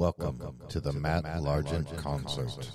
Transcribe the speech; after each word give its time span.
Welcome, 0.00 0.56
to 0.70 0.80
the 0.80 0.94
Matt, 0.94 1.24
Largent, 1.24 1.94
concert. 1.98 2.70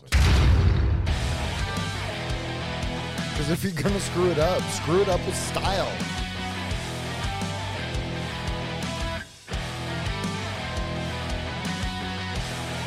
Because 3.32 3.50
if 3.50 3.64
you're 3.64 3.74
gonna 3.74 4.00
screw 4.00 4.30
it 4.30 4.38
up, 4.38 4.62
screw 4.70 5.02
it 5.02 5.10
up 5.10 5.20
with 5.26 5.36
style. 5.36 5.92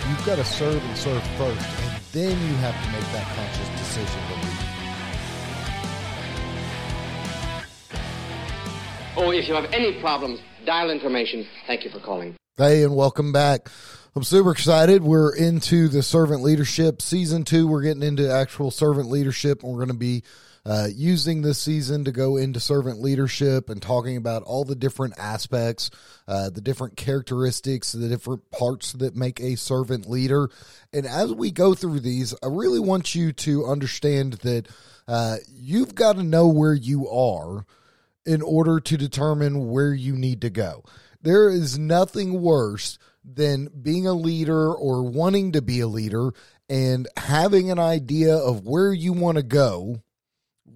You've 0.08 0.24
got 0.24 0.36
to 0.36 0.44
serve 0.44 0.84
and 0.84 0.96
serve 0.96 1.20
first, 1.36 1.66
and 1.80 2.00
then 2.12 2.30
you 2.30 2.54
have 2.58 2.80
to 2.84 2.92
make 2.92 3.10
that 3.10 3.26
conscious 3.34 3.68
decision 3.70 4.22
to 4.28 4.34
leave. 4.36 4.62
Oh, 9.16 9.32
if 9.32 9.48
you 9.48 9.54
have 9.54 9.64
any 9.72 10.00
problems, 10.00 10.38
dial 10.64 10.90
information. 10.92 11.44
Thank 11.66 11.82
you 11.82 11.90
for 11.90 11.98
calling. 11.98 12.36
Hey, 12.56 12.84
and 12.84 12.94
welcome 12.94 13.32
back. 13.32 13.68
I'm 14.18 14.24
super 14.24 14.50
excited. 14.50 15.04
We're 15.04 15.32
into 15.32 15.86
the 15.86 16.02
servant 16.02 16.42
leadership 16.42 17.00
season 17.00 17.44
two. 17.44 17.68
We're 17.68 17.82
getting 17.82 18.02
into 18.02 18.28
actual 18.28 18.72
servant 18.72 19.08
leadership, 19.08 19.62
and 19.62 19.70
we're 19.70 19.78
going 19.78 19.90
to 19.90 19.94
be 19.94 20.24
uh, 20.66 20.88
using 20.92 21.42
this 21.42 21.58
season 21.58 22.04
to 22.04 22.10
go 22.10 22.36
into 22.36 22.58
servant 22.58 23.00
leadership 23.00 23.70
and 23.70 23.80
talking 23.80 24.16
about 24.16 24.42
all 24.42 24.64
the 24.64 24.74
different 24.74 25.14
aspects, 25.18 25.92
uh, 26.26 26.50
the 26.50 26.60
different 26.60 26.96
characteristics, 26.96 27.92
the 27.92 28.08
different 28.08 28.50
parts 28.50 28.92
that 28.94 29.14
make 29.14 29.38
a 29.38 29.54
servant 29.54 30.10
leader. 30.10 30.50
And 30.92 31.06
as 31.06 31.32
we 31.32 31.52
go 31.52 31.74
through 31.74 32.00
these, 32.00 32.34
I 32.42 32.48
really 32.48 32.80
want 32.80 33.14
you 33.14 33.32
to 33.32 33.66
understand 33.66 34.32
that 34.42 34.66
uh, 35.06 35.36
you've 35.48 35.94
got 35.94 36.16
to 36.16 36.24
know 36.24 36.48
where 36.48 36.74
you 36.74 37.08
are 37.08 37.64
in 38.26 38.42
order 38.42 38.80
to 38.80 38.96
determine 38.96 39.70
where 39.70 39.94
you 39.94 40.16
need 40.16 40.40
to 40.40 40.50
go. 40.50 40.82
There 41.22 41.48
is 41.48 41.78
nothing 41.78 42.42
worse 42.42 42.98
than 43.34 43.68
being 43.82 44.06
a 44.06 44.12
leader 44.12 44.72
or 44.72 45.02
wanting 45.02 45.52
to 45.52 45.62
be 45.62 45.80
a 45.80 45.86
leader 45.86 46.32
and 46.68 47.08
having 47.16 47.70
an 47.70 47.78
idea 47.78 48.34
of 48.34 48.66
where 48.66 48.92
you 48.92 49.12
want 49.12 49.36
to 49.36 49.42
go 49.42 50.02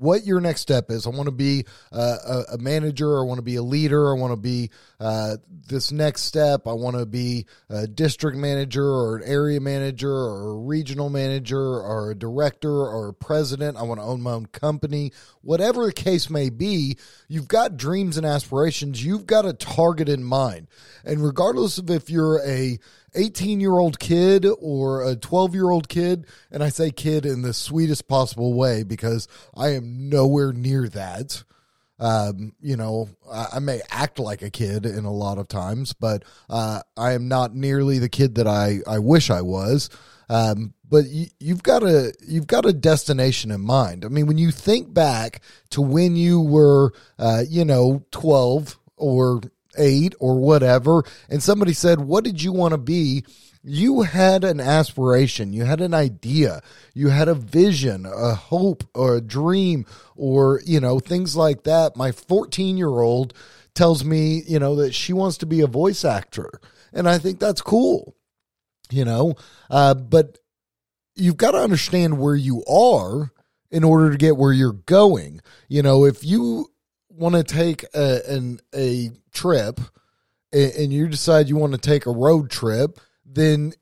what 0.03 0.27
your 0.27 0.41
next 0.41 0.61
step 0.61 0.91
is. 0.91 1.06
I 1.06 1.11
want 1.11 1.27
to 1.27 1.33
be 1.33 1.64
a, 1.92 2.45
a, 2.55 2.58
manager. 2.58 3.20
I 3.20 3.22
want 3.25 3.39
to 3.39 3.42
be 3.42 3.56
a 3.56 3.62
leader. 3.62 4.12
I 4.12 4.19
want 4.19 4.33
to 4.33 4.36
be 4.36 4.70
uh, 4.98 5.36
this 5.69 5.92
next 5.92 6.22
step. 6.22 6.67
I 6.67 6.72
want 6.72 6.97
to 6.97 7.06
be 7.06 7.47
a 7.70 7.86
district 7.86 8.36
manager 8.36 8.84
or 8.84 9.17
an 9.17 9.23
area 9.25 9.61
manager 9.61 10.12
or 10.12 10.50
a 10.50 10.56
regional 10.56 11.08
manager 11.08 11.56
or 11.56 12.11
a 12.11 12.14
director 12.17 12.73
or 12.73 13.08
a 13.08 13.14
president. 13.14 13.77
I 13.77 13.83
want 13.83 14.00
to 14.00 14.05
own 14.05 14.20
my 14.23 14.33
own 14.33 14.47
company. 14.47 15.12
Whatever 15.42 15.86
the 15.86 15.92
case 15.92 16.28
may 16.28 16.50
be, 16.50 16.98
you've 17.28 17.48
got 17.48 17.77
dreams 17.77 18.17
and 18.17 18.27
aspirations. 18.27 19.05
You've 19.05 19.27
got 19.27 19.47
a 19.47 19.53
target 19.53 20.08
in 20.08 20.25
mind. 20.25 20.67
And 21.05 21.25
regardless 21.25 21.78
of 21.78 21.91
if 21.91 22.11
you're 22.11 22.41
a 22.45 22.78
18 23.14 23.60
year 23.60 23.78
old 23.78 23.98
kid 23.98 24.46
or 24.60 25.05
a 25.05 25.16
12 25.16 25.55
year 25.55 25.70
old 25.70 25.88
kid. 25.88 26.27
And 26.50 26.62
I 26.62 26.68
say 26.68 26.91
kid 26.91 27.27
in 27.27 27.42
the 27.42 27.55
sweetest 27.55 28.08
possible 28.08 28.55
way 28.55 28.82
because 28.82 29.28
I 29.55 29.70
am 29.70 30.08
nowhere 30.08 30.52
near 30.52 30.88
that. 30.88 31.44
Um, 31.98 32.55
you 32.60 32.77
know, 32.77 33.10
I, 33.30 33.46
I, 33.55 33.58
may 33.60 33.80
act 33.88 34.18
like 34.18 34.42
a 34.42 34.50
kid 34.50 34.86
in 34.86 35.05
a 35.05 35.12
lot 35.12 35.38
of 35.38 35.46
times, 35.46 35.92
but 35.92 36.24
uh, 36.50 36.80
I 36.96 37.12
am 37.12 37.28
not 37.28 37.55
nearly 37.55 38.00
the 38.00 38.08
kid 38.08 38.34
that 38.36 38.48
I, 38.48 38.78
I 38.88 38.98
wish 38.98 39.30
I 39.30 39.42
was. 39.42 39.88
Um, 40.28 40.74
but 40.88 41.06
you, 41.06 41.27
you've 41.38 41.62
got 41.62 41.83
a 41.83 42.12
you've 42.27 42.46
got 42.46 42.66
a 42.66 42.72
destination 42.72 43.50
in 43.50 43.60
mind. 43.60 44.05
I 44.05 44.08
mean, 44.08 44.27
when 44.27 44.38
you 44.38 44.50
think 44.50 44.92
back 44.92 45.42
to 45.70 45.80
when 45.80 46.16
you 46.16 46.40
were, 46.40 46.92
uh, 47.18 47.44
you 47.48 47.64
know, 47.64 48.05
twelve 48.10 48.78
or 48.96 49.40
eight 49.78 50.15
or 50.20 50.39
whatever, 50.39 51.05
and 51.28 51.42
somebody 51.42 51.73
said, 51.73 52.01
What 52.01 52.25
did 52.25 52.42
you 52.42 52.53
want 52.53 52.73
to 52.73 52.78
be? 52.78 53.25
You 53.65 54.03
had 54.03 54.42
an 54.42 54.61
aspiration, 54.61 55.53
you 55.53 55.64
had 55.64 55.81
an 55.81 55.95
idea, 55.95 56.62
you 56.95 57.11
had 57.11 57.29
a 57.29 57.34
vision, 57.34 58.06
a 58.06 58.34
hope, 58.34 58.83
or 58.92 59.17
a 59.17 59.20
dream, 59.20 59.87
or, 60.17 60.61
you 60.67 60.80
know, 60.80 60.98
things 60.98 61.36
like 61.36 61.63
that. 61.63 61.96
My 61.96 62.11
14 62.11 62.77
year 62.77 62.89
old 62.89 63.35
tells 63.74 64.05
me, 64.05 64.42
you 64.46 64.58
know, 64.58 64.77
that 64.77 64.95
she 64.95 65.13
wants 65.13 65.39
to 65.39 65.46
be 65.46 65.61
a 65.61 65.69
voice 65.69 66.05
actor. 66.05 66.51
And 66.92 67.08
I 67.08 67.19
think 67.19 67.39
that's 67.39 67.63
cool, 67.63 68.17
you 68.91 69.05
know, 69.05 69.35
uh, 69.70 69.95
but 69.95 70.39
you've 71.14 71.36
got 71.36 71.52
to 71.52 71.58
understand 71.58 72.19
where 72.19 72.35
you 72.35 72.64
are 72.64 73.30
in 73.70 73.85
order 73.85 74.11
to 74.11 74.19
get 74.19 74.36
where 74.36 74.52
you're 74.52 74.73
going. 74.73 75.41
You 75.69 75.83
know, 75.83 76.05
if 76.05 76.25
you 76.25 76.71
want 77.14 77.34
to 77.34 77.45
take 77.45 77.84
a, 77.95 78.20
an, 78.28 78.61
a 78.74 79.11
trip 79.33 79.80
and 80.52 80.92
you 80.92 81.08
decide 81.08 81.48
you 81.48 81.56
want 81.56 81.73
to 81.73 81.78
take 81.78 82.06
a 82.06 82.11
road 82.11 82.50
trip, 82.50 83.00
then 83.24 83.73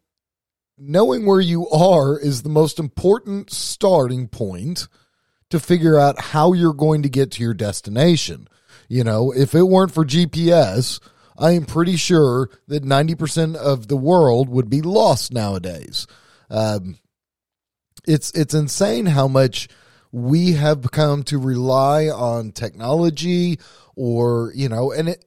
knowing 0.78 1.26
where 1.26 1.40
you 1.40 1.69
are 1.69 2.19
is 2.19 2.42
the 2.42 2.48
most 2.48 2.78
important 2.78 3.50
starting 3.50 4.28
point 4.28 4.88
to 5.50 5.58
figure 5.58 5.98
out 5.98 6.20
how 6.20 6.52
you're 6.52 6.72
going 6.72 7.02
to 7.02 7.08
get 7.08 7.32
to 7.32 7.42
your 7.42 7.54
destination. 7.54 8.48
You 8.88 9.04
know, 9.04 9.32
if 9.32 9.54
it 9.54 9.62
weren't 9.64 9.92
for 9.92 10.04
GPS, 10.04 11.00
I 11.36 11.52
am 11.52 11.64
pretty 11.64 11.96
sure 11.96 12.50
that 12.69 12.84
90% 12.84 13.56
of 13.56 13.88
the 13.88 13.96
world 13.96 14.48
would 14.48 14.70
be 14.70 14.82
lost 14.82 15.32
nowadays. 15.32 16.06
Um, 16.48 16.98
it's 18.06 18.32
it's 18.32 18.54
insane 18.54 19.06
how 19.06 19.28
much 19.28 19.69
we 20.12 20.53
have 20.53 20.91
come 20.91 21.22
to 21.25 21.38
rely 21.38 22.09
on 22.09 22.53
technology 22.53 23.59
or, 23.97 24.53
you 24.54 24.69
know, 24.69 24.93
and 24.93 25.10
it, 25.10 25.25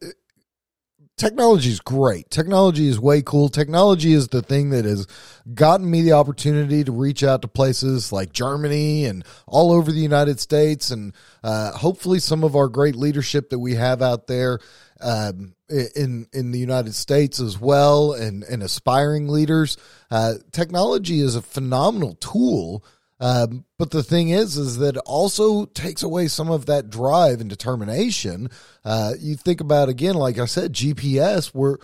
technology 1.18 1.70
is 1.70 1.80
great. 1.80 2.30
Technology 2.30 2.88
is 2.88 3.00
way 3.00 3.22
cool. 3.22 3.50
Technology 3.50 4.14
is 4.14 4.28
the 4.28 4.42
thing 4.42 4.72
that 4.72 4.86
has 4.86 5.08
gotten 5.54 5.90
me 5.90 6.02
the 6.02 6.14
opportunity 6.14 6.84
to 6.84 6.92
reach 6.92 7.24
out 7.24 7.42
to 7.42 7.48
places 7.48 8.12
like 8.12 8.34
Germany 8.34 9.06
and 9.06 9.24
all 9.48 9.72
over 9.72 9.92
the 9.92 10.00
United 10.00 10.40
States, 10.40 10.92
and 10.92 11.14
uh, 11.44 11.72
hopefully 11.72 12.20
some 12.20 12.44
of 12.44 12.56
our 12.56 12.68
great 12.68 12.96
leadership 12.96 13.50
that 13.50 13.60
we 13.60 13.76
have 13.76 14.02
out 14.02 14.28
there 14.28 14.60
um, 15.02 15.56
in 15.70 16.28
in 16.34 16.52
the 16.52 16.60
United 16.60 16.96
States 16.96 17.40
as 17.40 17.60
well, 17.60 18.14
and 18.14 18.44
and 18.44 18.64
aspiring 18.64 19.28
leaders. 19.28 19.78
Uh, 20.10 20.36
technology 20.52 21.20
is 21.20 21.36
a 21.36 21.42
phenomenal 21.42 22.16
tool 22.16 22.84
um, 23.19 23.66
but 23.78 23.91
the 23.91 24.03
thing 24.03 24.29
is, 24.29 24.57
is 24.57 24.78
that 24.78 24.97
also 24.97 25.66
takes 25.66 26.03
away 26.03 26.28
some 26.28 26.50
of 26.50 26.66
that 26.66 26.90
drive 26.90 27.41
and 27.41 27.50
determination. 27.50 28.50
Uh, 28.84 29.13
you 29.19 29.35
think 29.35 29.62
about 29.62 29.90
again, 29.90 30.16
like 30.16 30.40
I 30.40 30.46
said, 30.46 30.74
GPS, 30.74 31.47
where 31.47 31.78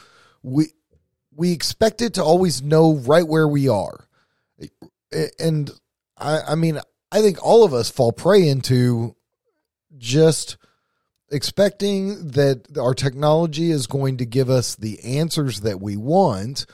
we 0.44 0.74
we 1.36 1.52
expect 1.52 2.02
it 2.02 2.16
to 2.16 2.24
always 2.24 2.62
know 2.62 2.96
right 2.96 3.28
where 3.28 3.48
we 3.48 3.70
are, 3.70 4.08
and 5.40 5.72
I, 6.18 6.40
I 6.50 6.56
mean, 6.56 6.80
I 7.12 7.22
think 7.22 7.44
all 7.44 7.64
of 7.64 7.74
us 7.74 7.90
fall 7.90 8.12
prey 8.12 8.48
into 8.48 9.16
just 9.98 10.58
expecting 11.32 12.30
that 12.30 12.78
our 12.78 12.94
technology 12.94 13.72
is 13.72 13.88
going 13.88 14.18
to 14.18 14.26
give 14.26 14.50
us 14.50 14.76
the 14.76 15.00
answers 15.04 15.62
that 15.62 15.80
we 15.80 15.96
want 15.96 16.66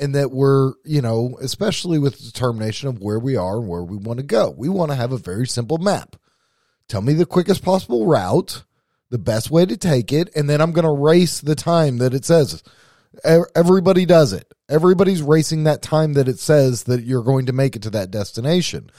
and 0.00 0.14
that 0.14 0.30
we're, 0.30 0.72
you 0.84 1.02
know, 1.02 1.36
especially 1.40 1.98
with 1.98 2.18
determination 2.18 2.88
of 2.88 3.00
where 3.00 3.18
we 3.18 3.36
are 3.36 3.58
and 3.58 3.68
where 3.68 3.84
we 3.84 3.96
want 3.96 4.18
to 4.18 4.24
go. 4.24 4.50
We 4.56 4.68
want 4.68 4.90
to 4.90 4.96
have 4.96 5.12
a 5.12 5.18
very 5.18 5.46
simple 5.46 5.78
map. 5.78 6.16
Tell 6.88 7.02
me 7.02 7.12
the 7.12 7.26
quickest 7.26 7.62
possible 7.62 8.06
route, 8.06 8.64
the 9.10 9.18
best 9.18 9.50
way 9.50 9.66
to 9.66 9.76
take 9.76 10.12
it, 10.12 10.30
and 10.34 10.48
then 10.48 10.60
I'm 10.60 10.72
going 10.72 10.86
to 10.86 10.90
race 10.90 11.40
the 11.40 11.54
time 11.54 11.98
that 11.98 12.14
it 12.14 12.24
says. 12.24 12.62
Everybody 13.54 14.06
does 14.06 14.32
it. 14.32 14.52
Everybody's 14.68 15.22
racing 15.22 15.64
that 15.64 15.82
time 15.82 16.14
that 16.14 16.28
it 16.28 16.38
says 16.38 16.84
that 16.84 17.02
you're 17.02 17.22
going 17.22 17.46
to 17.46 17.52
make 17.52 17.76
it 17.76 17.82
to 17.82 17.90
that 17.90 18.10
destination. 18.10 18.90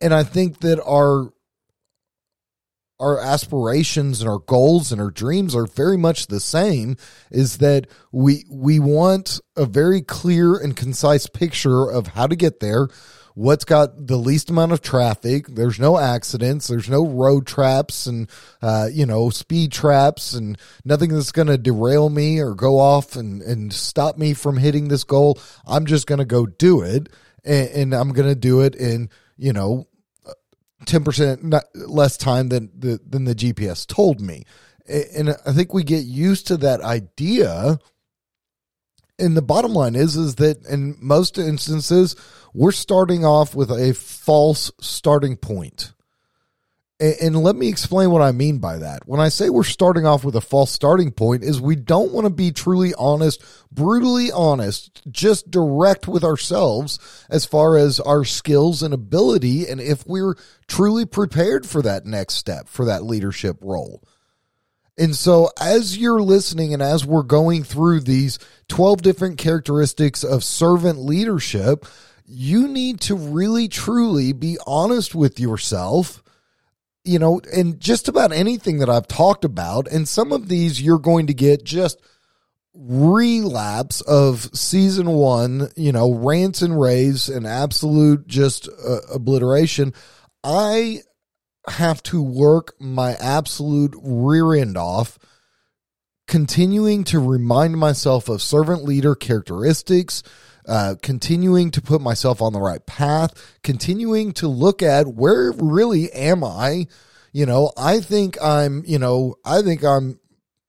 And 0.00 0.14
I 0.14 0.22
think 0.22 0.60
that 0.60 0.82
our 0.82 1.32
our 2.98 3.20
aspirations 3.20 4.20
and 4.20 4.30
our 4.30 4.38
goals 4.38 4.92
and 4.92 5.00
our 5.00 5.10
dreams 5.10 5.54
are 5.54 5.66
very 5.66 5.96
much 5.96 6.26
the 6.26 6.40
same 6.40 6.96
is 7.30 7.58
that 7.58 7.86
we 8.12 8.44
we 8.50 8.78
want 8.78 9.40
a 9.56 9.66
very 9.66 10.00
clear 10.00 10.56
and 10.56 10.76
concise 10.76 11.26
picture 11.26 11.90
of 11.90 12.08
how 12.08 12.26
to 12.26 12.36
get 12.36 12.60
there 12.60 12.88
what's 13.34 13.66
got 13.66 14.06
the 14.06 14.16
least 14.16 14.48
amount 14.48 14.72
of 14.72 14.80
traffic 14.80 15.46
there's 15.48 15.78
no 15.78 15.98
accidents 15.98 16.68
there's 16.68 16.88
no 16.88 17.06
road 17.06 17.46
traps 17.46 18.06
and 18.06 18.30
uh, 18.62 18.88
you 18.90 19.04
know 19.04 19.28
speed 19.28 19.70
traps 19.70 20.32
and 20.32 20.56
nothing 20.86 21.10
that's 21.12 21.32
going 21.32 21.46
to 21.46 21.58
derail 21.58 22.08
me 22.08 22.40
or 22.40 22.54
go 22.54 22.78
off 22.78 23.14
and, 23.14 23.42
and 23.42 23.74
stop 23.74 24.16
me 24.16 24.32
from 24.32 24.56
hitting 24.56 24.88
this 24.88 25.04
goal. 25.04 25.38
I'm 25.66 25.84
just 25.84 26.06
going 26.06 26.18
to 26.18 26.24
go 26.24 26.46
do 26.46 26.80
it 26.80 27.10
and, 27.44 27.68
and 27.68 27.94
i'm 27.94 28.12
going 28.12 28.28
to 28.28 28.34
do 28.34 28.60
it 28.62 28.74
in 28.74 29.08
you 29.36 29.52
know 29.52 29.86
ten 30.84 31.04
percent 31.04 31.54
less 31.74 32.16
time 32.16 32.48
than 32.48 32.70
the 32.76 33.00
than 33.08 33.24
the 33.24 33.34
GPS 33.34 33.86
told 33.86 34.20
me, 34.20 34.44
and 34.86 35.30
I 35.46 35.52
think 35.52 35.72
we 35.72 35.84
get 35.84 36.04
used 36.04 36.46
to 36.48 36.56
that 36.58 36.80
idea. 36.80 37.78
And 39.18 39.34
the 39.34 39.42
bottom 39.42 39.72
line 39.72 39.94
is 39.94 40.14
is 40.14 40.34
that 40.34 40.66
in 40.66 40.96
most 41.00 41.38
instances 41.38 42.14
we're 42.52 42.72
starting 42.72 43.24
off 43.24 43.54
with 43.54 43.70
a 43.70 43.94
false 43.94 44.70
starting 44.80 45.36
point. 45.36 45.94
And 46.98 47.36
let 47.42 47.56
me 47.56 47.68
explain 47.68 48.10
what 48.10 48.22
I 48.22 48.32
mean 48.32 48.56
by 48.56 48.78
that. 48.78 49.06
When 49.06 49.20
I 49.20 49.28
say 49.28 49.50
we're 49.50 49.64
starting 49.64 50.06
off 50.06 50.24
with 50.24 50.34
a 50.34 50.40
false 50.40 50.70
starting 50.70 51.10
point 51.10 51.44
is 51.44 51.60
we 51.60 51.76
don't 51.76 52.10
want 52.10 52.24
to 52.24 52.32
be 52.32 52.52
truly 52.52 52.94
honest, 52.96 53.44
brutally 53.70 54.32
honest, 54.32 55.02
just 55.12 55.50
direct 55.50 56.08
with 56.08 56.24
ourselves 56.24 56.98
as 57.28 57.44
far 57.44 57.76
as 57.76 58.00
our 58.00 58.24
skills 58.24 58.82
and 58.82 58.94
ability 58.94 59.68
and 59.68 59.78
if 59.78 60.06
we're 60.06 60.36
truly 60.68 61.04
prepared 61.04 61.66
for 61.66 61.82
that 61.82 62.06
next 62.06 62.36
step, 62.36 62.66
for 62.66 62.86
that 62.86 63.04
leadership 63.04 63.58
role. 63.60 64.02
And 64.96 65.14
so, 65.14 65.50
as 65.60 65.98
you're 65.98 66.22
listening 66.22 66.72
and 66.72 66.82
as 66.82 67.04
we're 67.04 67.22
going 67.22 67.62
through 67.62 68.00
these 68.00 68.38
12 68.68 69.02
different 69.02 69.36
characteristics 69.36 70.24
of 70.24 70.42
servant 70.42 71.00
leadership, 71.00 71.84
you 72.24 72.66
need 72.66 73.00
to 73.02 73.14
really, 73.14 73.68
truly 73.68 74.32
be 74.32 74.56
honest 74.66 75.14
with 75.14 75.38
yourself, 75.38 76.22
you 77.06 77.18
know, 77.18 77.40
and 77.54 77.80
just 77.80 78.08
about 78.08 78.32
anything 78.32 78.78
that 78.78 78.90
I've 78.90 79.08
talked 79.08 79.44
about. 79.44 79.88
And 79.88 80.08
some 80.08 80.32
of 80.32 80.48
these 80.48 80.80
you're 80.80 80.98
going 80.98 81.28
to 81.28 81.34
get 81.34 81.64
just 81.64 82.00
relapse 82.74 84.00
of 84.02 84.50
season 84.54 85.08
one, 85.08 85.68
you 85.76 85.92
know, 85.92 86.12
rants 86.12 86.62
and 86.62 86.78
raves 86.78 87.28
and 87.28 87.46
absolute 87.46 88.26
just 88.26 88.68
uh, 88.68 89.00
obliteration. 89.12 89.94
I 90.44 91.00
have 91.68 92.02
to 92.04 92.22
work 92.22 92.74
my 92.78 93.14
absolute 93.14 93.94
rear 94.00 94.54
end 94.54 94.76
off 94.76 95.18
continuing 96.26 97.04
to 97.04 97.20
remind 97.20 97.78
myself 97.78 98.28
of 98.28 98.42
servant 98.42 98.84
leader 98.84 99.14
characteristics 99.14 100.22
uh, 100.66 100.94
continuing 101.02 101.70
to 101.70 101.80
put 101.80 102.00
myself 102.00 102.42
on 102.42 102.52
the 102.52 102.60
right 102.60 102.86
path 102.86 103.58
continuing 103.62 104.32
to 104.32 104.48
look 104.48 104.82
at 104.82 105.06
where 105.06 105.52
really 105.52 106.12
am 106.12 106.42
i 106.42 106.86
you 107.32 107.46
know 107.46 107.72
i 107.76 108.00
think 108.00 108.40
i'm 108.42 108.82
you 108.86 108.98
know 108.98 109.36
i 109.44 109.62
think 109.62 109.84
i'm 109.84 110.18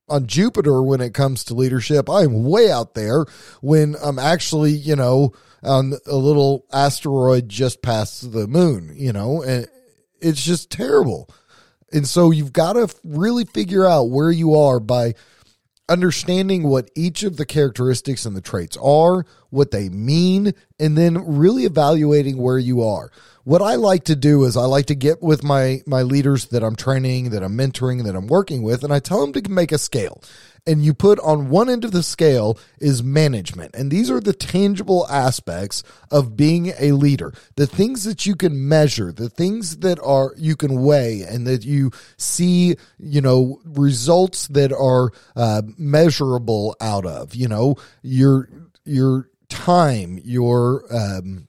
on 0.09 0.25
Jupiter 0.27 0.81
when 0.81 1.01
it 1.01 1.13
comes 1.13 1.43
to 1.45 1.53
leadership. 1.53 2.09
I'm 2.09 2.45
way 2.45 2.71
out 2.71 2.93
there 2.93 3.25
when 3.61 3.95
I'm 4.01 4.19
actually, 4.19 4.71
you 4.71 4.95
know, 4.95 5.33
on 5.63 5.93
a 6.05 6.15
little 6.15 6.65
asteroid 6.71 7.49
just 7.49 7.81
past 7.81 8.31
the 8.31 8.47
moon, 8.47 8.93
you 8.95 9.11
know, 9.11 9.41
and 9.41 9.67
it's 10.21 10.43
just 10.43 10.71
terrible. 10.71 11.29
And 11.91 12.07
so 12.07 12.31
you've 12.31 12.53
got 12.53 12.73
to 12.73 12.93
really 13.03 13.45
figure 13.45 13.85
out 13.85 14.09
where 14.09 14.31
you 14.31 14.55
are 14.55 14.79
by 14.79 15.15
understanding 15.89 16.63
what 16.63 16.91
each 16.95 17.23
of 17.23 17.37
the 17.37 17.45
characteristics 17.45 18.25
and 18.25 18.35
the 18.35 18.41
traits 18.41 18.77
are, 18.77 19.25
what 19.49 19.71
they 19.71 19.89
mean, 19.89 20.53
and 20.79 20.97
then 20.97 21.37
really 21.37 21.63
evaluating 21.65 22.37
where 22.37 22.57
you 22.59 22.83
are. 22.83 23.11
What 23.43 23.61
I 23.61 23.75
like 23.75 24.03
to 24.05 24.15
do 24.15 24.43
is 24.43 24.57
I 24.57 24.65
like 24.65 24.87
to 24.87 24.95
get 24.95 25.21
with 25.21 25.43
my 25.43 25.81
my 25.85 26.01
leaders 26.01 26.47
that 26.47 26.63
I'm 26.63 26.75
training, 26.75 27.29
that 27.29 27.43
I'm 27.43 27.57
mentoring, 27.57 28.03
that 28.03 28.15
I'm 28.15 28.27
working 28.27 28.61
with, 28.61 28.83
and 28.83 28.91
I 28.91 28.99
tell 28.99 29.21
them 29.21 29.31
to 29.33 29.49
make 29.49 29.71
a 29.71 29.77
scale. 29.77 30.21
And 30.67 30.83
you 30.83 30.93
put 30.93 31.17
on 31.19 31.49
one 31.49 31.69
end 31.69 31.85
of 31.85 31.91
the 31.91 32.03
scale 32.03 32.59
is 32.79 33.01
management. 33.01 33.73
And 33.73 33.89
these 33.89 34.11
are 34.11 34.19
the 34.19 34.33
tangible 34.33 35.07
aspects 35.09 35.81
of 36.11 36.35
being 36.35 36.73
a 36.77 36.91
leader. 36.91 37.33
The 37.55 37.65
things 37.65 38.03
that 38.03 38.25
you 38.25 38.35
can 38.35 38.67
measure, 38.67 39.11
the 39.13 39.29
things 39.29 39.77
that 39.77 39.97
are 40.03 40.33
you 40.37 40.57
can 40.57 40.83
weigh 40.83 41.21
and 41.21 41.47
that 41.47 41.63
you 41.63 41.91
see, 42.17 42.75
you 42.99 43.21
know, 43.21 43.61
results 43.63 44.47
that 44.49 44.73
are 44.73 45.11
uh, 45.35 45.61
measurable 45.77 46.75
out 46.81 47.05
of, 47.05 47.33
you 47.33 47.47
know, 47.47 47.75
your 48.03 48.49
your 48.83 49.29
time, 49.49 50.19
your 50.23 50.83
um 50.93 51.47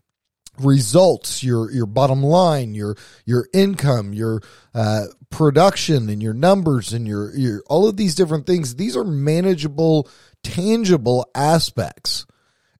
results 0.61 1.43
your 1.43 1.71
your 1.71 1.87
bottom 1.87 2.21
line 2.21 2.75
your 2.75 2.97
your 3.25 3.49
income 3.53 4.13
your 4.13 4.41
uh, 4.75 5.05
production 5.31 6.09
and 6.09 6.23
your 6.23 6.35
numbers 6.35 6.93
and 6.93 7.07
your 7.07 7.37
your 7.37 7.63
all 7.67 7.87
of 7.87 7.97
these 7.97 8.15
different 8.15 8.47
things 8.47 8.77
these 8.77 8.97
are 8.97 9.05
manageable 9.05 10.09
tangible 10.43 11.29
aspects. 11.35 12.27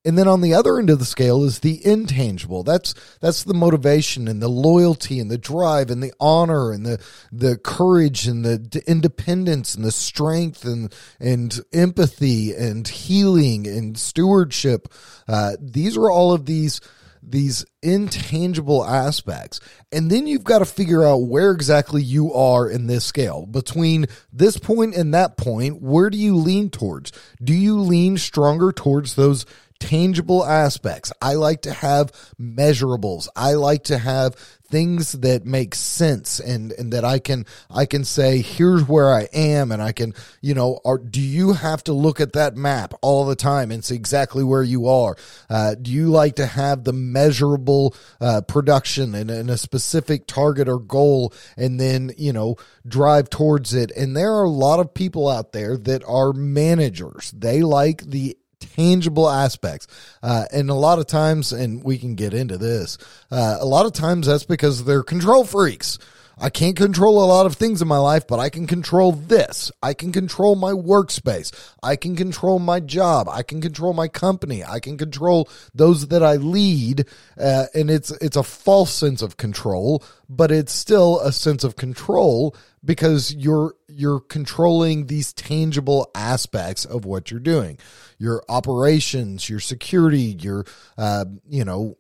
And 0.05 0.17
then 0.17 0.29
on 0.29 0.41
the 0.41 0.55
other 0.55 0.79
end 0.79 0.91
of 0.91 1.01
the 1.01 1.05
scale 1.05 1.45
is 1.45 1.59
the 1.59 1.85
intangible. 1.85 2.63
That's 2.63 2.95
that's 3.21 3.45
the 3.45 3.53
motivation 3.53 4.27
and 4.27 4.41
the 4.41 4.49
loyalty 4.49 5.21
and 5.21 5.31
the 5.31 5.37
drive 5.37 5.91
and 5.91 6.03
the 6.03 6.15
honor 6.19 6.71
and 6.71 6.87
the 6.87 7.03
the 7.31 7.59
courage 7.59 8.27
and 8.27 8.45
the 8.45 8.83
independence 8.87 9.75
and 9.75 9.85
the 9.85 9.93
strength 9.93 10.65
and 10.65 10.95
and 11.21 11.61
empathy 11.75 12.55
and 12.55 12.87
healing 12.87 13.67
and 13.67 13.99
stewardship. 13.99 14.89
Uh, 15.27 15.57
these 15.61 15.97
are 15.97 16.11
all 16.11 16.33
of 16.33 16.47
these 16.47 16.81
these 17.23 17.65
intangible 17.83 18.85
aspects. 18.85 19.61
And 19.93 20.11
then 20.11 20.27
you've 20.27 20.45
got 20.45 20.61
to 20.61 20.65
figure 20.65 21.05
out 21.05 21.23
where 21.23 21.51
exactly 21.51 22.03
you 22.03 22.33
are 22.33 22.69
in 22.69 22.87
this 22.87 23.05
scale. 23.05 23.47
Between 23.47 24.07
this 24.33 24.57
point 24.57 24.95
and 24.95 25.15
that 25.15 25.37
point, 25.37 25.81
where 25.81 26.11
do 26.11 26.19
you 26.19 26.37
lean 26.37 26.71
towards? 26.71 27.13
Do 27.43 27.55
you 27.55 27.81
lean 27.81 28.17
stronger 28.19 28.73
towards 28.73 29.15
those 29.15 29.47
tangible 29.81 30.45
aspects? 30.45 31.13
I 31.21 31.35
like 31.35 31.63
to 31.63 31.73
have 31.73 32.13
measurables. 32.41 33.29
I 33.37 33.55
like 33.55 33.85
to 33.85 33.99
have 33.99 34.37
things 34.71 35.13
that 35.13 35.47
make 35.47 35.75
sense 35.75 36.41
and, 36.41 36.73
and 36.73 36.93
that 36.93 37.05
I 37.05 37.19
can 37.19 37.47
I 37.71 37.87
can 37.87 38.05
say 38.05 38.43
here's 38.43 38.87
where 38.87 39.13
I 39.13 39.29
am 39.33 39.73
and 39.73 39.83
I 39.83 39.93
can 39.93 40.15
you 40.43 40.55
know 40.55 40.79
or 40.85 40.99
do 40.99 41.21
you 41.21 41.55
have 41.55 41.83
to 41.85 41.93
look 41.93 42.21
at 42.21 42.35
that 42.35 42.55
map 42.55 42.93
all 43.01 43.25
the 43.25 43.37
time 43.37 43.71
and 43.71 43.83
see 43.83 43.95
exactly 43.95 44.45
where 44.45 44.63
you 44.63 44.87
are 44.89 45.17
uh, 45.49 45.75
do 45.75 45.91
you 45.91 46.09
like 46.09 46.37
to 46.37 46.47
have 46.47 46.85
the 46.85 46.93
measurable 46.93 47.95
uh, 48.21 48.43
production 48.43 49.15
and, 49.15 49.31
and 49.31 49.49
a 49.49 49.57
specific 49.57 50.27
target 50.27 50.69
or 50.69 50.79
goal 50.79 51.33
and 51.57 51.81
then 51.81 52.13
you 52.19 52.33
know 52.33 52.57
drive 52.87 53.31
towards 53.31 53.73
it 53.73 53.91
and 53.93 54.15
there 54.15 54.35
are 54.35 54.45
a 54.45 54.51
lot 54.51 54.81
of 54.81 54.93
people 54.93 55.29
out 55.29 55.53
there 55.53 55.79
that 55.79 56.05
are 56.07 56.35
managers 56.35 57.33
they 57.35 57.63
like 57.63 58.03
the 58.03 58.37
tangible 58.61 59.29
aspects. 59.29 59.87
Uh, 60.23 60.45
and 60.53 60.71
a 60.71 60.75
lot 60.75 60.99
of 60.99 61.07
times, 61.07 61.53
and 61.53 61.83
we 61.83 61.99
can 61.99 62.15
get 62.15 62.35
into 62.35 62.59
this, 62.59 62.99
uh, 63.31 63.57
a 63.61 63.67
lot 63.67 63.87
of 63.87 63.93
times 63.93 64.27
that's 64.27 64.45
because 64.45 64.85
they're 64.85 65.03
control 65.03 65.45
freaks. 65.45 65.99
I 66.41 66.51
can't 66.51 66.77
control 66.77 67.23
a 67.23 67.27
lot 67.27 67.47
of 67.47 67.57
things 67.57 67.83
in 67.83 67.89
my 67.89 67.99
life, 67.99 68.27
but 68.27 68.39
I 68.39 68.49
can 68.49 68.67
control 68.67 69.13
this. 69.13 69.73
I 69.83 69.93
can 69.93 70.13
control 70.13 70.55
my 70.55 70.71
workspace. 70.71 71.51
I 71.83 71.97
can 71.97 72.15
control 72.15 72.61
my 72.61 72.79
job. 72.79 73.29
I 73.29 73.43
can 73.43 73.61
control 73.61 73.93
my 73.93 74.07
company. 74.07 74.65
I 74.65 74.79
can 74.79 74.97
control 74.97 75.49
those 75.75 76.09
that 76.09 76.23
I 76.23 76.37
lead. 76.37 77.07
Uh, 77.39 77.65
and 77.75 77.91
it's, 77.91 78.13
it's 78.13 78.37
a 78.37 78.45
false 78.45 78.93
sense 78.93 79.21
of 79.21 79.37
control, 79.37 80.05
but 80.29 80.53
it's 80.53 80.73
still 80.73 81.19
a 81.21 81.33
sense 81.33 81.65
of 81.65 81.75
control 81.75 82.55
because 82.85 83.35
you're, 83.35 83.75
you're 83.89 84.21
controlling 84.21 85.07
these 85.07 85.33
tangible 85.33 86.11
aspects 86.15 86.85
of 86.85 87.05
what 87.05 87.31
you're 87.31 87.41
doing 87.41 87.79
your 88.19 88.43
operations, 88.49 89.49
your 89.49 89.61
security, 89.61 90.37
your 90.41 90.65
uh, 90.97 91.25
you 91.49 91.65
know 91.65 91.97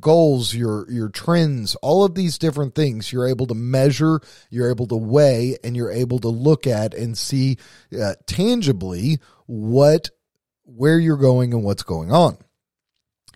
goals, 0.00 0.54
your 0.54 0.90
your 0.90 1.08
trends, 1.10 1.74
all 1.76 2.04
of 2.04 2.14
these 2.14 2.38
different 2.38 2.74
things. 2.74 3.12
You're 3.12 3.28
able 3.28 3.46
to 3.46 3.54
measure, 3.54 4.20
you're 4.50 4.70
able 4.70 4.86
to 4.86 4.96
weigh, 4.96 5.58
and 5.62 5.76
you're 5.76 5.92
able 5.92 6.18
to 6.20 6.28
look 6.28 6.66
at 6.66 6.94
and 6.94 7.16
see 7.16 7.58
uh, 7.98 8.14
tangibly 8.26 9.18
what 9.46 10.10
where 10.64 10.98
you're 10.98 11.16
going 11.16 11.52
and 11.52 11.62
what's 11.62 11.82
going 11.82 12.10
on. 12.10 12.38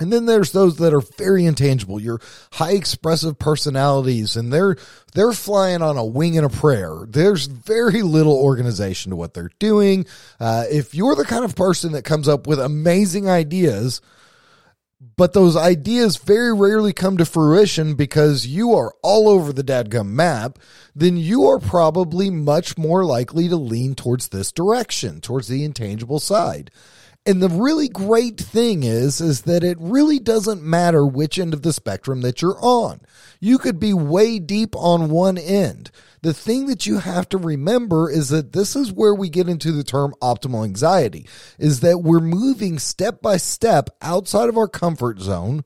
And 0.01 0.13
then 0.13 0.25
there's 0.27 0.53
those 0.53 0.77
that 0.77 0.95
are 0.95 1.03
very 1.19 1.45
intangible, 1.45 2.01
your 2.01 2.21
high 2.53 2.73
expressive 2.73 3.39
personalities, 3.39 4.37
and 4.37 4.53
they're 4.53 4.77
they're 5.15 5.33
flying 5.33 5.83
on 5.83 5.99
a 5.99 6.05
wing 6.05 6.37
and 6.39 6.47
a 6.47 6.49
prayer. 6.49 7.05
There's 7.07 7.47
very 7.47 8.01
little 8.03 8.37
organization 8.37 9.11
to 9.11 9.17
what 9.17 9.35
they're 9.35 9.51
doing. 9.59 10.07
Uh, 10.41 10.65
if 10.71 10.95
you're 10.95 11.15
the 11.15 11.27
kind 11.27 11.45
of 11.45 11.55
person 11.55 11.93
that 11.93 12.05
comes 12.05 12.27
up 12.27 12.47
with 12.47 12.59
amazing 12.59 13.29
ideas, 13.29 14.01
but 15.17 15.35
those 15.35 15.57
ideas 15.57 16.17
very 16.17 16.55
rarely 16.55 16.93
come 16.93 17.19
to 17.19 17.25
fruition 17.25 17.95
because 17.95 18.47
you 18.47 18.75
are 18.75 18.95
all 19.03 19.29
over 19.29 19.53
the 19.53 19.65
dadgum 19.65 20.09
map, 20.09 20.59
then 20.95 21.17
you 21.17 21.49
are 21.49 21.59
probably 21.59 22.31
much 22.31 22.79
more 22.79 23.05
likely 23.05 23.49
to 23.49 23.57
lean 23.57 23.95
towards 23.95 24.29
this 24.29 24.53
direction, 24.53 25.21
towards 25.21 25.49
the 25.49 25.65
intangible 25.65 26.19
side. 26.19 26.71
And 27.25 27.41
the 27.41 27.49
really 27.49 27.89
great 27.89 28.37
thing 28.37 28.83
is, 28.83 29.21
is 29.21 29.43
that 29.43 29.63
it 29.63 29.77
really 29.81 30.19
doesn't 30.19 30.63
matter 30.63 31.07
which 31.07 31.39
end 31.39 31.55
of 31.55 31.63
the 31.63 31.73
spectrum 31.73 32.21
that 32.23 32.43
you're 32.43 32.59
on. 32.61 33.01
You 33.39 33.59
could 33.59 33.79
be 33.79 33.95
way 33.95 34.41
deep 34.41 34.75
on 34.75 35.09
one 35.09 35.39
end. 35.39 35.93
The 36.23 36.35
thing 36.35 36.67
that 36.67 36.85
you 36.85 36.99
have 36.99 37.29
to 37.29 37.39
remember 37.39 38.11
is 38.11 38.29
that 38.31 38.53
this 38.53 38.75
is 38.75 38.93
where 38.93 39.15
we 39.15 39.29
get 39.29 39.49
into 39.49 39.71
the 39.71 39.85
term 39.85 40.15
optimal 40.21 40.65
anxiety, 40.65 41.27
is 41.59 41.81
that 41.81 41.99
we're 41.99 42.21
moving 42.21 42.81
step 42.81 43.23
by 43.23 43.37
step 43.37 43.91
outside 44.01 44.49
of 44.49 44.57
our 44.57 44.69
comfort 44.69 45.21
zone 45.21 45.65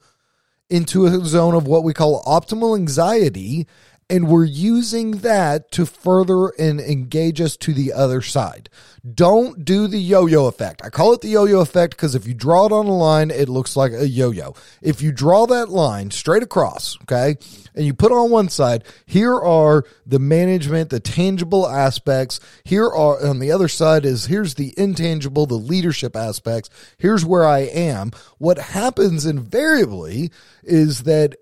into 0.69 1.07
a 1.07 1.25
zone 1.25 1.55
of 1.55 1.67
what 1.67 1.85
we 1.85 1.95
call 1.95 2.23
optimal 2.25 2.77
anxiety. 2.77 3.67
And 4.09 4.29
we're 4.29 4.45
using 4.45 5.13
that 5.19 5.71
to 5.73 5.85
further 5.85 6.49
and 6.59 6.81
engage 6.81 7.41
us 7.41 7.57
to 7.57 7.73
the 7.73 7.93
other 7.93 8.23
side. 8.23 8.69
Don't 9.15 9.65
do 9.65 9.89
the 9.89 9.99
yo-yo 9.99 10.47
effect. 10.47 10.81
I 10.85 10.91
call 10.91 11.13
it 11.13 11.21
the 11.21 11.29
yo-yo 11.29 11.61
effect 11.61 11.97
because 11.97 12.15
if 12.15 12.27
you 12.27 12.35
draw 12.35 12.67
it 12.67 12.73
on 12.73 12.87
a 12.87 12.97
line, 12.97 13.31
it 13.31 13.49
looks 13.49 13.77
like 13.77 13.93
a 13.93 14.09
yo-yo. 14.09 14.55
If 14.81 15.03
you 15.03 15.11
draw 15.11 15.47
that 15.47 15.69
line 15.69 16.11
straight 16.13 16.43
across, 16.43 16.97
okay, 17.03 17.37
and 17.75 17.85
you 17.85 17.95
put 17.95 18.13
on 18.13 18.31
one 18.31 18.49
side, 18.49 18.85
here 19.05 19.35
are 19.35 19.85
the 20.07 20.19
management, 20.21 20.91
the 20.91 21.01
tangible 21.01 21.69
aspects. 21.69 22.39
Here 22.65 22.87
are 22.87 23.25
on 23.25 23.41
the 23.41 23.53
other 23.53 23.69
side 23.69 24.05
is 24.05 24.27
here's 24.27 24.55
the 24.55 24.73
intangible, 24.77 25.47
the 25.47 25.55
leadership 25.55 26.15
aspects. 26.15 26.71
Here's 26.99 27.25
where 27.25 27.45
I 27.45 27.61
am. 27.61 28.13
What 28.39 28.59
happens 28.59 29.27
invariably 29.27 30.31
is 30.63 31.05
that 31.05 31.37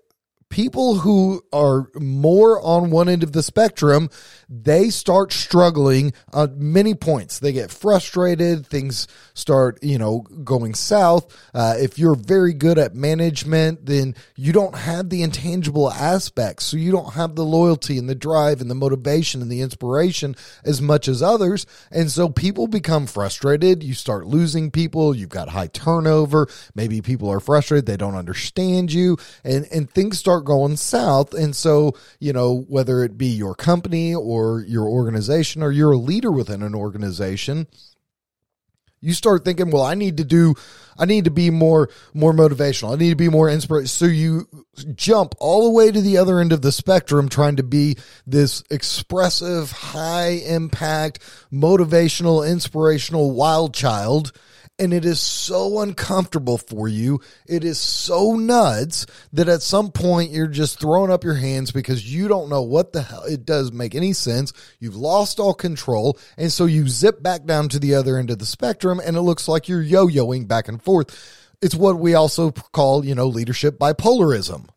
people 0.55 0.95
who 0.95 1.43
are 1.51 1.91
more 1.99 2.61
on 2.61 2.89
one 2.89 3.09
end 3.09 3.23
of 3.23 3.33
the 3.33 3.43
spectrum, 3.43 4.09
they 4.49 4.89
start 4.89 5.33
struggling 5.33 6.13
on 6.33 6.55
many 6.57 6.93
points. 6.93 7.39
They 7.39 7.51
get 7.51 7.71
frustrated. 7.71 8.65
Things 8.65 9.07
start, 9.33 9.79
you 9.81 9.97
know, 9.97 10.19
going 10.43 10.73
south. 10.73 11.35
Uh, 11.53 11.75
if 11.77 11.97
you're 11.97 12.15
very 12.15 12.53
good 12.53 12.77
at 12.77 12.95
management, 12.95 13.85
then 13.85 14.15
you 14.35 14.53
don't 14.53 14.75
have 14.75 15.09
the 15.09 15.23
intangible 15.23 15.91
aspects. 15.91 16.65
So 16.65 16.77
you 16.77 16.91
don't 16.91 17.13
have 17.13 17.35
the 17.35 17.45
loyalty 17.45 17.97
and 17.97 18.09
the 18.09 18.15
drive 18.15 18.61
and 18.61 18.69
the 18.69 18.75
motivation 18.75 19.41
and 19.41 19.51
the 19.51 19.61
inspiration 19.61 20.35
as 20.63 20.81
much 20.81 21.07
as 21.07 21.21
others. 21.21 21.65
And 21.91 22.11
so 22.11 22.29
people 22.29 22.67
become 22.67 23.07
frustrated. 23.07 23.83
You 23.83 23.93
start 23.93 24.27
losing 24.27 24.71
people. 24.71 25.15
You've 25.15 25.29
got 25.29 25.49
high 25.49 25.67
turnover. 25.67 26.47
Maybe 26.73 27.01
people 27.01 27.29
are 27.29 27.39
frustrated. 27.39 27.85
They 27.85 27.97
don't 27.97 28.15
understand 28.15 28.91
you 28.91 29.17
and, 29.43 29.67
and 29.71 29.89
things 29.89 30.19
start 30.19 30.45
going 30.45 30.77
south. 30.77 31.33
And 31.33 31.55
so, 31.55 31.93
you 32.19 32.33
know, 32.33 32.65
whether 32.67 33.03
it 33.03 33.17
be 33.17 33.27
your 33.27 33.55
company 33.55 34.13
or 34.13 34.34
your 34.61 34.87
organization 34.87 35.61
or 35.63 35.71
you're 35.71 35.91
a 35.91 35.97
leader 35.97 36.31
within 36.31 36.63
an 36.63 36.75
organization, 36.75 37.67
you 39.01 39.13
start 39.13 39.45
thinking, 39.45 39.69
well, 39.69 39.83
I 39.83 39.93
need 39.93 40.17
to 40.17 40.23
do, 40.23 40.55
I 40.97 41.05
need 41.05 41.25
to 41.25 41.31
be 41.31 41.51
more, 41.51 41.89
more 42.13 42.33
motivational. 42.33 42.93
I 42.93 42.95
need 42.95 43.11
to 43.11 43.15
be 43.15 43.29
more 43.29 43.49
inspirational. 43.49 43.87
So 43.87 44.05
you 44.05 44.47
jump 44.95 45.35
all 45.39 45.65
the 45.65 45.69
way 45.69 45.91
to 45.91 46.01
the 46.01 46.17
other 46.17 46.39
end 46.39 46.51
of 46.51 46.63
the 46.63 46.71
spectrum, 46.71 47.29
trying 47.29 47.57
to 47.57 47.63
be 47.63 47.97
this 48.25 48.63
expressive, 48.71 49.71
high 49.71 50.41
impact, 50.47 51.19
motivational, 51.51 52.49
inspirational 52.49 53.31
wild 53.31 53.75
child 53.75 54.31
and 54.77 54.93
it 54.93 55.05
is 55.05 55.19
so 55.21 55.79
uncomfortable 55.79 56.57
for 56.57 56.87
you. 56.87 57.21
It 57.47 57.63
is 57.63 57.79
so 57.79 58.33
nuts 58.33 59.05
that 59.33 59.47
at 59.47 59.61
some 59.61 59.91
point 59.91 60.31
you're 60.31 60.47
just 60.47 60.79
throwing 60.79 61.11
up 61.11 61.23
your 61.23 61.35
hands 61.35 61.71
because 61.71 62.13
you 62.13 62.27
don't 62.27 62.49
know 62.49 62.61
what 62.61 62.91
the 62.91 63.01
hell 63.01 63.23
it 63.23 63.45
does 63.45 63.71
make 63.71 63.95
any 63.95 64.13
sense. 64.13 64.51
You've 64.79 64.95
lost 64.95 65.39
all 65.39 65.53
control. 65.53 66.17
And 66.37 66.51
so 66.51 66.65
you 66.65 66.87
zip 66.87 67.23
back 67.23 67.45
down 67.45 67.69
to 67.69 67.79
the 67.79 67.95
other 67.95 68.17
end 68.17 68.31
of 68.31 68.39
the 68.39 68.45
spectrum 68.45 68.99
and 68.99 69.15
it 69.15 69.21
looks 69.21 69.47
like 69.47 69.69
you're 69.69 69.81
yo 69.81 70.07
yoing 70.07 70.47
back 70.47 70.67
and 70.67 70.81
forth. 70.81 71.51
It's 71.61 71.75
what 71.75 71.97
we 71.97 72.13
also 72.13 72.51
call, 72.51 73.05
you 73.05 73.15
know, 73.15 73.27
leadership 73.27 73.79
bipolarism 73.79 74.67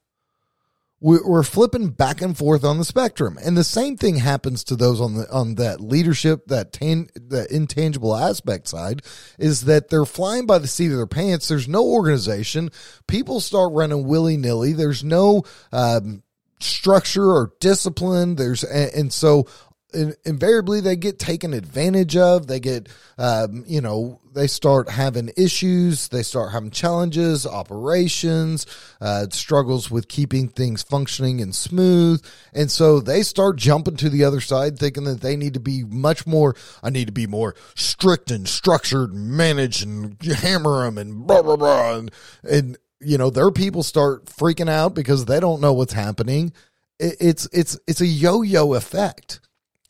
we're 1.00 1.44
flipping 1.44 1.90
back 1.90 2.20
and 2.22 2.36
forth 2.36 2.64
on 2.64 2.78
the 2.78 2.84
spectrum. 2.84 3.38
And 3.44 3.56
the 3.56 3.62
same 3.62 3.96
thing 3.96 4.16
happens 4.16 4.64
to 4.64 4.74
those 4.74 5.00
on 5.00 5.14
the 5.14 5.30
on 5.30 5.54
that 5.54 5.80
leadership 5.80 6.46
that 6.46 6.72
tan, 6.72 7.08
that 7.14 7.52
intangible 7.52 8.16
aspect 8.16 8.66
side 8.66 9.02
is 9.38 9.62
that 9.62 9.90
they're 9.90 10.04
flying 10.04 10.46
by 10.46 10.58
the 10.58 10.66
seat 10.66 10.90
of 10.90 10.96
their 10.96 11.06
pants. 11.06 11.46
There's 11.46 11.68
no 11.68 11.84
organization. 11.84 12.70
People 13.06 13.40
start 13.40 13.72
running 13.72 14.08
willy-nilly. 14.08 14.72
There's 14.72 15.04
no 15.04 15.44
um, 15.72 16.24
structure 16.58 17.26
or 17.26 17.52
discipline. 17.60 18.34
There's 18.34 18.64
and, 18.64 18.92
and 18.92 19.12
so 19.12 19.46
invariably 19.92 20.80
they 20.80 20.96
get 20.96 21.18
taken 21.18 21.54
advantage 21.54 22.16
of. 22.16 22.46
They 22.46 22.60
get 22.60 22.88
um, 23.16 23.64
you 23.66 23.80
know 23.80 24.20
they 24.34 24.46
start 24.46 24.90
having 24.90 25.30
issues. 25.36 26.08
They 26.08 26.22
start 26.22 26.52
having 26.52 26.70
challenges 26.70 27.46
operations 27.46 28.66
uh, 29.00 29.26
struggles 29.30 29.90
with 29.90 30.08
keeping 30.08 30.48
things 30.48 30.82
functioning 30.82 31.40
and 31.40 31.54
smooth. 31.54 32.24
And 32.52 32.70
so 32.70 33.00
they 33.00 33.22
start 33.22 33.56
jumping 33.56 33.96
to 33.96 34.10
the 34.10 34.24
other 34.24 34.40
side 34.40 34.78
thinking 34.78 35.04
that 35.04 35.20
they 35.20 35.36
need 35.36 35.54
to 35.54 35.60
be 35.60 35.84
much 35.84 36.26
more 36.26 36.54
i 36.82 36.90
need 36.90 37.06
to 37.06 37.12
be 37.12 37.26
more 37.26 37.54
strict 37.74 38.30
and 38.30 38.48
structured 38.48 39.12
and 39.12 39.30
manage 39.30 39.82
and 39.82 40.22
hammer 40.22 40.84
them 40.84 40.98
and 40.98 41.26
blah 41.26 41.42
blah 41.42 41.56
blah. 41.56 41.96
And, 41.96 42.10
and 42.48 42.78
you 43.00 43.16
know 43.16 43.30
their 43.30 43.50
people 43.50 43.82
start 43.82 44.26
freaking 44.26 44.68
out 44.68 44.94
because 44.94 45.24
they 45.24 45.40
don't 45.40 45.60
know 45.60 45.72
what's 45.72 45.94
happening. 45.94 46.52
It's 47.00 47.48
it's 47.52 47.78
it's 47.86 48.00
a 48.00 48.06
yo-yo 48.06 48.74
effect 48.74 49.40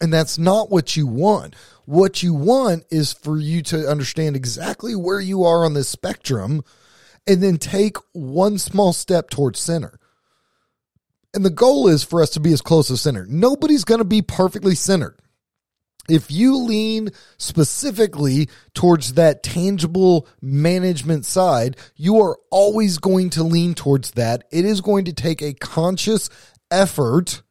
and 0.01 0.13
that's 0.13 0.39
not 0.39 0.71
what 0.71 0.97
you 0.97 1.07
want. 1.07 1.55
What 1.85 2.23
you 2.23 2.35
want 2.35 2.85
is 2.91 3.13
for 3.13 3.39
you 3.39 3.63
to 3.65 3.89
understand 3.89 4.37
exactly 4.37 4.95
where 4.95 5.21
you 5.21 5.45
are 5.45 5.65
on 5.65 5.75
this 5.75 5.89
spectrum 5.89 6.63
and 7.27 7.43
then 7.43 7.59
take 7.59 7.97
one 8.13 8.59
small 8.59 8.93
step 8.93 9.31
towards 9.31 9.61
center. 9.61 9.99
And 11.35 11.45
the 11.45 11.51
goal 11.51 11.89
is 11.89 12.05
for 12.05 12.23
us 12.23 12.31
to 12.31 12.41
be 12.41 12.53
as 12.53 12.63
close 12.63 12.91
as 12.91 13.01
center. 13.01 13.27
Nobody's 13.29 13.85
going 13.85 13.99
to 13.99 14.05
be 14.05 14.23
perfectly 14.23 14.75
centered. 14.75 15.19
If 16.09 16.31
you 16.31 16.57
lean 16.57 17.11
specifically 17.37 18.49
towards 18.73 19.15
that 19.15 19.43
tangible 19.43 20.27
management 20.41 21.27
side, 21.27 21.77
you 21.97 22.23
are 22.23 22.39
always 22.51 22.97
going 22.97 23.29
to 23.31 23.43
lean 23.43 23.75
towards 23.75 24.13
that. 24.13 24.45
It 24.51 24.65
is 24.65 24.81
going 24.81 25.05
to 25.05 25.13
take 25.13 25.43
a 25.43 25.53
conscious 25.53 26.31
effort 26.71 27.43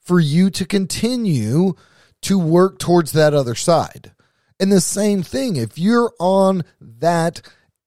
for 0.00 0.18
you 0.18 0.50
to 0.50 0.64
continue 0.64 1.74
to 2.22 2.38
work 2.38 2.78
towards 2.78 3.12
that 3.12 3.34
other 3.34 3.54
side. 3.54 4.12
And 4.58 4.70
the 4.70 4.80
same 4.80 5.22
thing, 5.22 5.56
if 5.56 5.78
you're 5.78 6.12
on 6.18 6.64
that 6.80 7.40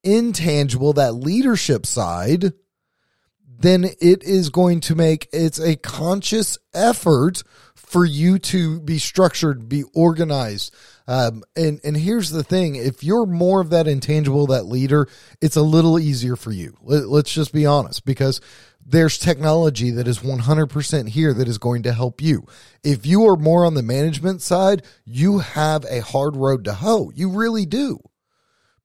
intangible, 0.03 0.93
that 0.93 1.13
leadership 1.13 1.85
side, 1.85 2.53
then 3.63 3.85
it 3.85 4.23
is 4.23 4.49
going 4.49 4.81
to 4.81 4.93
make 4.93 5.29
it's 5.31 5.57
a 5.57 5.77
conscious 5.77 6.57
effort 6.73 7.43
for 7.75 8.03
you 8.05 8.37
to 8.37 8.81
be 8.81 8.97
structured, 8.99 9.69
be 9.69 9.83
organized. 9.93 10.75
Um, 11.07 11.43
and 11.55 11.79
and 11.83 11.95
here's 11.95 12.29
the 12.29 12.43
thing: 12.43 12.75
if 12.75 13.03
you're 13.03 13.25
more 13.25 13.61
of 13.61 13.69
that 13.69 13.87
intangible, 13.87 14.47
that 14.47 14.65
leader, 14.65 15.07
it's 15.41 15.55
a 15.55 15.61
little 15.61 15.97
easier 15.97 16.35
for 16.35 16.51
you. 16.51 16.77
Let, 16.81 17.07
let's 17.07 17.33
just 17.33 17.53
be 17.53 17.65
honest, 17.65 18.05
because 18.05 18.41
there's 18.85 19.17
technology 19.17 19.91
that 19.91 20.09
is 20.09 20.19
100% 20.19 21.07
here 21.07 21.33
that 21.33 21.47
is 21.47 21.57
going 21.57 21.83
to 21.83 21.93
help 21.93 22.21
you. 22.21 22.45
If 22.83 23.05
you 23.05 23.25
are 23.29 23.37
more 23.37 23.65
on 23.65 23.75
the 23.75 23.81
management 23.81 24.41
side, 24.41 24.83
you 25.05 25.39
have 25.39 25.85
a 25.85 26.01
hard 26.01 26.35
road 26.35 26.65
to 26.65 26.73
hoe. 26.73 27.09
You 27.15 27.29
really 27.29 27.65
do. 27.65 27.99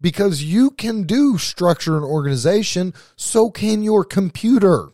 Because 0.01 0.43
you 0.43 0.71
can 0.71 1.03
do 1.03 1.39
structure 1.39 1.97
and 1.97 2.05
organization, 2.05 2.95
so 3.17 3.51
can 3.51 3.83
your 3.83 4.05
computer. 4.05 4.91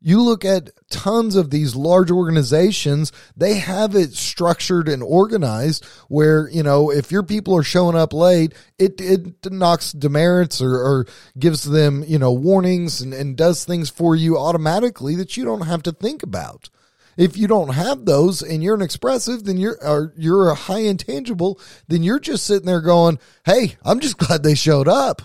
You 0.00 0.22
look 0.22 0.44
at 0.44 0.70
tons 0.88 1.34
of 1.34 1.50
these 1.50 1.74
large 1.74 2.12
organizations, 2.12 3.10
they 3.36 3.54
have 3.54 3.96
it 3.96 4.12
structured 4.12 4.88
and 4.88 5.02
organized 5.02 5.84
where, 6.08 6.48
you 6.48 6.62
know, 6.62 6.92
if 6.92 7.10
your 7.10 7.24
people 7.24 7.56
are 7.56 7.64
showing 7.64 7.96
up 7.96 8.12
late, 8.12 8.54
it, 8.78 9.00
it 9.00 9.50
knocks 9.50 9.90
demerits 9.90 10.60
or, 10.60 10.74
or 10.74 11.06
gives 11.38 11.64
them, 11.64 12.04
you 12.06 12.20
know, 12.20 12.30
warnings 12.30 13.00
and, 13.00 13.12
and 13.12 13.36
does 13.36 13.64
things 13.64 13.90
for 13.90 14.14
you 14.14 14.38
automatically 14.38 15.16
that 15.16 15.36
you 15.36 15.44
don't 15.44 15.66
have 15.66 15.82
to 15.82 15.92
think 15.92 16.22
about. 16.22 16.70
If 17.16 17.36
you 17.36 17.46
don't 17.46 17.74
have 17.74 18.04
those 18.04 18.42
and 18.42 18.62
you're 18.62 18.74
an 18.74 18.82
expressive, 18.82 19.44
then 19.44 19.56
you're 19.56 19.78
or 19.82 20.12
you're 20.16 20.50
a 20.50 20.54
high 20.54 20.80
intangible, 20.80 21.58
then 21.88 22.02
you're 22.02 22.20
just 22.20 22.44
sitting 22.44 22.66
there 22.66 22.82
going, 22.82 23.18
Hey, 23.44 23.76
I'm 23.84 24.00
just 24.00 24.18
glad 24.18 24.42
they 24.42 24.54
showed 24.54 24.88
up. 24.88 25.22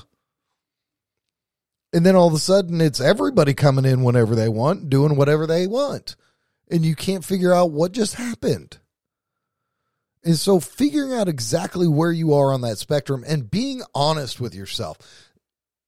And 1.93 2.05
then 2.05 2.15
all 2.15 2.27
of 2.27 2.33
a 2.33 2.39
sudden, 2.39 2.79
it's 2.79 3.01
everybody 3.01 3.53
coming 3.53 3.83
in 3.83 4.03
whenever 4.03 4.33
they 4.33 4.47
want, 4.47 4.89
doing 4.89 5.17
whatever 5.17 5.45
they 5.45 5.67
want. 5.67 6.15
And 6.69 6.85
you 6.85 6.95
can't 6.95 7.25
figure 7.25 7.53
out 7.53 7.71
what 7.71 7.91
just 7.91 8.15
happened. 8.15 8.79
And 10.23 10.37
so, 10.37 10.59
figuring 10.59 11.13
out 11.13 11.27
exactly 11.27 11.87
where 11.87 12.11
you 12.11 12.33
are 12.33 12.53
on 12.53 12.61
that 12.61 12.77
spectrum 12.77 13.25
and 13.27 13.51
being 13.51 13.81
honest 13.93 14.39
with 14.39 14.55
yourself. 14.55 14.97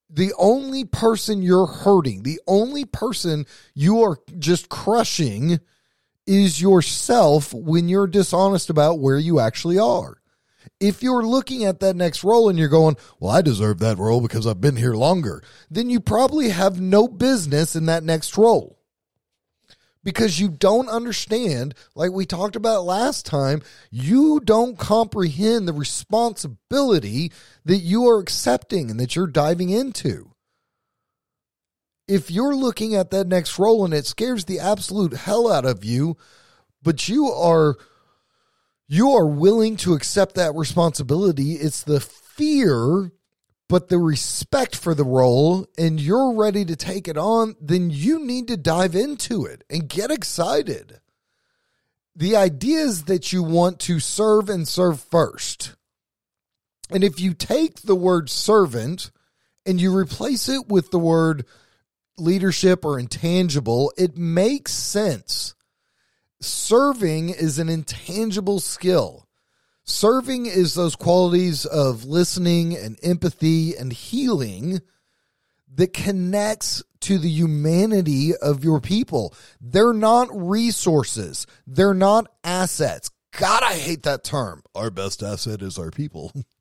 The 0.10 0.34
only 0.38 0.84
person 0.84 1.42
you're 1.42 1.68
hurting, 1.68 2.24
the 2.24 2.42
only 2.48 2.84
person 2.84 3.46
you 3.74 4.02
are 4.02 4.18
just 4.38 4.70
crushing 4.70 5.60
is 6.26 6.62
yourself 6.62 7.54
when 7.54 7.90
you're 7.90 8.08
dishonest 8.08 8.70
about 8.70 9.00
where 9.00 9.18
you 9.18 9.40
actually 9.40 9.80
are 9.80 10.22
if 10.80 11.02
you're 11.02 11.24
looking 11.24 11.64
at 11.64 11.80
that 11.80 11.96
next 11.96 12.24
role 12.24 12.50
and 12.50 12.60
you're 12.60 12.68
going, 12.68 12.98
well, 13.20 13.32
I 13.32 13.42
deserve 13.42 13.80
that 13.80 13.98
role 13.98 14.22
because 14.22 14.46
I've 14.46 14.62
been 14.62 14.76
here 14.76 14.94
longer, 14.94 15.42
then 15.70 15.90
you 15.90 16.00
probably 16.00 16.50
have 16.50 16.80
no 16.80 17.08
business 17.08 17.76
in 17.76 17.86
that 17.86 18.04
next 18.04 18.38
role 18.38 18.80
because 20.04 20.40
you 20.40 20.50
don't 20.50 20.90
understand, 20.90 21.76
like 21.96 22.12
we 22.12 22.26
talked 22.26 22.56
about 22.56 22.86
last 22.86 23.26
time, 23.26 23.62
you 23.90 24.42
don't 24.44 24.78
comprehend 24.78 25.68
the 25.68 25.74
responsibility 25.74 27.32
that 27.64 27.78
you 27.78 28.08
are 28.10 28.20
accepting 28.20 28.92
and 28.92 29.00
that 29.00 29.16
you're 29.16 29.28
diving 29.28 29.70
into. 29.70 30.33
If 32.08 32.30
you're 32.30 32.56
looking 32.56 32.96
at 32.96 33.12
that 33.12 33.28
next 33.28 33.58
role 33.58 33.86
and 33.86 33.94
it 33.94 34.06
scares 34.06 34.46
the 34.46 34.60
absolute 34.60 35.14
hell 35.14 35.52
out 35.52 35.66
of 35.66 35.84
you, 35.84 36.18
but 36.82 37.08
you 37.08 37.28
are 37.28 37.76
you 38.88 39.12
are 39.12 39.28
willing 39.28 39.78
to 39.78 39.94
accept 39.94 40.36
that 40.36 40.54
responsibility, 40.56 41.54
it's 41.54 41.84
the 41.84 42.00
fear 42.00 43.12
but 43.70 43.90
the 43.90 43.98
respect 43.98 44.76
for 44.76 44.94
the 44.94 45.06
role 45.06 45.66
and 45.78 46.00
you're 46.00 46.34
ready 46.34 46.64
to 46.66 46.76
take 46.76 47.08
it 47.08 47.18
on, 47.18 47.56
then 47.60 47.90
you 47.90 48.20
need 48.20 48.48
to 48.48 48.58
dive 48.58 48.94
into 48.94 49.46
it 49.46 49.64
and 49.70 49.90
get 49.90 50.12
excited. 50.12 51.00
The 52.16 52.36
idea 52.36 52.80
is 52.80 53.06
that 53.06 53.34
you 53.34 53.42
want 53.42 53.80
to 53.80 54.00
serve 54.00 54.50
and 54.50 54.68
serve 54.68 55.02
first. 55.02 55.76
And 56.92 57.04
if 57.04 57.20
you 57.20 57.34
take 57.34 57.82
the 57.82 57.96
word 57.96 58.30
servant 58.30 59.10
and 59.66 59.82
you 59.82 59.96
replace 59.96 60.48
it 60.48 60.68
with 60.68 60.92
the 60.92 61.00
word 61.00 61.46
leadership 62.18 62.86
are 62.86 63.00
intangible, 63.00 63.92
it 63.98 64.18
makes 64.18 64.74
sense. 64.74 65.56
Serving 66.42 67.30
is 67.30 67.60
an 67.60 67.70
intangible 67.70 68.60
skill. 68.60 69.28
Serving 69.86 70.46
is 70.46 70.74
those 70.74 70.96
qualities 70.96 71.66
of 71.66 72.06
listening 72.06 72.76
and 72.78 72.98
empathy 73.04 73.76
and 73.76 73.92
healing 73.92 74.80
that 75.76 75.94
connects 75.94 76.84
to 77.02 77.18
the 77.18 77.30
humanity 77.30 78.36
of 78.36 78.64
your 78.64 78.80
people. 78.80 79.34
They're 79.60 79.94
not 79.94 80.30
resources. 80.32 81.46
They're 81.68 81.94
not 81.94 82.28
assets. 82.44 83.12
God, 83.38 83.64
I 83.64 83.74
hate 83.74 84.04
that 84.04 84.24
term. 84.24 84.64
Our 84.76 84.90
best 84.90 85.24
asset 85.24 85.62
is 85.62 85.78
our 85.78 85.92
people. 85.92 86.32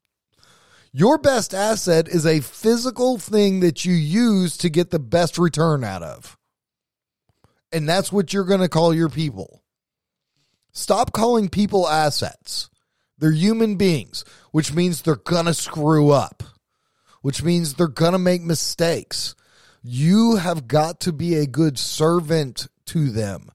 Your 0.95 1.17
best 1.17 1.55
asset 1.55 2.07
is 2.07 2.23
a 2.23 2.39
physical 2.41 3.17
thing 3.17 3.61
that 3.61 3.83
you 3.83 3.93
use 3.93 4.55
to 4.57 4.69
get 4.69 4.91
the 4.91 4.99
best 4.99 5.39
return 5.39 5.83
out 5.83 6.03
of. 6.03 6.37
And 7.71 7.89
that's 7.89 8.11
what 8.11 8.31
you're 8.31 8.43
going 8.43 8.61
to 8.61 8.69
call 8.69 8.93
your 8.93 9.09
people. 9.09 9.63
Stop 10.71 11.11
calling 11.11 11.49
people 11.49 11.89
assets. 11.89 12.69
They're 13.17 13.31
human 13.31 13.75
beings, 13.75 14.23
which 14.51 14.71
means 14.71 15.01
they're 15.01 15.15
going 15.15 15.47
to 15.47 15.55
screw 15.55 16.11
up, 16.11 16.43
which 17.23 17.41
means 17.41 17.73
they're 17.73 17.87
going 17.87 18.11
to 18.11 18.19
make 18.19 18.43
mistakes. 18.43 19.33
You 19.81 20.35
have 20.35 20.67
got 20.67 20.99
to 21.01 21.11
be 21.11 21.33
a 21.33 21.47
good 21.47 21.79
servant 21.79 22.67
to 22.85 23.09
them. 23.09 23.49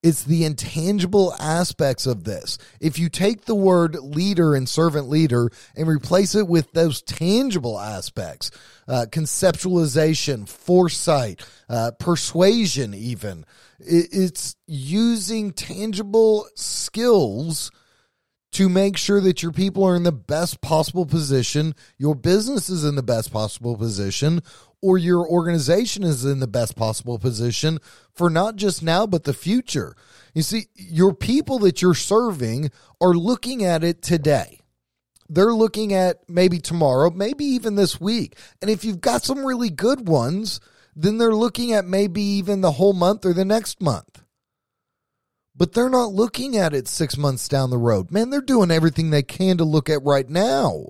It's 0.00 0.22
the 0.22 0.44
intangible 0.44 1.34
aspects 1.40 2.06
of 2.06 2.22
this. 2.22 2.56
If 2.80 3.00
you 3.00 3.08
take 3.08 3.44
the 3.46 3.54
word 3.56 3.96
leader 3.96 4.54
and 4.54 4.68
servant 4.68 5.08
leader 5.08 5.50
and 5.74 5.88
replace 5.88 6.36
it 6.36 6.46
with 6.46 6.70
those 6.72 7.02
tangible 7.02 7.80
aspects, 7.80 8.52
uh, 8.86 9.06
conceptualization, 9.10 10.48
foresight, 10.48 11.44
uh, 11.68 11.90
persuasion, 11.98 12.94
even, 12.94 13.44
it's 13.80 14.54
using 14.66 15.52
tangible 15.52 16.46
skills 16.54 17.72
to 18.52 18.68
make 18.68 18.96
sure 18.96 19.20
that 19.20 19.42
your 19.42 19.52
people 19.52 19.84
are 19.84 19.96
in 19.96 20.04
the 20.04 20.12
best 20.12 20.60
possible 20.60 21.06
position, 21.06 21.74
your 21.98 22.14
business 22.14 22.70
is 22.70 22.84
in 22.84 22.94
the 22.94 23.02
best 23.02 23.32
possible 23.32 23.76
position, 23.76 24.42
or 24.80 24.96
your 24.96 25.28
organization 25.28 26.02
is 26.02 26.24
in 26.24 26.40
the 26.40 26.46
best 26.46 26.76
possible 26.76 27.18
position 27.18 27.78
for 28.14 28.30
not 28.30 28.56
just 28.56 28.82
now, 28.82 29.06
but 29.06 29.24
the 29.24 29.34
future. 29.34 29.94
You 30.34 30.42
see, 30.42 30.66
your 30.74 31.12
people 31.12 31.58
that 31.60 31.82
you're 31.82 31.94
serving 31.94 32.70
are 33.00 33.14
looking 33.14 33.64
at 33.64 33.84
it 33.84 34.02
today. 34.02 34.60
They're 35.28 35.52
looking 35.52 35.92
at 35.92 36.28
maybe 36.28 36.58
tomorrow, 36.58 37.10
maybe 37.10 37.44
even 37.44 37.74
this 37.74 38.00
week. 38.00 38.36
And 38.62 38.70
if 38.70 38.84
you've 38.84 39.00
got 39.00 39.22
some 39.22 39.44
really 39.44 39.68
good 39.68 40.08
ones, 40.08 40.60
then 40.96 41.18
they're 41.18 41.34
looking 41.34 41.72
at 41.72 41.84
maybe 41.84 42.22
even 42.22 42.60
the 42.60 42.72
whole 42.72 42.94
month 42.94 43.26
or 43.26 43.34
the 43.34 43.44
next 43.44 43.82
month. 43.82 44.22
But 45.58 45.72
they're 45.72 45.90
not 45.90 46.12
looking 46.12 46.56
at 46.56 46.72
it 46.72 46.86
six 46.86 47.18
months 47.18 47.48
down 47.48 47.70
the 47.70 47.76
road. 47.76 48.12
Man, 48.12 48.30
they're 48.30 48.40
doing 48.40 48.70
everything 48.70 49.10
they 49.10 49.24
can 49.24 49.58
to 49.58 49.64
look 49.64 49.90
at 49.90 50.04
right 50.04 50.28
now. 50.28 50.86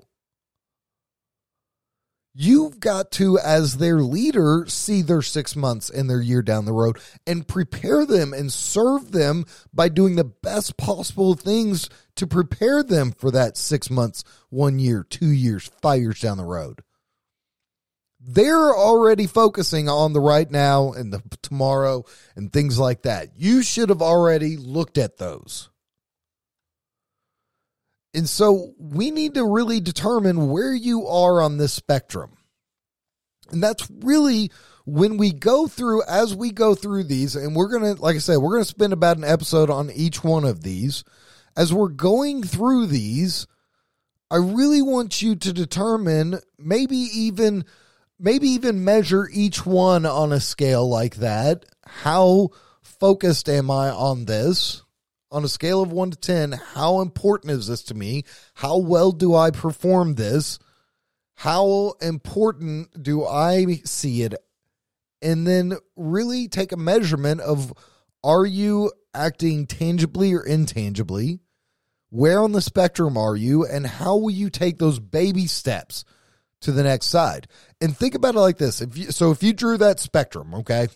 You've 2.35 2.79
got 2.79 3.11
to, 3.13 3.39
as 3.39 3.77
their 3.77 3.99
leader, 3.99 4.65
see 4.67 5.01
their 5.01 5.23
six 5.23 5.55
months 5.55 5.89
and 5.89 6.07
their 6.07 6.21
year 6.21 6.43
down 6.43 6.65
the 6.65 6.71
road 6.71 6.99
and 7.25 7.47
prepare 7.47 8.05
them 8.05 8.31
and 8.31 8.53
serve 8.53 9.11
them 9.11 9.45
by 9.73 9.89
doing 9.89 10.15
the 10.15 10.23
best 10.23 10.77
possible 10.77 11.33
things 11.33 11.89
to 12.15 12.27
prepare 12.27 12.83
them 12.83 13.11
for 13.11 13.31
that 13.31 13.57
six 13.57 13.89
months, 13.89 14.23
one 14.49 14.77
year, 14.77 15.03
two 15.03 15.31
years, 15.31 15.71
five 15.81 15.99
years 15.99 16.21
down 16.21 16.37
the 16.37 16.45
road. 16.45 16.83
They're 18.19 18.75
already 18.75 19.27
focusing 19.27 19.87
on 19.87 20.13
the 20.13 20.19
right 20.19 20.49
now 20.49 20.91
and 20.91 21.13
the 21.13 21.21
tomorrow 21.41 22.03
and 22.35 22.51
things 22.51 22.77
like 22.77 23.03
that. 23.03 23.29
You 23.37 23.63
should 23.63 23.89
have 23.89 24.01
already 24.01 24.57
looked 24.57 24.97
at 24.97 25.17
those. 25.17 25.69
And 28.13 28.27
so 28.27 28.73
we 28.77 29.11
need 29.11 29.35
to 29.35 29.45
really 29.45 29.79
determine 29.79 30.49
where 30.49 30.73
you 30.73 31.07
are 31.07 31.41
on 31.41 31.57
this 31.57 31.73
spectrum. 31.73 32.37
And 33.51 33.63
that's 33.63 33.89
really 33.89 34.51
when 34.85 35.17
we 35.17 35.31
go 35.31 35.67
through, 35.67 36.03
as 36.03 36.35
we 36.35 36.51
go 36.51 36.75
through 36.75 37.03
these, 37.03 37.35
and 37.35 37.55
we're 37.55 37.69
going 37.69 37.95
to, 37.95 38.01
like 38.01 38.15
I 38.15 38.19
said, 38.19 38.37
we're 38.37 38.53
going 38.53 38.63
to 38.63 38.69
spend 38.69 38.93
about 38.93 39.17
an 39.17 39.23
episode 39.23 39.69
on 39.69 39.91
each 39.91 40.23
one 40.23 40.43
of 40.43 40.63
these. 40.63 41.03
As 41.55 41.73
we're 41.73 41.89
going 41.89 42.43
through 42.43 42.87
these, 42.87 43.47
I 44.31 44.37
really 44.37 44.81
want 44.81 45.21
you 45.21 45.35
to 45.35 45.53
determine, 45.53 46.39
maybe 46.57 46.97
even, 46.97 47.65
maybe 48.19 48.49
even 48.49 48.83
measure 48.83 49.27
each 49.31 49.65
one 49.65 50.05
on 50.05 50.31
a 50.31 50.39
scale 50.39 50.87
like 50.87 51.15
that. 51.17 51.65
How 51.85 52.49
focused 52.81 53.49
am 53.49 53.71
I 53.71 53.89
on 53.89 54.25
this? 54.25 54.83
on 55.31 55.43
a 55.43 55.47
scale 55.47 55.81
of 55.81 55.91
1 55.91 56.11
to 56.11 56.17
10, 56.17 56.51
how 56.73 57.01
important 57.01 57.51
is 57.51 57.67
this 57.67 57.83
to 57.83 57.93
me? 57.93 58.23
How 58.55 58.77
well 58.77 59.11
do 59.11 59.35
I 59.35 59.51
perform 59.51 60.15
this? 60.15 60.59
How 61.35 61.93
important 62.01 63.01
do 63.01 63.25
I 63.25 63.81
see 63.85 64.23
it? 64.23 64.33
And 65.21 65.45
then 65.45 65.77
really 65.95 66.47
take 66.47 66.71
a 66.71 66.77
measurement 66.77 67.41
of 67.41 67.73
are 68.23 68.45
you 68.45 68.91
acting 69.13 69.67
tangibly 69.67 70.33
or 70.33 70.45
intangibly? 70.45 71.39
Where 72.09 72.41
on 72.41 72.51
the 72.51 72.61
spectrum 72.61 73.17
are 73.17 73.35
you? 73.35 73.65
And 73.65 73.85
how 73.85 74.17
will 74.17 74.31
you 74.31 74.49
take 74.49 74.79
those 74.79 74.99
baby 74.99 75.45
steps 75.45 76.03
to 76.61 76.71
the 76.71 76.83
next 76.83 77.07
side? 77.07 77.47
And 77.81 77.95
think 77.95 78.15
about 78.15 78.35
it 78.35 78.39
like 78.39 78.57
this. 78.57 78.81
If 78.81 78.97
you, 78.97 79.11
so 79.11 79.31
if 79.31 79.41
you 79.41 79.53
drew 79.53 79.77
that 79.77 79.99
spectrum, 79.99 80.53
okay, 80.53 80.89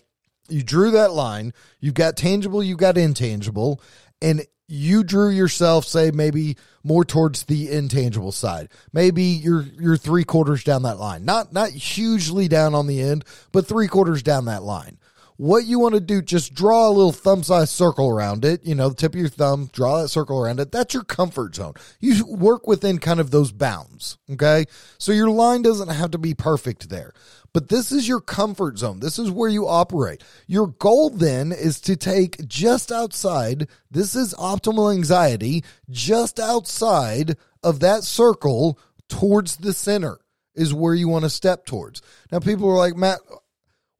you 0.48 0.62
drew 0.62 0.90
that 0.90 1.12
line, 1.12 1.54
you've 1.80 1.94
got 1.94 2.16
tangible, 2.16 2.62
you've 2.62 2.78
got 2.78 2.98
intangible, 2.98 3.80
and 4.20 4.44
you 4.66 5.04
drew 5.04 5.28
yourself 5.28 5.84
say 5.84 6.10
maybe 6.10 6.56
more 6.82 7.04
towards 7.04 7.44
the 7.44 7.70
intangible 7.70 8.32
side. 8.32 8.68
Maybe 8.92 9.22
you're 9.22 9.62
you're 9.78 9.96
three 9.96 10.24
quarters 10.24 10.64
down 10.64 10.82
that 10.82 10.98
line. 10.98 11.24
Not 11.24 11.52
not 11.52 11.70
hugely 11.70 12.48
down 12.48 12.74
on 12.74 12.86
the 12.86 13.00
end 13.00 13.24
but 13.52 13.66
three 13.66 13.88
quarters 13.88 14.22
down 14.22 14.46
that 14.46 14.62
line 14.62 14.98
what 15.36 15.64
you 15.64 15.78
want 15.78 15.94
to 15.94 16.00
do 16.00 16.22
just 16.22 16.54
draw 16.54 16.88
a 16.88 16.90
little 16.90 17.12
thumb 17.12 17.42
size 17.42 17.70
circle 17.70 18.08
around 18.08 18.44
it 18.44 18.64
you 18.64 18.74
know 18.74 18.88
the 18.88 18.94
tip 18.94 19.14
of 19.14 19.20
your 19.20 19.28
thumb 19.28 19.68
draw 19.72 20.00
that 20.00 20.08
circle 20.08 20.40
around 20.40 20.60
it 20.60 20.70
that's 20.70 20.94
your 20.94 21.04
comfort 21.04 21.54
zone 21.54 21.74
you 22.00 22.24
work 22.26 22.66
within 22.66 22.98
kind 22.98 23.20
of 23.20 23.30
those 23.30 23.52
bounds 23.52 24.18
okay 24.30 24.64
so 24.98 25.12
your 25.12 25.30
line 25.30 25.62
doesn't 25.62 25.88
have 25.88 26.10
to 26.10 26.18
be 26.18 26.34
perfect 26.34 26.88
there 26.88 27.12
but 27.54 27.68
this 27.68 27.92
is 27.92 28.08
your 28.08 28.20
comfort 28.20 28.78
zone. 28.78 28.98
This 28.98 29.16
is 29.16 29.30
where 29.30 29.48
you 29.48 29.68
operate. 29.68 30.24
Your 30.48 30.66
goal 30.66 31.08
then 31.08 31.52
is 31.52 31.80
to 31.82 31.94
take 31.94 32.46
just 32.48 32.90
outside, 32.90 33.68
this 33.90 34.16
is 34.16 34.34
optimal 34.34 34.92
anxiety, 34.92 35.62
just 35.88 36.40
outside 36.40 37.36
of 37.62 37.78
that 37.80 38.02
circle 38.02 38.78
towards 39.08 39.56
the 39.58 39.72
center 39.72 40.18
is 40.56 40.74
where 40.74 40.94
you 40.94 41.08
want 41.08 41.24
to 41.24 41.30
step 41.30 41.64
towards. 41.64 42.02
Now, 42.32 42.40
people 42.40 42.68
are 42.68 42.76
like, 42.76 42.96
Matt, 42.96 43.20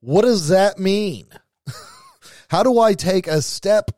what 0.05 0.23
does 0.23 0.49
that 0.49 0.79
mean? 0.79 1.27
How 2.49 2.63
do 2.63 2.79
I 2.79 2.95
take 2.95 3.27
a 3.27 3.41
step 3.41 3.91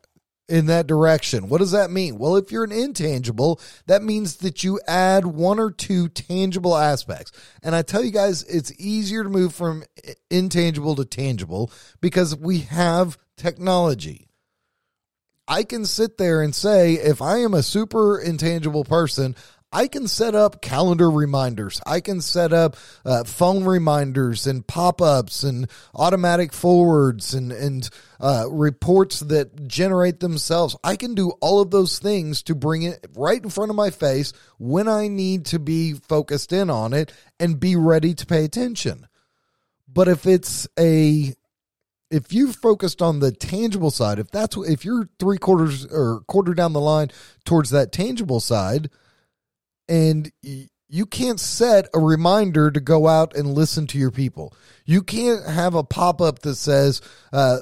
in 0.49 0.67
that 0.67 0.87
direction. 0.87 1.49
What 1.49 1.59
does 1.59 1.71
that 1.71 1.91
mean? 1.91 2.17
Well, 2.17 2.37
if 2.37 2.51
you're 2.51 2.63
an 2.63 2.71
intangible, 2.71 3.59
that 3.85 4.01
means 4.01 4.37
that 4.37 4.63
you 4.63 4.79
add 4.87 5.25
one 5.25 5.59
or 5.59 5.71
two 5.71 6.07
tangible 6.07 6.75
aspects. 6.75 7.31
And 7.61 7.75
I 7.75 7.81
tell 7.81 8.03
you 8.03 8.11
guys, 8.11 8.43
it's 8.43 8.71
easier 8.79 9.23
to 9.23 9.29
move 9.29 9.53
from 9.53 9.83
intangible 10.29 10.95
to 10.95 11.05
tangible 11.05 11.71
because 11.99 12.35
we 12.35 12.59
have 12.59 13.17
technology. 13.35 14.29
I 15.49 15.63
can 15.63 15.85
sit 15.85 16.17
there 16.17 16.41
and 16.41 16.53
say, 16.53 16.93
if 16.93 17.21
I 17.21 17.37
am 17.37 17.53
a 17.53 17.63
super 17.63 18.19
intangible 18.19 18.83
person, 18.83 19.35
I 19.71 19.87
can 19.87 20.07
set 20.07 20.33
up 20.33 20.61
calendar 20.61 21.09
reminders. 21.11 21.81
I 21.85 21.99
can 21.99 22.21
set 22.21 22.53
up 22.53 22.77
uh, 23.05 23.25
phone 23.25 23.65
reminders 23.65 24.47
and 24.47 24.65
pop 24.65 25.01
ups 25.01 25.43
and 25.43 25.69
automatic 25.93 26.53
forwards 26.53 27.33
and, 27.33 27.51
and 27.51 27.89
uh, 28.19 28.45
reports 28.49 29.19
that 29.19 29.67
generate 29.67 30.21
themselves. 30.21 30.77
I 30.85 30.95
can 30.95 31.15
do 31.15 31.31
all 31.41 31.59
of 31.59 31.71
those 31.71 31.99
things 31.99 32.43
to 32.43 32.55
bring 32.55 32.83
it 32.83 33.05
right 33.15 33.43
in 33.43 33.49
front 33.49 33.69
of 33.69 33.75
my 33.75 33.89
face 33.89 34.31
when 34.57 34.87
I 34.87 35.09
need 35.09 35.45
to 35.47 35.59
be 35.59 35.93
focused 35.93 36.53
in 36.53 36.69
on 36.69 36.93
it 36.93 37.11
and 37.37 37.59
be 37.59 37.75
ready 37.75 38.13
to 38.13 38.25
pay 38.25 38.45
attention. 38.45 39.05
But 39.87 40.07
if 40.07 40.25
it's 40.25 40.67
a 40.79 41.33
if 42.09 42.31
you 42.31 42.53
focused 42.53 43.01
on 43.01 43.19
the 43.19 43.33
tangible 43.33 43.91
side, 43.91 44.17
if 44.17 44.31
that's 44.31 44.55
if 44.55 44.85
you're 44.85 45.09
three 45.19 45.37
quarters 45.37 45.85
or 45.85 46.21
quarter 46.21 46.53
down 46.53 46.71
the 46.71 46.79
line 46.79 47.11
towards 47.43 47.71
that 47.71 47.91
tangible 47.91 48.39
side, 48.39 48.89
and 49.87 50.31
you 50.89 51.05
can't 51.05 51.39
set 51.39 51.87
a 51.93 51.99
reminder 51.99 52.71
to 52.71 52.79
go 52.79 53.07
out 53.07 53.35
and 53.35 53.53
listen 53.53 53.87
to 53.87 53.97
your 53.97 54.11
people. 54.11 54.53
You 54.85 55.01
can't 55.03 55.45
have 55.45 55.75
a 55.75 55.83
pop 55.83 56.21
up 56.21 56.39
that 56.39 56.55
says, 56.55 57.01
uh, 57.33 57.59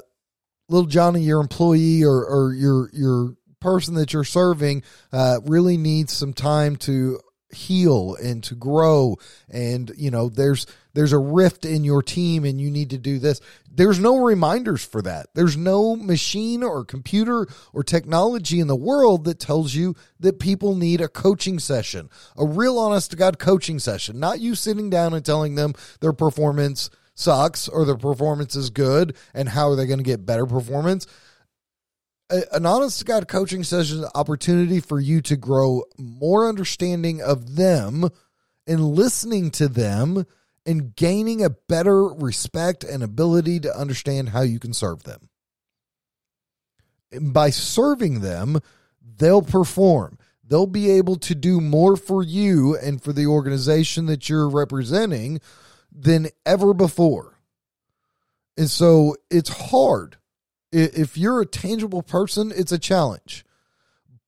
"Little 0.68 0.88
Johnny, 0.88 1.22
your 1.22 1.40
employee 1.40 2.04
or 2.04 2.24
or 2.24 2.54
your 2.54 2.90
your 2.92 3.34
person 3.60 3.94
that 3.94 4.12
you're 4.12 4.24
serving 4.24 4.82
uh, 5.12 5.40
really 5.44 5.76
needs 5.76 6.12
some 6.12 6.32
time 6.32 6.76
to 6.76 7.18
heal 7.50 8.16
and 8.22 8.42
to 8.44 8.54
grow. 8.54 9.16
And 9.48 9.92
you 9.96 10.10
know 10.10 10.28
there's 10.28 10.66
there's 10.94 11.12
a 11.12 11.18
rift 11.18 11.64
in 11.64 11.84
your 11.84 12.02
team 12.02 12.44
and 12.44 12.60
you 12.60 12.70
need 12.70 12.90
to 12.90 12.98
do 12.98 13.18
this. 13.18 13.40
There's 13.70 13.98
no 13.98 14.18
reminders 14.18 14.84
for 14.84 15.02
that. 15.02 15.26
There's 15.34 15.56
no 15.56 15.96
machine 15.96 16.62
or 16.62 16.84
computer 16.84 17.46
or 17.72 17.82
technology 17.82 18.58
in 18.58 18.68
the 18.68 18.76
world 18.76 19.24
that 19.24 19.38
tells 19.38 19.74
you 19.74 19.94
that 20.20 20.38
people 20.38 20.74
need 20.74 21.00
a 21.00 21.08
coaching 21.08 21.58
session 21.58 22.08
a 22.36 22.44
real 22.44 22.78
honest 22.78 23.10
to 23.10 23.16
god 23.16 23.38
coaching 23.38 23.78
session 23.78 24.18
not 24.18 24.40
you 24.40 24.54
sitting 24.54 24.90
down 24.90 25.14
and 25.14 25.24
telling 25.24 25.54
them 25.54 25.72
their 26.00 26.12
performance 26.12 26.90
sucks 27.14 27.68
or 27.68 27.84
their 27.84 27.96
performance 27.96 28.54
is 28.54 28.70
good 28.70 29.16
and 29.34 29.48
how 29.48 29.70
are 29.70 29.76
they 29.76 29.86
going 29.86 29.98
to 29.98 30.04
get 30.04 30.26
better 30.26 30.46
performance 30.46 31.06
an 32.30 32.66
honest 32.66 32.98
to 33.00 33.04
God 33.04 33.28
coaching 33.28 33.62
session 33.62 33.98
is 33.98 34.02
an 34.02 34.10
opportunity 34.14 34.80
for 34.80 34.98
you 34.98 35.20
to 35.22 35.36
grow 35.36 35.84
more 35.98 36.48
understanding 36.48 37.22
of 37.22 37.56
them 37.56 38.08
and 38.66 38.84
listening 38.84 39.50
to 39.52 39.68
them 39.68 40.24
and 40.64 40.96
gaining 40.96 41.44
a 41.44 41.50
better 41.50 42.04
respect 42.04 42.82
and 42.82 43.02
ability 43.02 43.60
to 43.60 43.78
understand 43.78 44.30
how 44.30 44.42
you 44.42 44.58
can 44.58 44.72
serve 44.72 45.04
them. 45.04 45.28
And 47.12 47.32
by 47.32 47.50
serving 47.50 48.20
them, 48.20 48.58
they'll 49.00 49.42
perform. 49.42 50.18
They'll 50.42 50.66
be 50.66 50.90
able 50.90 51.16
to 51.16 51.34
do 51.34 51.60
more 51.60 51.96
for 51.96 52.22
you 52.22 52.76
and 52.76 53.02
for 53.02 53.12
the 53.12 53.26
organization 53.26 54.06
that 54.06 54.28
you're 54.28 54.48
representing 54.48 55.40
than 55.92 56.28
ever 56.44 56.74
before. 56.74 57.38
And 58.56 58.68
so 58.68 59.16
it's 59.30 59.70
hard 59.70 60.16
if 60.72 61.16
you're 61.16 61.40
a 61.40 61.46
tangible 61.46 62.02
person, 62.02 62.52
it's 62.54 62.72
a 62.72 62.78
challenge. 62.78 63.44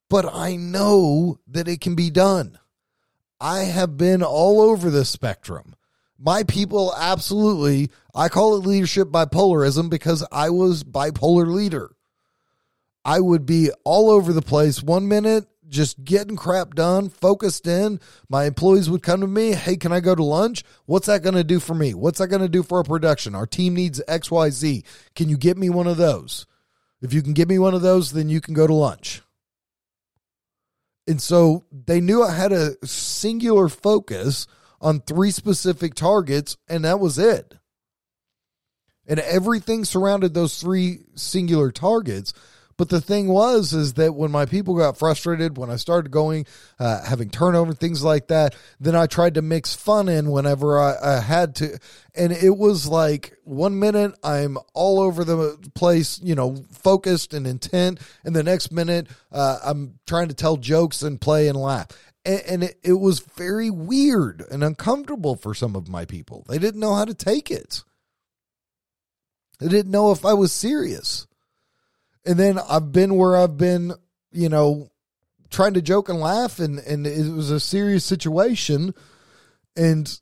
But 0.09 0.33
I 0.33 0.57
know 0.57 1.39
that 1.47 1.69
it 1.69 1.81
can 1.81 1.95
be 1.95 2.11
done. 2.11 2.59
I 3.41 3.61
have 3.61 3.97
been 3.97 4.23
all 4.23 4.61
over 4.61 4.91
the 4.91 5.05
spectrum. 5.05 5.75
My 6.19 6.43
people 6.43 6.93
absolutely, 6.97 7.91
I 8.15 8.29
call 8.29 8.57
it 8.57 8.67
leadership 8.67 9.09
bipolarism 9.09 9.89
because 9.89 10.27
I 10.33 10.51
was 10.51 10.83
bipolar 10.83 11.47
leader. 11.47 11.91
I 13.05 13.21
would 13.21 13.47
be 13.47 13.71
all 13.85 14.11
over 14.11 14.33
the 14.33 14.43
place 14.43 14.83
one 14.83 15.07
minute 15.07 15.47
just 15.69 16.05
getting 16.05 16.37
crap 16.37 16.75
done, 16.75 17.09
focused 17.09 17.67
in. 17.67 18.01
My 18.29 18.45
employees 18.45 18.89
would 18.91 19.03
come 19.03 19.21
to 19.21 19.27
me, 19.27 19.53
hey, 19.53 19.77
can 19.77 19.93
I 19.93 20.01
go 20.01 20.15
to 20.15 20.23
lunch? 20.23 20.65
What's 20.87 21.07
that 21.07 21.23
going 21.23 21.35
to 21.35 21.45
do 21.45 21.61
for 21.61 21.75
me? 21.75 21.95
What's 21.95 22.19
that 22.19 22.29
going 22.29 22.43
to 22.43 22.49
do 22.49 22.63
for 22.63 22.79
our 22.79 22.85
production? 22.85 23.35
Our 23.35 23.47
team 23.47 23.75
needs 23.75 24.03
XYZ. 24.09 24.85
Can 25.15 25.29
you 25.29 25.37
get 25.37 25.57
me 25.57 25.71
one 25.71 25.87
of 25.87 25.97
those? 25.97 26.47
If 27.01 27.13
you 27.13 27.23
can 27.23 27.33
give 27.33 27.49
me 27.49 27.59
one 27.59 27.75
of 27.75 27.83
those, 27.83 28.13
then 28.13 28.29
you 28.29 28.41
can 28.41 28.55
go 28.55 28.67
to 28.67 28.75
lunch. 28.75 29.23
And 31.07 31.23
so 31.23 31.65
they 31.73 32.01
knew 32.01 32.23
I 32.23 32.33
had 32.33 32.53
a 32.53 32.75
singular 32.87 33.69
focus 33.69 34.47
on 34.81 35.01
three 35.01 35.31
specific 35.31 35.95
targets, 35.95 36.57
and 36.69 36.85
that 36.85 37.01
was 37.01 37.19
it. 37.19 37.55
And 39.07 39.19
everything 39.21 39.85
surrounded 39.85 40.35
those 40.35 40.61
three 40.61 41.01
singular 41.15 41.73
targets 41.73 42.35
but 42.79 42.89
the 42.89 43.01
thing 43.01 43.27
was, 43.27 43.73
is 43.73 43.95
that 43.95 44.15
when 44.15 44.31
my 44.31 44.47
people 44.47 44.75
got 44.77 44.97
frustrated, 44.97 45.59
when 45.59 45.69
I 45.69 45.77
started 45.77 46.13
going, 46.13 46.47
uh, 46.79 47.05
having 47.05 47.29
turnover, 47.29 47.75
things 47.75 48.05
like 48.05 48.29
that, 48.29 48.55
then 48.79 48.95
I 48.95 49.07
tried 49.07 49.35
to 49.35 49.43
mix 49.43 49.75
fun 49.75 50.09
in 50.09 50.31
whenever 50.31 50.81
I, 50.81 51.17
I 51.17 51.21
had 51.21 51.57
to. 51.57 51.79
And 52.15 52.33
it 52.33 52.57
was 52.57 52.87
like 52.87 53.37
one 53.43 53.81
minute 53.81 54.15
I'm 54.23 54.59
all 54.75 55.01
over 55.01 55.25
the 55.25 55.59
place, 55.75 56.21
you 56.23 56.37
know, 56.37 56.57
focused 56.71 57.35
and 57.35 57.49
intent. 57.49 58.01
And 58.25 58.35
the 58.35 58.45
next 58.45 58.71
minute 58.71 59.09
uh, 59.33 59.59
I'm 59.65 59.99
trying 60.07 60.29
to 60.29 60.35
tell 60.35 60.57
jokes 60.57 61.03
and 61.03 61.21
play 61.21 61.49
and 61.49 61.59
laugh 61.59 61.89
and, 62.25 62.65
it, 62.65 62.79
it, 62.83 62.93
was 62.93 63.21
very 63.21 63.71
weird 63.71 64.45
and 64.51 64.63
uncomfortable 64.63 65.35
for 65.35 65.55
some 65.55 65.75
of 65.75 65.89
my 65.89 66.05
people. 66.05 66.45
They 66.47 66.59
didn't 66.59 66.81
know 66.81 66.95
how 66.95 67.07
to 67.07 67.15
take 67.15 67.51
it. 67.51 67.83
They 69.61 69.69
didn't 69.69 69.91
know 69.91 70.13
if 70.13 70.27
I 70.27 70.35
was 70.35 70.53
serious. 70.53 71.28
And 72.29 72.39
then 72.39 72.59
I've 72.59 72.93
been 72.93 73.17
where 73.17 73.39
I've 73.39 73.57
been, 73.57 73.95
you 74.33 74.51
know, 74.51 74.91
trying 75.49 75.73
to 75.73 75.83
joke 75.83 76.11
and 76.11 76.21
laugh, 76.21 76.59
and, 76.59 76.79
and 76.79 77.07
it 77.07 77.33
was 77.33 77.51
a 77.51 77.59
serious 77.59 78.05
situation. 78.05 78.95
And 79.75 80.21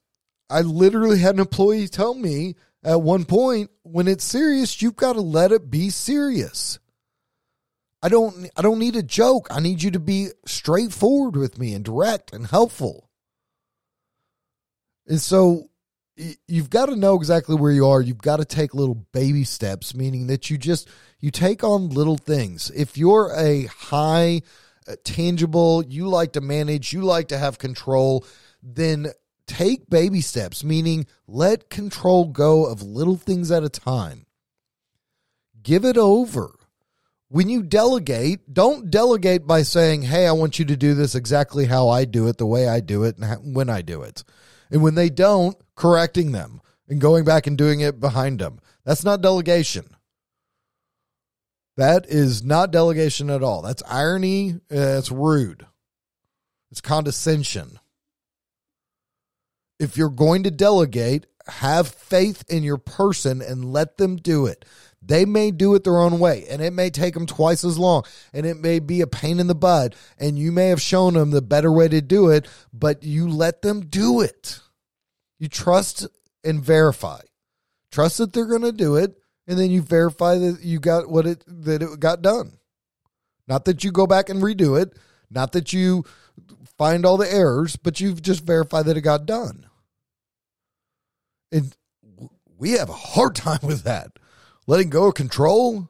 I 0.48 0.60
literally 0.60 1.18
had 1.18 1.34
an 1.34 1.40
employee 1.40 1.88
tell 1.88 2.14
me 2.14 2.54
at 2.84 3.02
one 3.02 3.24
point, 3.24 3.70
when 3.82 4.06
it's 4.06 4.22
serious, 4.22 4.80
you've 4.80 4.94
got 4.94 5.14
to 5.14 5.20
let 5.20 5.50
it 5.50 5.68
be 5.68 5.90
serious. 5.90 6.78
I 8.00 8.08
don't 8.08 8.48
I 8.56 8.62
don't 8.62 8.78
need 8.78 8.94
a 8.94 9.02
joke. 9.02 9.48
I 9.50 9.58
need 9.58 9.82
you 9.82 9.90
to 9.90 9.98
be 9.98 10.28
straightforward 10.46 11.34
with 11.34 11.58
me 11.58 11.74
and 11.74 11.84
direct 11.84 12.32
and 12.32 12.46
helpful. 12.46 13.10
And 15.08 15.20
so 15.20 15.70
you've 16.16 16.70
got 16.70 16.87
to 16.87 16.96
know 16.96 17.14
exactly 17.14 17.57
where 17.57 17.72
you 17.72 17.87
are. 17.87 18.00
You've 18.00 18.18
got 18.18 18.37
to 18.37 18.44
take 18.44 18.74
little 18.74 18.94
baby 18.94 19.44
steps, 19.44 19.94
meaning 19.94 20.26
that 20.29 20.50
you 20.50 20.59
just 20.59 20.88
you 21.20 21.31
take 21.31 21.62
on 21.62 21.90
little 21.90 22.16
things. 22.16 22.70
If 22.70 22.96
you're 22.96 23.33
a 23.37 23.66
high 23.66 24.42
uh, 24.88 24.96
tangible, 25.05 25.85
you 25.85 26.09
like 26.09 26.33
to 26.33 26.40
manage, 26.40 26.92
you 26.92 27.02
like 27.02 27.29
to 27.29 27.38
have 27.38 27.59
control, 27.59 28.24
then 28.62 29.09
take 29.46 29.88
baby 29.88 30.20
steps, 30.20 30.64
meaning 30.64 31.07
let 31.26 31.70
control 31.70 32.26
go 32.26 32.66
of 32.66 32.83
little 32.83 33.16
things 33.16 33.50
at 33.50 33.64
a 33.64 33.68
time. 33.68 34.26
Give 35.62 35.85
it 35.85 35.96
over. 35.96 36.52
When 37.29 37.48
you 37.48 37.62
delegate, 37.62 38.55
don't 38.55 38.88
delegate 38.88 39.46
by 39.46 39.62
saying, 39.62 40.02
Hey, 40.02 40.26
I 40.29 40.33
want 40.33 40.59
you 40.59 40.64
to 40.66 40.76
do 40.76 40.94
this 40.94 41.14
exactly 41.14 41.66
how 41.66 41.88
I 41.88 42.05
do 42.05 42.29
it, 42.29 42.38
the 42.38 42.46
way 42.46 42.68
I 42.68 42.81
do 42.81 43.02
it, 43.02 43.18
and 43.18 43.55
when 43.55 43.68
I 43.68 43.83
do 43.83 44.02
it. 44.02 44.22
And 44.70 44.83
when 44.83 44.94
they 44.94 45.11
don't, 45.11 45.57
correcting 45.74 46.33
them 46.33 46.61
and 46.88 47.00
going 47.00 47.24
back 47.24 47.46
and 47.46 47.57
doing 47.57 47.81
it 47.81 48.00
behind 48.00 48.38
them. 48.38 48.59
That's 48.85 49.05
not 49.05 49.20
delegation. 49.20 49.87
That 51.76 52.07
is 52.09 52.42
not 52.42 52.70
delegation 52.70 53.29
at 53.29 53.42
all. 53.42 53.62
That's 53.62 53.83
irony. 53.87 54.55
Uh, 54.70 54.76
that's 54.76 55.11
rude. 55.11 55.66
It's 56.70 56.81
condescension. 56.81 57.79
If 59.79 59.96
you're 59.96 60.09
going 60.09 60.44
to 60.44 60.50
delegate, 60.50 61.26
have 61.46 61.88
faith 61.88 62.44
in 62.48 62.62
your 62.62 62.79
person 62.79 63.42
and 63.42 63.72
let 63.72 63.98
them 63.98 64.16
do 64.16 64.46
it. 64.46 64.64
They 65.06 65.24
may 65.24 65.52
do 65.52 65.74
it 65.74 65.84
their 65.84 65.98
own 65.98 66.18
way, 66.18 66.46
and 66.50 66.60
it 66.60 66.72
may 66.72 66.90
take 66.90 67.14
them 67.14 67.26
twice 67.26 67.62
as 67.64 67.78
long, 67.78 68.04
and 68.32 68.44
it 68.44 68.56
may 68.56 68.80
be 68.80 69.00
a 69.00 69.06
pain 69.06 69.38
in 69.38 69.46
the 69.46 69.54
butt, 69.54 69.94
and 70.18 70.36
you 70.36 70.50
may 70.50 70.68
have 70.68 70.82
shown 70.82 71.14
them 71.14 71.30
the 71.30 71.42
better 71.42 71.70
way 71.70 71.86
to 71.86 72.00
do 72.00 72.28
it, 72.28 72.48
but 72.72 73.04
you 73.04 73.28
let 73.28 73.62
them 73.62 73.86
do 73.86 74.20
it. 74.20 74.60
You 75.38 75.48
trust 75.48 76.08
and 76.42 76.60
verify. 76.60 77.20
Trust 77.92 78.18
that 78.18 78.32
they're 78.32 78.46
going 78.46 78.62
to 78.62 78.72
do 78.72 78.96
it, 78.96 79.16
and 79.46 79.56
then 79.56 79.70
you 79.70 79.80
verify 79.80 80.38
that 80.38 80.62
you 80.62 80.80
got 80.80 81.08
what 81.08 81.24
it 81.24 81.44
that 81.46 81.82
it 81.82 82.00
got 82.00 82.20
done. 82.20 82.58
Not 83.46 83.64
that 83.66 83.84
you 83.84 83.92
go 83.92 84.08
back 84.08 84.28
and 84.28 84.42
redo 84.42 84.80
it, 84.80 84.98
not 85.30 85.52
that 85.52 85.72
you 85.72 86.04
find 86.76 87.06
all 87.06 87.16
the 87.16 87.32
errors, 87.32 87.76
but 87.76 88.00
you've 88.00 88.22
just 88.22 88.44
verified 88.44 88.86
that 88.86 88.96
it 88.96 89.02
got 89.02 89.24
done. 89.24 89.66
And 91.52 91.76
we 92.58 92.72
have 92.72 92.88
a 92.88 92.94
hard 92.94 93.34
time 93.36 93.60
with 93.62 93.84
that. 93.84 94.18
Letting 94.66 94.90
go 94.90 95.09
of 95.09 95.14
control, 95.14 95.88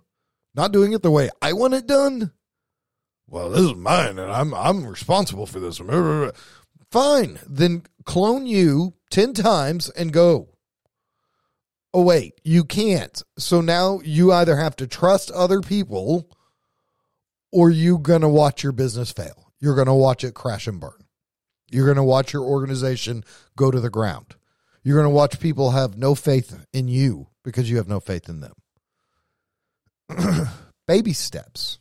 not 0.55 0.73
doing 0.73 0.93
it 0.93 1.03
the 1.03 1.11
way 1.11 1.31
I 1.41 1.53
want 1.53 1.75
it 1.75 1.87
done. 1.87 2.33
Well, 3.29 3.51
this 3.51 3.61
is 3.61 3.75
mine 3.75 4.19
and 4.19 4.31
I'm 4.31 4.55
I'm 4.55 4.87
responsible 4.87 5.47
for 5.47 5.61
this. 5.61 5.81
Fine. 6.91 7.39
Then 7.47 7.83
clone 8.05 8.47
you 8.47 8.95
10 9.11 9.33
times 9.33 9.91
and 9.91 10.13
go. 10.13 10.51
Oh, 11.93 12.03
wait, 12.03 12.41
you 12.45 12.65
can't. 12.65 13.23
So 13.39 13.61
now 13.61 14.01
you 14.05 14.31
either 14.31 14.57
have 14.57 14.77
to 14.77 14.87
trust 14.87 15.31
other 15.31 15.61
people 15.61 16.31
or 17.51 17.71
you're 17.71 17.99
to 17.99 18.29
watch 18.29 18.63
your 18.63 18.73
business 18.73 19.11
fail. 19.11 19.53
You're 19.61 19.83
to 19.83 19.95
watch 19.95 20.23
it 20.23 20.35
crash 20.35 20.67
and 20.67 20.79
burn. 20.79 21.07
You're 21.71 21.95
to 21.95 22.03
watch 22.03 22.33
your 22.33 22.43
organization 22.43 23.25
go 23.57 23.71
to 23.71 23.81
the 23.81 23.91
ground. 23.91 24.37
You're 24.83 25.03
to 25.03 25.09
watch 25.09 25.41
people 25.41 25.71
have 25.71 25.97
no 25.97 26.15
faith 26.15 26.67
in 26.73 26.87
you 26.87 27.29
because 27.43 27.71
you 27.71 27.79
have 27.79 27.89
no 27.89 27.99
faith 27.99 28.29
in 28.29 28.41
them. 28.41 28.53
baby 30.87 31.13
steps. 31.13 31.79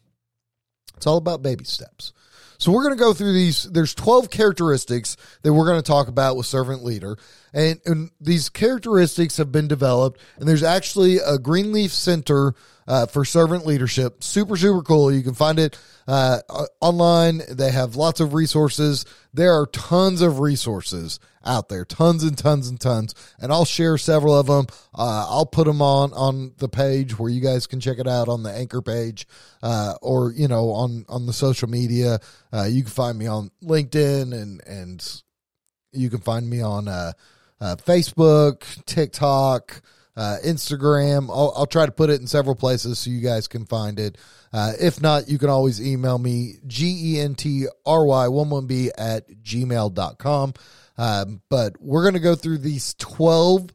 It's 0.95 1.07
all 1.07 1.17
about 1.17 1.41
baby 1.41 1.65
steps. 1.65 2.13
So 2.57 2.71
we're 2.71 2.83
going 2.83 2.97
to 2.97 3.03
go 3.03 3.13
through 3.13 3.33
these. 3.33 3.63
There's 3.63 3.93
12 3.93 4.29
characteristics 4.29 5.17
that 5.43 5.53
we're 5.53 5.65
going 5.65 5.81
to 5.81 5.88
talk 5.88 6.07
about 6.07 6.38
with 6.38 6.45
servant 6.45 6.83
leader. 6.83 7.17
And, 7.55 7.79
and 7.85 8.11
these 8.19 8.49
characteristics 8.49 9.37
have 9.37 9.49
been 9.49 9.69
developed, 9.69 10.19
and 10.37 10.47
there's 10.47 10.61
actually 10.61 11.19
a 11.19 11.39
Greenleaf 11.39 11.93
Center 11.93 12.53
uh, 12.85 13.05
for 13.05 13.23
servant 13.23 13.65
leadership. 13.65 14.21
Super, 14.23 14.57
super 14.57 14.81
cool. 14.81 15.09
You 15.09 15.23
can 15.23 15.33
find 15.33 15.57
it 15.57 15.79
uh, 16.05 16.39
online. 16.81 17.41
They 17.49 17.71
have 17.71 17.95
lots 17.95 18.19
of 18.19 18.33
resources. 18.33 19.05
There 19.33 19.53
are 19.53 19.65
tons 19.67 20.21
of 20.21 20.39
resources 20.39 21.17
out 21.45 21.69
there, 21.69 21.85
tons 21.85 22.23
and 22.23 22.37
tons 22.37 22.67
and 22.67 22.77
tons. 22.79 23.15
And 23.39 23.53
I'll 23.53 23.63
share 23.63 23.97
several 23.97 24.37
of 24.37 24.47
them. 24.47 24.65
Uh, 24.93 25.25
I'll 25.29 25.45
put 25.45 25.65
them 25.65 25.81
on 25.81 26.11
on 26.11 26.53
the 26.57 26.69
page 26.69 27.17
where 27.17 27.29
you 27.29 27.39
guys 27.39 27.67
can 27.67 27.79
check 27.79 27.99
it 27.99 28.07
out 28.07 28.27
on 28.27 28.43
the 28.43 28.51
anchor 28.51 28.81
page, 28.81 29.27
uh, 29.63 29.93
or 30.01 30.33
you 30.33 30.49
know 30.49 30.71
on 30.71 31.05
on 31.07 31.25
the 31.25 31.33
social 31.33 31.69
media. 31.69 32.19
Uh, 32.51 32.65
you 32.65 32.83
can 32.83 32.91
find 32.91 33.17
me 33.17 33.27
on 33.27 33.49
LinkedIn 33.63 34.33
and 34.33 34.61
and 34.67 35.21
you 35.93 36.09
can 36.09 36.19
find 36.19 36.49
me 36.49 36.61
on 36.61 36.89
uh, 37.59 37.75
Facebook, 37.77 38.83
TikTok 38.85 39.81
uh, 40.17 40.37
Instagram. 40.45 41.29
I'll, 41.29 41.53
I'll, 41.55 41.65
try 41.65 41.85
to 41.85 41.91
put 41.91 42.09
it 42.09 42.21
in 42.21 42.27
several 42.27 42.55
places 42.55 42.99
so 42.99 43.09
you 43.09 43.21
guys 43.21 43.47
can 43.47 43.65
find 43.65 43.99
it. 43.99 44.17
Uh, 44.53 44.73
if 44.79 45.01
not, 45.01 45.27
you 45.27 45.37
can 45.37 45.49
always 45.49 45.85
email 45.85 46.17
me, 46.17 46.55
G 46.65 47.15
E 47.15 47.19
N 47.19 47.35
T 47.35 47.67
R 47.85 48.05
Y 48.05 48.27
1 48.27 48.49
1 48.49 48.67
B 48.67 48.91
at 48.97 49.29
gmail.com. 49.43 50.53
Um, 50.97 51.41
but 51.49 51.81
we're 51.81 52.03
going 52.03 52.13
to 52.13 52.21
go 52.21 52.35
through 52.35 52.59
these 52.59 52.93
12, 52.93 53.69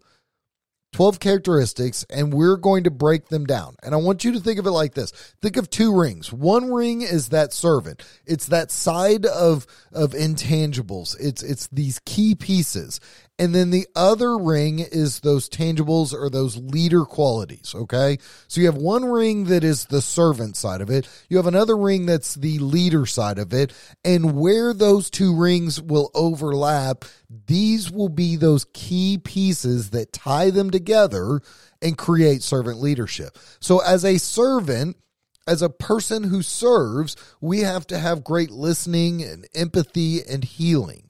12 0.95 1.21
characteristics 1.21 2.07
and 2.09 2.33
we're 2.33 2.57
going 2.57 2.85
to 2.85 2.91
break 2.91 3.29
them 3.29 3.45
down. 3.45 3.77
And 3.83 3.95
I 3.95 3.99
want 3.99 4.25
you 4.25 4.33
to 4.33 4.41
think 4.41 4.59
of 4.59 4.67
it 4.67 4.71
like 4.71 4.95
this. 4.95 5.11
Think 5.43 5.59
of 5.59 5.69
two 5.69 5.95
rings. 5.95 6.33
One 6.33 6.73
ring 6.73 7.03
is 7.03 7.29
that 7.29 7.53
servant. 7.53 8.03
It's 8.25 8.47
that 8.47 8.71
side 8.71 9.27
of 9.27 9.67
of 9.93 10.13
intangibles. 10.13 11.15
It's 11.21 11.43
it's 11.43 11.69
these 11.69 12.01
key 12.07 12.35
pieces. 12.35 13.01
And 13.41 13.55
then 13.55 13.71
the 13.71 13.87
other 13.97 14.37
ring 14.37 14.81
is 14.81 15.21
those 15.21 15.49
tangibles 15.49 16.13
or 16.13 16.29
those 16.29 16.59
leader 16.59 17.07
qualities. 17.07 17.75
Okay. 17.75 18.19
So 18.49 18.61
you 18.61 18.67
have 18.67 18.77
one 18.77 19.03
ring 19.07 19.45
that 19.45 19.65
is 19.65 19.87
the 19.87 20.03
servant 20.03 20.59
side 20.59 20.83
of 20.83 20.91
it. 20.91 21.09
You 21.31 21.39
have 21.39 21.47
another 21.47 21.75
ring 21.75 22.05
that's 22.05 22.35
the 22.35 22.59
leader 22.59 23.07
side 23.07 23.39
of 23.39 23.55
it. 23.55 23.73
And 24.05 24.37
where 24.37 24.75
those 24.75 25.09
two 25.09 25.35
rings 25.35 25.81
will 25.81 26.11
overlap, 26.15 27.07
these 27.47 27.91
will 27.91 28.11
be 28.11 28.37
those 28.37 28.67
key 28.75 29.17
pieces 29.17 29.89
that 29.91 30.13
tie 30.13 30.51
them 30.51 30.71
together 30.71 31.41
and 31.81 31.97
create 31.97 32.43
servant 32.43 32.79
leadership. 32.79 33.39
So 33.59 33.79
as 33.79 34.05
a 34.05 34.19
servant, 34.19 34.99
as 35.47 35.63
a 35.63 35.71
person 35.71 36.25
who 36.25 36.43
serves, 36.43 37.17
we 37.41 37.61
have 37.61 37.87
to 37.87 37.99
have 37.99 38.23
great 38.23 38.51
listening 38.51 39.23
and 39.23 39.49
empathy 39.55 40.23
and 40.23 40.45
healing. 40.45 41.10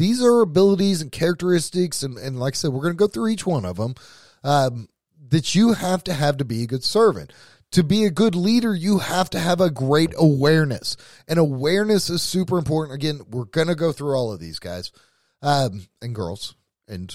These 0.00 0.24
are 0.24 0.40
abilities 0.40 1.02
and 1.02 1.12
characteristics, 1.12 2.02
and, 2.02 2.16
and 2.16 2.40
like 2.40 2.54
I 2.54 2.56
said, 2.56 2.70
we're 2.70 2.80
going 2.80 2.94
to 2.94 2.96
go 2.96 3.06
through 3.06 3.28
each 3.28 3.44
one 3.44 3.66
of 3.66 3.76
them 3.76 3.94
um, 4.42 4.88
that 5.28 5.54
you 5.54 5.74
have 5.74 6.02
to 6.04 6.14
have 6.14 6.38
to 6.38 6.44
be 6.46 6.62
a 6.62 6.66
good 6.66 6.82
servant. 6.82 7.34
To 7.72 7.84
be 7.84 8.06
a 8.06 8.10
good 8.10 8.34
leader, 8.34 8.74
you 8.74 9.00
have 9.00 9.28
to 9.28 9.38
have 9.38 9.60
a 9.60 9.68
great 9.68 10.14
awareness, 10.16 10.96
and 11.28 11.38
awareness 11.38 12.08
is 12.08 12.22
super 12.22 12.56
important. 12.56 12.94
Again, 12.94 13.20
we're 13.28 13.44
going 13.44 13.66
to 13.68 13.74
go 13.74 13.92
through 13.92 14.16
all 14.16 14.32
of 14.32 14.40
these 14.40 14.58
guys 14.58 14.90
um, 15.42 15.86
and 16.00 16.14
girls 16.14 16.54
and 16.88 17.14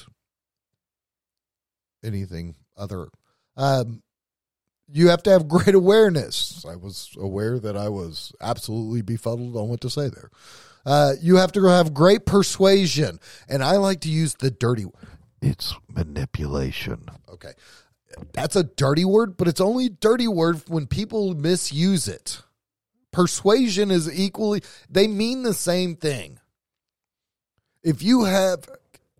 anything 2.03 2.53
other. 2.77 3.07
Um, 3.57 4.03
you 4.87 5.07
have 5.07 5.23
to 5.23 5.31
have 5.31 5.47
great 5.47 5.73
awareness. 5.73 6.63
I 6.69 6.75
was 6.75 7.09
aware 7.19 7.57
that 7.57 7.75
I 7.75 7.89
was 7.89 8.31
absolutely 8.39 9.01
befuddled 9.01 9.57
on 9.57 9.69
what 9.69 9.81
to 9.81 9.89
say 9.89 10.07
there. 10.09 10.29
Uh, 10.85 11.13
you 11.21 11.37
have 11.37 11.51
to 11.53 11.63
have 11.65 11.93
great 11.93 12.25
persuasion. 12.25 13.19
And 13.49 13.63
I 13.63 13.77
like 13.77 14.01
to 14.01 14.09
use 14.09 14.35
the 14.35 14.51
dirty 14.51 14.85
It's 15.41 15.75
manipulation. 15.87 17.09
Okay. 17.29 17.53
That's 18.33 18.55
a 18.55 18.63
dirty 18.63 19.03
word, 19.05 19.35
but 19.37 19.47
it's 19.47 19.61
only 19.61 19.89
dirty 19.89 20.27
word 20.27 20.61
when 20.67 20.87
people 20.87 21.35
misuse 21.35 22.07
it. 22.07 22.41
Persuasion 23.11 23.91
is 23.91 24.11
equally, 24.13 24.61
they 24.89 25.07
mean 25.07 25.43
the 25.43 25.53
same 25.53 25.95
thing. 25.95 26.39
If 27.83 28.01
you 28.01 28.23
have 28.23 28.67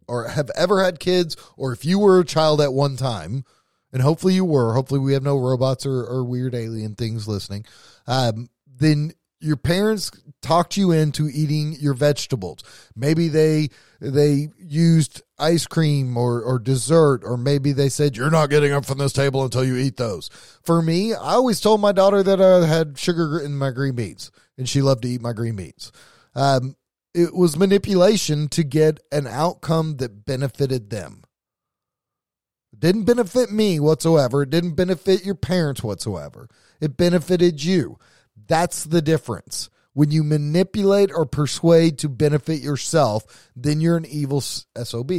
or 0.08 0.28
have 0.28 0.52
ever 0.56 0.84
had 0.84 1.00
kids, 1.00 1.36
or 1.58 1.74
if 1.74 1.84
you 1.84 2.00
were 2.00 2.20
a 2.20 2.26
child 2.26 2.62
at 2.62 2.74
one 2.74 2.96
time, 2.96 3.44
and 3.92 4.02
hopefully 4.02 4.34
you 4.34 4.46
were, 4.46 4.74
hopefully 4.74 5.00
we 5.00 5.14
have 5.14 5.24
no 5.24 5.38
robots 5.38 5.86
or, 5.86 6.04
or 6.04 6.24
weird 6.24 6.54
alien 6.54 6.96
things 6.96 7.28
listening, 7.28 7.66
um, 8.08 8.50
then 8.68 9.14
your 9.46 9.58
parents 9.58 10.12
talked 10.42 10.76
you 10.76 10.92
into 10.92 11.30
eating 11.30 11.76
your 11.80 11.94
vegetables. 11.94 12.64
Maybe 12.96 13.28
they 13.28 13.70
they 14.02 14.50
used 14.58 15.22
ice 15.38 15.68
cream 15.68 16.18
or, 16.18 16.42
or 16.42 16.60
dessert, 16.60 17.22
or 17.24 17.38
maybe 17.38 17.72
they 17.72 17.90
said, 17.90 18.18
You're 18.18 18.32
not 18.32 18.50
getting 18.50 18.72
up 18.72 18.86
from 18.86 18.98
this 18.98 19.14
table 19.14 19.44
until 19.44 19.64
you 19.64 19.78
eat 19.78 19.98
those. 19.98 20.30
For 20.64 20.82
me, 20.82 21.14
I 21.14 21.34
always 21.34 21.62
told 21.62 21.80
my 21.80 21.92
daughter 21.92 22.24
that 22.24 22.42
I 22.42 22.66
had 22.66 22.98
sugar 22.98 23.40
in 23.40 23.58
my 23.58 23.72
green 23.72 23.96
beans, 23.96 24.32
and 24.58 24.68
she 24.68 24.82
loved 24.82 25.04
to 25.04 25.10
eat 25.10 25.22
my 25.22 25.34
green 25.34 25.56
beans. 25.56 25.92
Um, 26.34 26.76
it 27.14 27.34
was 27.34 27.58
manipulation 27.58 28.50
to 28.50 28.64
get 28.64 29.00
an 29.12 29.28
outcome 29.28 29.98
that 29.98 30.26
benefited 30.26 30.90
them. 30.90 31.24
It 32.74 32.82
didn't 32.82 33.06
benefit 33.06 33.52
me 33.52 33.80
whatsoever. 33.80 34.42
It 34.42 34.50
didn't 34.50 34.76
benefit 34.76 35.24
your 35.24 35.36
parents 35.36 35.82
whatsoever. 35.82 36.50
It 36.82 36.98
benefited 36.98 37.64
you. 37.64 37.98
That's 38.48 38.84
the 38.84 39.02
difference. 39.02 39.70
When 39.94 40.12
you 40.12 40.24
manipulate 40.24 41.10
or 41.14 41.26
persuade 41.26 42.00
to 42.00 42.10
benefit 42.10 42.62
yourself, 42.62 43.50
then 43.56 43.80
you're 43.80 43.98
an 43.98 44.06
evil 44.06 44.42
SOB. 44.42 45.12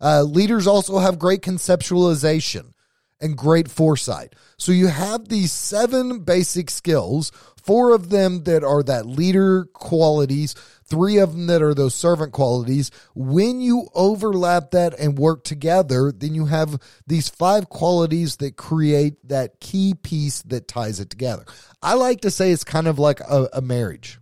Uh, 0.00 0.22
leaders 0.22 0.66
also 0.66 0.98
have 0.98 1.18
great 1.18 1.40
conceptualization 1.40 2.72
and 3.20 3.36
great 3.36 3.70
foresight. 3.70 4.34
So 4.56 4.72
you 4.72 4.88
have 4.88 5.28
these 5.28 5.52
seven 5.52 6.20
basic 6.20 6.70
skills, 6.70 7.32
four 7.62 7.94
of 7.94 8.10
them 8.10 8.44
that 8.44 8.64
are 8.64 8.82
that 8.84 9.06
leader 9.06 9.64
qualities, 9.66 10.54
three 10.84 11.18
of 11.18 11.32
them 11.32 11.46
that 11.48 11.62
are 11.62 11.74
those 11.74 11.94
servant 11.94 12.32
qualities. 12.32 12.90
When 13.14 13.60
you 13.60 13.88
overlap 13.94 14.70
that 14.70 14.98
and 14.98 15.18
work 15.18 15.44
together, 15.44 16.12
then 16.12 16.34
you 16.34 16.46
have 16.46 16.80
these 17.06 17.28
five 17.28 17.68
qualities 17.68 18.36
that 18.36 18.56
create 18.56 19.28
that 19.28 19.60
key 19.60 19.94
piece 19.94 20.42
that 20.42 20.68
ties 20.68 21.00
it 21.00 21.10
together. 21.10 21.44
I 21.82 21.94
like 21.94 22.22
to 22.22 22.30
say 22.30 22.52
it's 22.52 22.64
kind 22.64 22.86
of 22.86 22.98
like 22.98 23.20
a, 23.20 23.48
a 23.52 23.60
marriage 23.60 24.18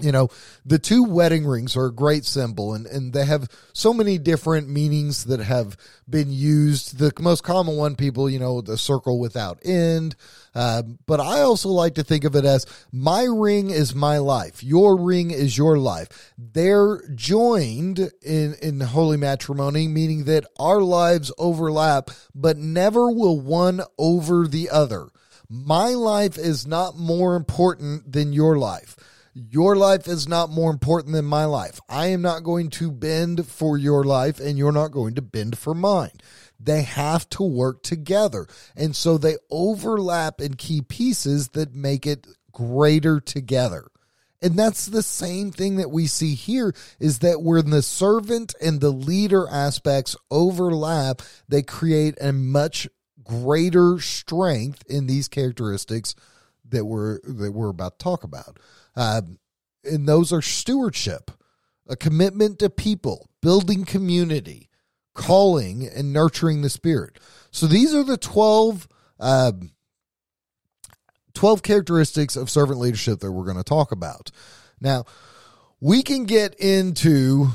you 0.00 0.10
know 0.10 0.28
the 0.64 0.78
two 0.78 1.04
wedding 1.04 1.46
rings 1.46 1.76
are 1.76 1.86
a 1.86 1.92
great 1.92 2.24
symbol 2.24 2.72
and, 2.72 2.86
and 2.86 3.12
they 3.12 3.26
have 3.26 3.46
so 3.74 3.92
many 3.92 4.16
different 4.16 4.68
meanings 4.68 5.24
that 5.24 5.40
have 5.40 5.76
been 6.08 6.30
used. 6.30 6.98
The 6.98 7.12
most 7.20 7.44
common 7.44 7.76
one 7.76 7.96
people 7.96 8.30
you 8.30 8.38
know 8.38 8.62
the 8.62 8.78
circle 8.78 9.20
without 9.20 9.58
end. 9.64 10.16
Uh, 10.54 10.82
but 11.06 11.18
i 11.18 11.40
also 11.40 11.70
like 11.70 11.94
to 11.94 12.02
think 12.02 12.24
of 12.24 12.36
it 12.36 12.44
as 12.44 12.66
my 12.90 13.24
ring 13.24 13.68
is 13.68 13.94
my 13.94 14.16
life. 14.18 14.62
Your 14.62 14.98
ring 14.98 15.30
is 15.30 15.58
your 15.58 15.76
life. 15.76 16.32
They're 16.38 17.02
joined 17.14 18.10
in 18.22 18.54
in 18.62 18.80
holy 18.80 19.18
matrimony 19.18 19.88
meaning 19.88 20.24
that 20.24 20.46
our 20.58 20.80
lives 20.80 21.30
overlap 21.36 22.10
but 22.34 22.56
never 22.56 23.10
will 23.10 23.38
one 23.38 23.82
over 23.98 24.46
the 24.46 24.70
other. 24.70 25.08
My 25.50 25.88
life 25.88 26.38
is 26.38 26.66
not 26.66 26.96
more 26.96 27.36
important 27.36 28.10
than 28.10 28.32
your 28.32 28.56
life 28.56 28.96
your 29.34 29.76
life 29.76 30.08
is 30.08 30.28
not 30.28 30.50
more 30.50 30.70
important 30.70 31.14
than 31.14 31.24
my 31.24 31.44
life. 31.44 31.80
I 31.88 32.08
am 32.08 32.22
not 32.22 32.42
going 32.42 32.70
to 32.70 32.90
bend 32.90 33.46
for 33.46 33.78
your 33.78 34.04
life, 34.04 34.40
and 34.40 34.58
you're 34.58 34.72
not 34.72 34.92
going 34.92 35.14
to 35.14 35.22
bend 35.22 35.58
for 35.58 35.74
mine. 35.74 36.12
They 36.60 36.82
have 36.82 37.28
to 37.30 37.42
work 37.42 37.82
together. 37.82 38.46
And 38.76 38.94
so 38.94 39.18
they 39.18 39.36
overlap 39.50 40.40
in 40.40 40.54
key 40.54 40.82
pieces 40.82 41.48
that 41.50 41.74
make 41.74 42.06
it 42.06 42.26
greater 42.52 43.20
together. 43.20 43.88
And 44.42 44.58
that's 44.58 44.86
the 44.86 45.02
same 45.02 45.52
thing 45.52 45.76
that 45.76 45.90
we 45.90 46.06
see 46.06 46.34
here 46.34 46.74
is 46.98 47.20
that 47.20 47.42
when 47.42 47.70
the 47.70 47.82
servant 47.82 48.54
and 48.60 48.80
the 48.80 48.90
leader 48.90 49.48
aspects 49.48 50.16
overlap, 50.30 51.22
they 51.48 51.62
create 51.62 52.16
a 52.20 52.32
much 52.32 52.88
greater 53.22 54.00
strength 54.00 54.82
in 54.88 55.06
these 55.06 55.28
characteristics 55.28 56.16
that 56.68 56.84
we're 56.84 57.20
that 57.22 57.52
we're 57.52 57.68
about 57.68 57.98
to 57.98 58.02
talk 58.02 58.24
about. 58.24 58.58
Uh, 58.94 59.22
and 59.84 60.08
those 60.08 60.32
are 60.32 60.42
stewardship, 60.42 61.30
a 61.88 61.96
commitment 61.96 62.58
to 62.60 62.70
people, 62.70 63.28
building 63.40 63.84
community, 63.84 64.68
calling, 65.14 65.86
and 65.86 66.12
nurturing 66.12 66.62
the 66.62 66.70
spirit. 66.70 67.18
So 67.50 67.66
these 67.66 67.94
are 67.94 68.04
the 68.04 68.16
12, 68.16 68.88
uh, 69.18 69.52
12 71.34 71.62
characteristics 71.62 72.36
of 72.36 72.50
servant 72.50 72.78
leadership 72.78 73.20
that 73.20 73.32
we're 73.32 73.44
going 73.44 73.56
to 73.56 73.64
talk 73.64 73.92
about. 73.92 74.30
Now, 74.80 75.04
we 75.80 76.02
can 76.02 76.24
get 76.24 76.54
into 76.54 77.48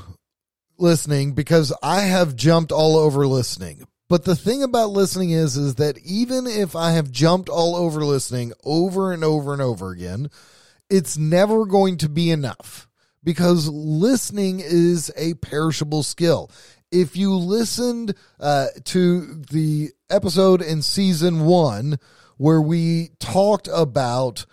listening 0.78 1.34
because 1.34 1.74
I 1.82 2.02
have 2.02 2.36
jumped 2.36 2.72
all 2.72 2.98
over 2.98 3.26
listening. 3.26 3.88
But 4.10 4.24
the 4.24 4.36
thing 4.36 4.64
about 4.64 4.92
listening 4.92 5.32
is 5.32 5.58
is 5.58 5.76
that 5.76 5.98
even 6.00 6.48
if 6.48 6.76
I 6.76 6.92
have 6.92 7.12
jumped 7.12 7.50
all 7.50 7.76
over 7.76 8.06
listening 8.06 8.54
over 8.64 9.12
and 9.12 9.24
over 9.24 9.52
and 9.52 9.62
over 9.62 9.92
again, 9.92 10.30
it's 10.90 11.18
never 11.18 11.66
going 11.66 11.98
to 11.98 12.10
be 12.10 12.32
enough 12.32 12.88
because 13.24 13.68
listening 13.68 14.62
is 14.62 15.12
a 15.18 15.34
perishable 15.36 16.04
skill. 16.04 16.50
If 16.92 17.18
you 17.18 17.36
listened 17.36 18.16
uh, 18.40 18.68
to 18.86 19.42
the 19.52 19.90
episode 20.10 20.62
in 20.62 20.82
season 20.82 21.46
one 21.46 22.00
where 22.38 22.62
we 22.62 23.10
talked 23.20 23.68
about 23.74 24.46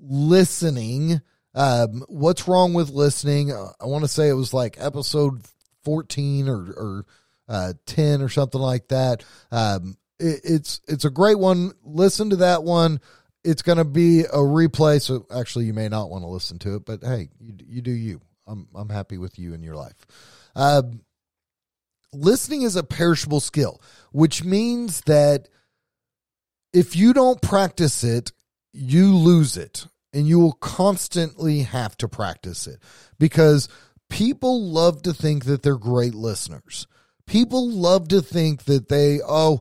listening, 0.00 1.20
um, 1.54 2.04
what's 2.08 2.48
wrong 2.48 2.72
with 2.72 2.90
listening? 2.90 3.52
Uh, 3.52 3.72
I 3.80 3.86
want 3.86 4.04
to 4.04 4.08
say 4.08 4.28
it 4.28 4.34
was 4.34 4.54
like 4.54 4.76
episode 4.78 5.42
14 5.84 6.48
or, 6.48 6.54
or 6.54 7.06
uh, 7.48 7.72
10 7.84 8.22
or 8.22 8.28
something 8.28 8.60
like 8.60 8.88
that. 8.88 9.24
Um, 9.50 9.96
it, 10.18 10.40
it's 10.44 10.80
it's 10.88 11.04
a 11.04 11.10
great 11.10 11.38
one. 11.38 11.72
Listen 11.84 12.30
to 12.30 12.36
that 12.36 12.62
one. 12.64 13.00
It's 13.46 13.62
going 13.62 13.78
to 13.78 13.84
be 13.84 14.20
a 14.22 14.38
replay. 14.38 15.00
So 15.00 15.26
actually, 15.34 15.66
you 15.66 15.72
may 15.72 15.88
not 15.88 16.10
want 16.10 16.24
to 16.24 16.28
listen 16.28 16.58
to 16.60 16.76
it, 16.76 16.84
but 16.84 17.02
hey, 17.02 17.28
you, 17.40 17.54
you 17.66 17.82
do 17.82 17.92
you. 17.92 18.20
I'm 18.46 18.68
I'm 18.74 18.88
happy 18.88 19.18
with 19.18 19.38
you 19.38 19.54
in 19.54 19.62
your 19.62 19.76
life. 19.76 19.96
Um, 20.54 21.02
listening 22.12 22.62
is 22.62 22.76
a 22.76 22.82
perishable 22.82 23.40
skill, 23.40 23.80
which 24.12 24.44
means 24.44 25.02
that 25.02 25.48
if 26.72 26.96
you 26.96 27.12
don't 27.12 27.40
practice 27.40 28.04
it, 28.04 28.32
you 28.72 29.14
lose 29.14 29.56
it, 29.56 29.86
and 30.12 30.26
you 30.26 30.38
will 30.38 30.52
constantly 30.52 31.60
have 31.60 31.96
to 31.98 32.08
practice 32.08 32.66
it 32.66 32.78
because 33.18 33.68
people 34.10 34.62
love 34.62 35.02
to 35.02 35.12
think 35.12 35.44
that 35.46 35.62
they're 35.62 35.76
great 35.76 36.14
listeners. 36.14 36.86
People 37.26 37.70
love 37.70 38.08
to 38.08 38.22
think 38.22 38.64
that 38.64 38.88
they 38.88 39.20
oh 39.26 39.60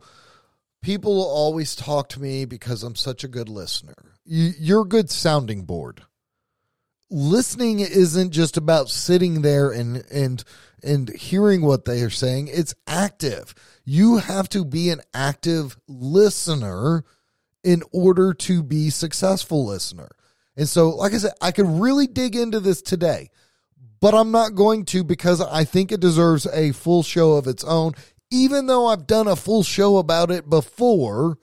people 0.86 1.24
always 1.24 1.76
talk 1.76 2.10
to 2.10 2.22
me 2.22 2.46
because 2.46 2.84
I'm 2.84 2.96
such 2.96 3.24
a 3.24 3.28
good 3.28 3.50
listener. 3.50 3.96
You're 4.24 4.84
a 4.84 4.88
good 4.88 5.10
sounding 5.10 5.64
board. 5.64 6.04
Listening 7.10 7.80
isn't 7.80 8.32
just 8.32 8.56
about 8.56 8.90
sitting 8.90 9.42
there 9.42 9.72
and 9.72 10.04
and 10.12 10.44
and 10.84 11.10
hearing 11.10 11.64
what 11.64 11.86
they 11.86 12.02
are 12.02 12.12
saying. 12.12 12.50
It's 12.52 12.76
active. 12.86 13.56
You 13.84 14.18
have 14.18 14.48
to 14.50 14.64
be 14.64 14.92
an 14.92 15.02
active 15.14 15.78
listener 15.88 17.04
in 17.64 17.82
order 17.92 18.34
to 18.34 18.62
be 18.62 18.92
successful 18.92 19.66
listener. 19.66 20.10
And 20.56 20.70
so, 20.70 20.90
like 20.90 21.14
I 21.14 21.18
said, 21.18 21.34
I 21.42 21.52
could 21.52 21.68
really 21.68 22.06
dig 22.06 22.36
into 22.36 22.60
this 22.60 22.84
today, 22.84 23.32
but 24.00 24.14
I'm 24.14 24.32
not 24.32 24.56
going 24.56 24.86
to 24.86 25.04
because 25.04 25.42
I 25.42 25.64
think 25.64 25.92
it 25.92 26.00
deserves 26.00 26.46
a 26.48 26.72
full 26.74 27.02
show 27.02 27.34
of 27.34 27.48
its 27.48 27.64
own 27.64 27.94
even 28.32 28.68
though 28.68 28.88
I've 28.88 29.08
done 29.08 29.28
a 29.28 29.36
full 29.36 29.64
show 29.64 29.98
about 29.98 30.32
it 30.32 30.50
before, 30.50 31.38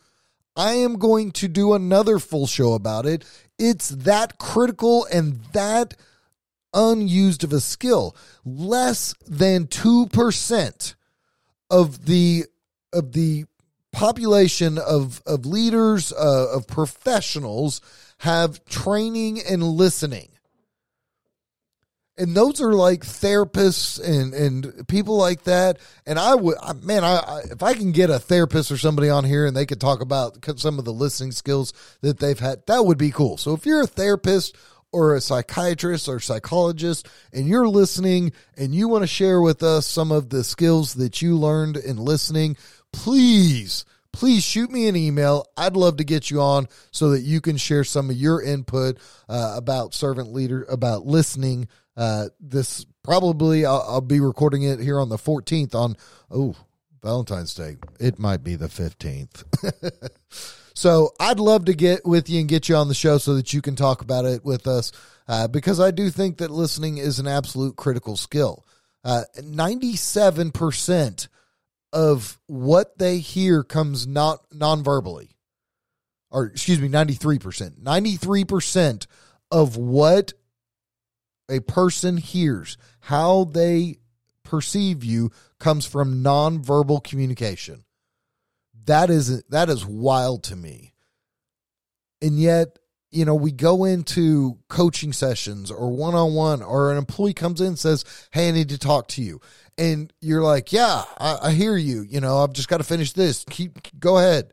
I 0.57 0.73
am 0.73 0.99
going 0.99 1.31
to 1.33 1.49
do 1.49 1.73
another 1.73 2.19
full 2.19 2.47
show 2.47 2.75
about 2.75 3.07
it. 3.07 3.25
It's 3.59 3.89
that 3.89 4.39
critical 4.39 5.07
and 5.07 5.41
that 5.53 5.95
unused 6.75 7.45
of 7.45 7.53
a 7.53 7.61
skill. 7.61 8.17
Less 8.45 9.15
than 9.27 9.67
2% 9.67 10.95
of 11.71 12.05
the 12.07 12.45
of 12.93 13.13
the 13.13 13.47
population 13.93 14.79
of 14.79 15.23
of 15.27 15.47
leaders 15.47 16.13
uh, 16.13 16.49
of 16.53 16.67
professionals 16.67 17.81
have 18.19 18.65
training 18.67 19.41
and 19.41 19.63
listening 19.63 20.32
and 22.23 22.37
those 22.37 22.61
are 22.61 22.73
like 22.73 23.01
therapists 23.01 24.01
and 24.01 24.33
and 24.33 24.87
people 24.87 25.17
like 25.17 25.43
that. 25.45 25.79
And 26.07 26.19
i 26.19 26.35
would 26.35 26.57
man 26.83 27.03
I, 27.03 27.17
I, 27.17 27.41
if 27.51 27.63
i 27.63 27.75
can 27.75 27.91
get 27.93 28.11
a 28.11 28.21
therapist 28.21 28.71
or 28.71 28.79
somebody 28.79 29.11
on 29.11 29.25
here 29.25 29.45
and 29.45 29.57
they 29.57 29.67
could 29.67 29.81
talk 29.81 30.01
about 30.01 30.39
some 30.59 30.79
of 30.79 30.85
the 30.85 30.93
listening 30.93 31.33
skills 31.33 31.73
that 32.01 32.19
they've 32.21 32.39
had 32.39 32.65
that 32.67 32.87
would 32.87 32.99
be 32.99 33.11
cool. 33.11 33.37
So 33.37 33.55
if 33.55 33.67
you're 33.67 33.83
a 33.83 33.87
therapist 33.87 34.57
or 34.93 35.15
a 35.15 35.21
psychiatrist 35.21 36.09
or 36.09 36.21
psychologist 36.21 37.09
and 37.33 37.49
you're 37.49 37.69
listening 37.69 38.33
and 38.57 38.75
you 38.75 38.87
want 38.89 39.03
to 39.03 39.09
share 39.09 39.41
with 39.41 39.63
us 39.63 39.87
some 39.87 40.13
of 40.13 40.29
the 40.29 40.45
skills 40.45 40.95
that 40.95 41.23
you 41.23 41.37
learned 41.37 41.77
in 41.77 41.97
listening 41.97 42.57
please 42.93 43.85
please 44.13 44.45
shoot 44.45 44.71
me 44.71 44.89
an 44.89 44.97
email. 44.97 45.47
I'd 45.57 45.77
love 45.77 45.97
to 45.97 46.05
get 46.05 46.31
you 46.31 46.41
on 46.41 46.69
so 46.91 47.11
that 47.11 47.21
you 47.21 47.41
can 47.41 47.57
share 47.57 47.85
some 47.85 48.11
of 48.11 48.17
your 48.17 48.43
input 48.43 48.99
uh, 49.29 49.55
about 49.57 49.95
servant 49.95 50.33
leader, 50.33 50.65
about 50.65 51.07
listening 51.07 51.69
uh, 51.97 52.27
this 52.41 52.87
probably 53.03 53.67
I'll, 53.67 53.85
I'll, 53.87 54.01
be 54.01 54.21
recording 54.21 54.63
it 54.63 54.81
here 54.81 54.99
on 54.99 55.09
the 55.09 55.17
14th 55.17 55.75
on 55.75 55.97
oh 56.31 56.57
Valentine's 57.03 57.55
Day. 57.55 57.77
It 58.01 58.19
might 58.19 58.45
be 58.45 58.55
the 58.55 58.69
15th. 58.69 59.45
so 60.75 61.11
I'd 61.19 61.41
love 61.41 61.67
to 61.67 61.75
get 61.75 62.07
with 62.07 62.31
you 62.31 62.41
and 62.41 62.49
get 62.49 62.69
you 62.69 62.77
on 62.77 62.89
the 62.89 62.95
show 62.95 63.19
so 63.19 63.35
that 63.35 63.53
you 63.53 63.61
can 63.61 63.77
talk 63.77 64.01
about 64.01 64.25
it 64.25 64.45
with 64.45 64.67
us 64.67 64.93
uh, 65.29 65.49
because 65.49 65.81
I 65.81 65.91
do 65.91 66.11
think 66.11 66.39
that 66.39 66.51
listening 66.51 66.99
is 66.99 67.19
an 67.19 67.27
absolute 67.27 67.77
critical 67.77 68.17
skill. 68.17 68.65
Uh, 69.05 69.25
97% 69.37 71.29
of 71.93 72.39
what 72.47 72.99
they 72.99 73.19
hear 73.19 73.63
comes 73.63 74.07
not 74.07 74.41
non-verbally 74.53 75.31
or 76.31 76.47
excuse 76.47 76.81
me 76.81 76.89
93% 76.89 77.83
93% 77.83 79.07
of 79.51 79.77
what 79.77 80.33
a 81.53 81.61
person 81.61 82.17
hears, 82.17 82.79
how 83.01 83.45
they 83.45 83.99
perceive 84.43 85.05
you 85.05 85.31
comes 85.59 85.87
from 85.87 86.23
nonverbal 86.23 87.05
communication. 87.05 87.85
That 88.85 89.11
is 89.11 89.43
that 89.45 89.69
is 89.69 89.87
wild 89.87 90.45
to 90.45 90.57
me. 90.57 90.95
And 92.21 92.41
yet, 92.41 92.79
you 93.13 93.25
know, 93.25 93.35
we 93.35 93.53
go 93.53 93.85
into 93.85 94.59
coaching 94.69 95.13
sessions 95.13 95.71
or 95.71 95.91
one 95.91 96.15
on 96.15 96.35
one, 96.35 96.63
or 96.63 96.91
an 96.91 96.99
employee 96.99 97.35
comes 97.35 97.61
in 97.61 97.69
and 97.69 97.79
says, 97.79 98.05
Hey, 98.31 98.49
I 98.49 98.53
need 98.53 98.71
to 98.71 98.79
talk 98.79 99.09
to 99.09 99.23
you. 99.23 99.41
And 99.77 100.13
you're 100.21 100.43
like, 100.43 100.73
Yeah, 100.73 101.05
I, 101.19 101.39
I 101.43 101.53
hear 101.53 101.77
you. 101.77 102.03
You 102.03 102.21
know, 102.21 102.39
I've 102.39 102.55
just 102.55 102.69
got 102.69 102.79
to 102.79 102.85
finish 102.85 103.13
this. 103.13 103.45
Keep, 103.51 104.01
go 104.01 104.19
ahead. 104.19 104.53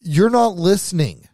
You're 0.00 0.30
not 0.30 0.56
listening. 0.56 1.28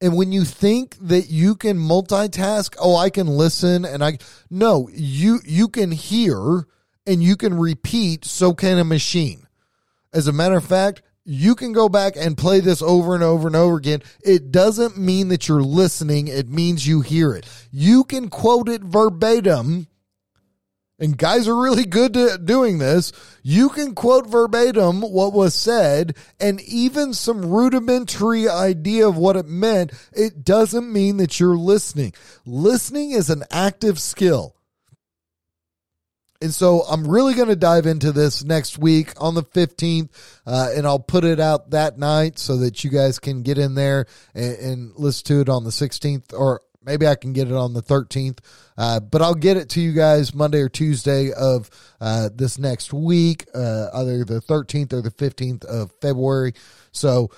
And 0.00 0.16
when 0.16 0.32
you 0.32 0.44
think 0.44 0.96
that 1.00 1.28
you 1.30 1.54
can 1.54 1.78
multitask, 1.78 2.74
oh, 2.80 2.96
I 2.96 3.08
can 3.08 3.28
listen 3.28 3.84
and 3.84 4.02
I 4.02 4.18
no, 4.50 4.88
you 4.92 5.38
you 5.44 5.68
can 5.68 5.92
hear 5.92 6.66
and 7.06 7.22
you 7.22 7.36
can 7.36 7.54
repeat, 7.54 8.24
so 8.24 8.52
can 8.52 8.78
a 8.78 8.84
machine. 8.84 9.46
As 10.12 10.26
a 10.26 10.32
matter 10.32 10.56
of 10.56 10.64
fact, 10.64 11.02
you 11.24 11.54
can 11.54 11.72
go 11.72 11.88
back 11.88 12.14
and 12.16 12.36
play 12.36 12.60
this 12.60 12.82
over 12.82 13.14
and 13.14 13.22
over 13.24 13.46
and 13.46 13.56
over 13.56 13.76
again. 13.76 14.02
It 14.24 14.50
doesn't 14.50 14.98
mean 14.98 15.28
that 15.28 15.48
you're 15.48 15.62
listening, 15.62 16.28
it 16.28 16.48
means 16.48 16.86
you 16.86 17.00
hear 17.00 17.34
it. 17.34 17.46
You 17.70 18.04
can 18.04 18.28
quote 18.28 18.68
it 18.68 18.82
verbatim 18.82 19.86
and 21.02 21.18
guys 21.18 21.48
are 21.48 21.60
really 21.60 21.84
good 21.84 22.16
at 22.16 22.46
doing 22.46 22.78
this, 22.78 23.12
you 23.42 23.70
can 23.70 23.92
quote 23.92 24.28
verbatim 24.28 25.00
what 25.00 25.32
was 25.32 25.52
said 25.52 26.16
and 26.38 26.60
even 26.60 27.12
some 27.12 27.44
rudimentary 27.44 28.48
idea 28.48 29.08
of 29.08 29.16
what 29.16 29.36
it 29.36 29.46
meant. 29.46 29.92
It 30.12 30.44
doesn't 30.44 30.92
mean 30.92 31.16
that 31.16 31.40
you're 31.40 31.56
listening. 31.56 32.12
Listening 32.46 33.10
is 33.10 33.30
an 33.30 33.42
active 33.50 33.98
skill. 33.98 34.54
And 36.42 36.52
so 36.52 36.82
I'm 36.82 37.06
really 37.06 37.34
going 37.34 37.48
to 37.48 37.56
dive 37.56 37.86
into 37.86 38.12
this 38.12 38.44
next 38.44 38.76
week 38.76 39.12
on 39.18 39.34
the 39.34 39.44
15th, 39.44 40.10
uh, 40.46 40.70
and 40.74 40.86
I'll 40.86 40.98
put 40.98 41.24
it 41.24 41.38
out 41.40 41.70
that 41.70 41.98
night 41.98 42.38
so 42.38 42.58
that 42.58 42.82
you 42.82 42.90
guys 42.90 43.18
can 43.18 43.42
get 43.42 43.58
in 43.58 43.74
there 43.74 44.06
and, 44.34 44.56
and 44.56 44.92
listen 44.96 45.26
to 45.26 45.40
it 45.40 45.48
on 45.48 45.64
the 45.64 45.70
16th 45.70 46.34
or 46.34 46.60
maybe 46.84 47.06
I 47.06 47.14
can 47.14 47.32
get 47.32 47.48
it 47.48 47.54
on 47.54 47.74
the 47.74 47.82
13th. 47.82 48.38
Uh, 48.76 49.00
but 49.00 49.22
I'll 49.22 49.34
get 49.34 49.56
it 49.56 49.70
to 49.70 49.80
you 49.80 49.92
guys 49.92 50.34
Monday 50.34 50.60
or 50.60 50.68
Tuesday 50.68 51.30
of 51.32 51.70
uh, 52.00 52.30
this 52.34 52.58
next 52.58 52.92
week, 52.92 53.46
uh, 53.54 53.88
either 53.94 54.24
the 54.24 54.40
13th 54.40 54.92
or 54.92 55.02
the 55.02 55.10
15th 55.10 55.64
of 55.64 55.92
February. 56.00 56.54
So 56.90 57.30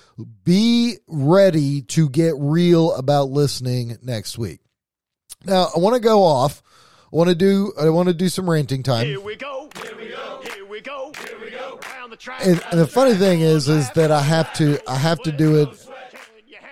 be 0.43 0.95
ready 1.07 1.81
to 1.83 2.09
get 2.09 2.33
real 2.37 2.93
about 2.95 3.29
listening 3.29 3.97
next 4.01 4.37
week. 4.37 4.61
Now 5.45 5.69
I 5.75 5.79
want 5.79 5.95
to 5.95 6.01
go 6.01 6.23
off. 6.23 6.63
I 7.11 7.15
want 7.15 7.29
to 7.29 7.35
do. 7.35 7.73
I 7.79 7.89
want 7.89 8.07
to 8.07 8.13
do 8.13 8.29
some 8.29 8.49
ranting 8.49 8.83
time. 8.83 9.05
Here 9.05 9.19
we 9.19 9.35
go. 9.35 9.69
Here 9.81 9.95
we 9.97 10.09
go. 10.09 10.41
Here 10.43 10.65
we 10.65 10.81
go. 10.81 11.11
Here 11.25 11.39
we 11.41 11.51
go. 11.51 11.79
The 12.09 12.33
and, 12.41 12.63
and 12.71 12.79
the 12.79 12.87
funny 12.87 13.15
thing 13.15 13.41
is, 13.41 13.67
is 13.67 13.89
that 13.91 14.11
I 14.11 14.21
have 14.21 14.53
to. 14.53 14.79
I 14.89 14.95
have 14.97 15.19
to 15.23 15.31
do 15.31 15.61
it 15.61 15.69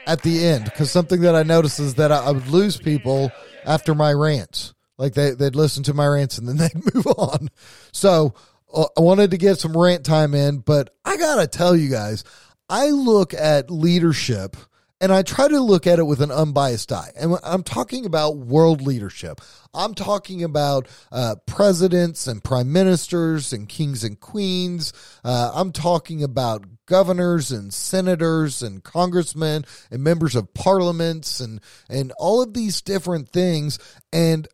at 0.05 0.21
the 0.21 0.45
end 0.45 0.65
because 0.65 0.91
something 0.91 1.21
that 1.21 1.35
I 1.35 1.43
noticed 1.43 1.79
is 1.79 1.95
that 1.95 2.11
I, 2.11 2.17
I, 2.25 2.31
would 2.31 2.47
lose 2.47 2.77
people 2.77 3.31
after 3.65 3.95
my 3.95 4.11
rants. 4.11 4.73
Like 4.97 5.13
they, 5.13 5.31
they'd 5.31 5.55
listen 5.55 5.83
to 5.83 5.93
my 5.93 6.05
rants 6.05 6.37
and 6.37 6.47
then 6.47 6.57
they'd 6.57 6.93
move 6.93 7.07
on. 7.07 7.49
So 7.91 8.33
uh, 8.73 8.85
I 8.97 9.01
wanted 9.01 9.31
to 9.31 9.37
get 9.37 9.59
some 9.59 9.77
rant 9.77 10.05
time 10.05 10.33
in, 10.33 10.59
but 10.59 10.95
I 11.05 11.17
got 11.17 11.41
to 11.41 11.47
tell 11.47 11.75
you 11.75 11.89
guys, 11.89 12.23
I 12.69 12.89
look 12.89 13.33
at 13.33 13.71
leadership 13.71 14.57
And 15.01 15.11
I 15.11 15.21
try 15.21 15.49
to 15.49 15.59
look 15.59 15.85
at 15.85 15.99
it 15.99 16.03
with 16.03 16.21
an 16.21 16.31
unbiased 16.31 16.91
eye. 16.91 17.11
And 17.17 17.37
I'm 17.43 17.63
talking 17.63 18.05
about 18.05 18.37
world 18.37 18.81
leadership. 18.81 19.41
I'm 19.73 19.93
talking 19.95 20.43
about 20.43 20.87
uh, 21.11 21.35
presidents 21.45 22.25
and 22.27 22.41
prime 22.43 22.71
ministers 22.71 23.51
and 23.51 23.67
kings 23.67 24.03
and 24.05 24.17
queens. 24.17 24.93
Uh, 25.23 25.51
I'm 25.53 25.73
talking 25.73 26.23
about 26.23 26.65
governors 26.85 27.51
and 27.51 27.73
senators 27.73 28.61
and 28.61 28.83
congressmen 28.83 29.65
and 29.91 30.03
members 30.03 30.35
of 30.35 30.53
parliaments 30.53 31.39
and, 31.41 31.59
and 31.89 32.13
all 32.17 32.41
of 32.41 32.53
these 32.53 32.81
different 32.81 33.29
things. 33.29 33.79
And 34.13 34.47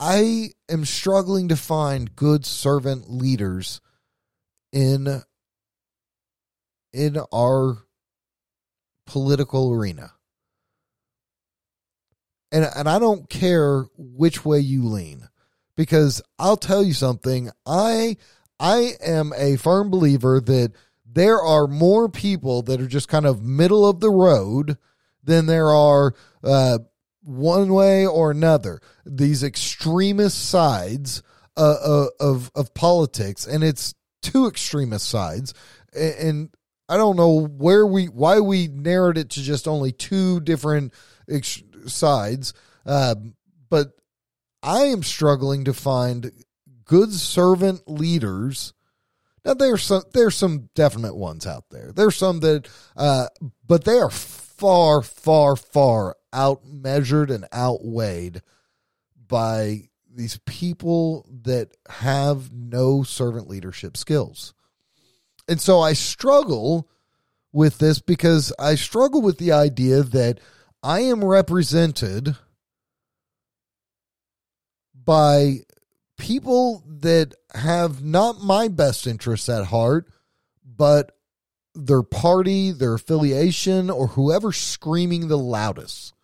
I 0.00 0.50
am 0.68 0.84
struggling 0.84 1.48
to 1.48 1.56
find 1.56 2.16
good 2.16 2.44
servant 2.44 3.10
leaders 3.10 3.80
in 4.72 5.22
in 6.92 7.18
our 7.32 7.83
political 9.06 9.72
arena. 9.72 10.12
And 12.52 12.68
and 12.76 12.88
I 12.88 12.98
don't 12.98 13.28
care 13.28 13.84
which 13.96 14.44
way 14.44 14.60
you 14.60 14.84
lean 14.84 15.28
because 15.76 16.22
I'll 16.38 16.56
tell 16.56 16.82
you 16.82 16.92
something, 16.92 17.50
I 17.66 18.16
I 18.60 18.92
am 19.04 19.32
a 19.36 19.56
firm 19.56 19.90
believer 19.90 20.40
that 20.40 20.72
there 21.04 21.40
are 21.40 21.66
more 21.66 22.08
people 22.08 22.62
that 22.62 22.80
are 22.80 22.86
just 22.86 23.08
kind 23.08 23.26
of 23.26 23.42
middle 23.42 23.86
of 23.86 24.00
the 24.00 24.10
road 24.10 24.78
than 25.22 25.46
there 25.46 25.70
are 25.70 26.14
uh, 26.42 26.78
one 27.22 27.72
way 27.72 28.06
or 28.06 28.30
another. 28.30 28.80
These 29.04 29.42
extremist 29.42 30.48
sides 30.48 31.22
uh, 31.56 31.76
uh, 31.84 32.06
of 32.20 32.50
of 32.54 32.74
politics, 32.74 33.46
and 33.46 33.64
it's 33.64 33.94
two 34.22 34.46
extremist 34.46 35.08
sides, 35.08 35.54
and 35.94 36.50
I 36.88 36.96
don't 36.96 37.16
know 37.16 37.46
where 37.46 37.86
we 37.86 38.06
why 38.06 38.40
we 38.40 38.68
narrowed 38.68 39.18
it 39.18 39.30
to 39.30 39.42
just 39.42 39.66
only 39.66 39.92
two 39.92 40.40
different 40.40 40.92
ex- 41.28 41.62
sides, 41.86 42.52
uh, 42.84 43.14
but 43.70 43.92
I 44.62 44.84
am 44.84 45.02
struggling 45.02 45.64
to 45.64 45.72
find 45.72 46.30
good 46.84 47.12
servant 47.12 47.88
leaders. 47.88 48.74
Now 49.44 49.54
there's 49.54 49.82
some 49.82 50.02
there's 50.12 50.36
some 50.36 50.70
definite 50.74 51.14
ones 51.14 51.46
out 51.46 51.64
there. 51.70 51.92
There's 51.92 52.16
some 52.16 52.40
that, 52.40 52.68
uh, 52.96 53.28
but 53.66 53.84
they 53.84 53.98
are 53.98 54.10
far 54.10 55.02
far 55.02 55.56
far 55.56 56.16
outmeasured 56.32 57.30
and 57.30 57.46
outweighed 57.54 58.42
by 59.26 59.88
these 60.14 60.38
people 60.46 61.28
that 61.42 61.76
have 61.88 62.52
no 62.52 63.02
servant 63.02 63.48
leadership 63.48 63.96
skills. 63.96 64.53
And 65.48 65.60
so 65.60 65.80
I 65.80 65.92
struggle 65.92 66.88
with 67.52 67.78
this 67.78 68.00
because 68.00 68.52
I 68.58 68.74
struggle 68.74 69.22
with 69.22 69.38
the 69.38 69.52
idea 69.52 70.02
that 70.02 70.40
I 70.82 71.00
am 71.00 71.24
represented 71.24 72.36
by 74.94 75.60
people 76.18 76.82
that 76.86 77.34
have 77.54 78.02
not 78.02 78.42
my 78.42 78.68
best 78.68 79.06
interests 79.06 79.48
at 79.48 79.66
heart, 79.66 80.08
but 80.64 81.12
their 81.74 82.02
party, 82.02 82.70
their 82.70 82.94
affiliation, 82.94 83.90
or 83.90 84.08
whoever 84.08 84.52
screaming 84.52 85.28
the 85.28 85.38
loudest 85.38 86.14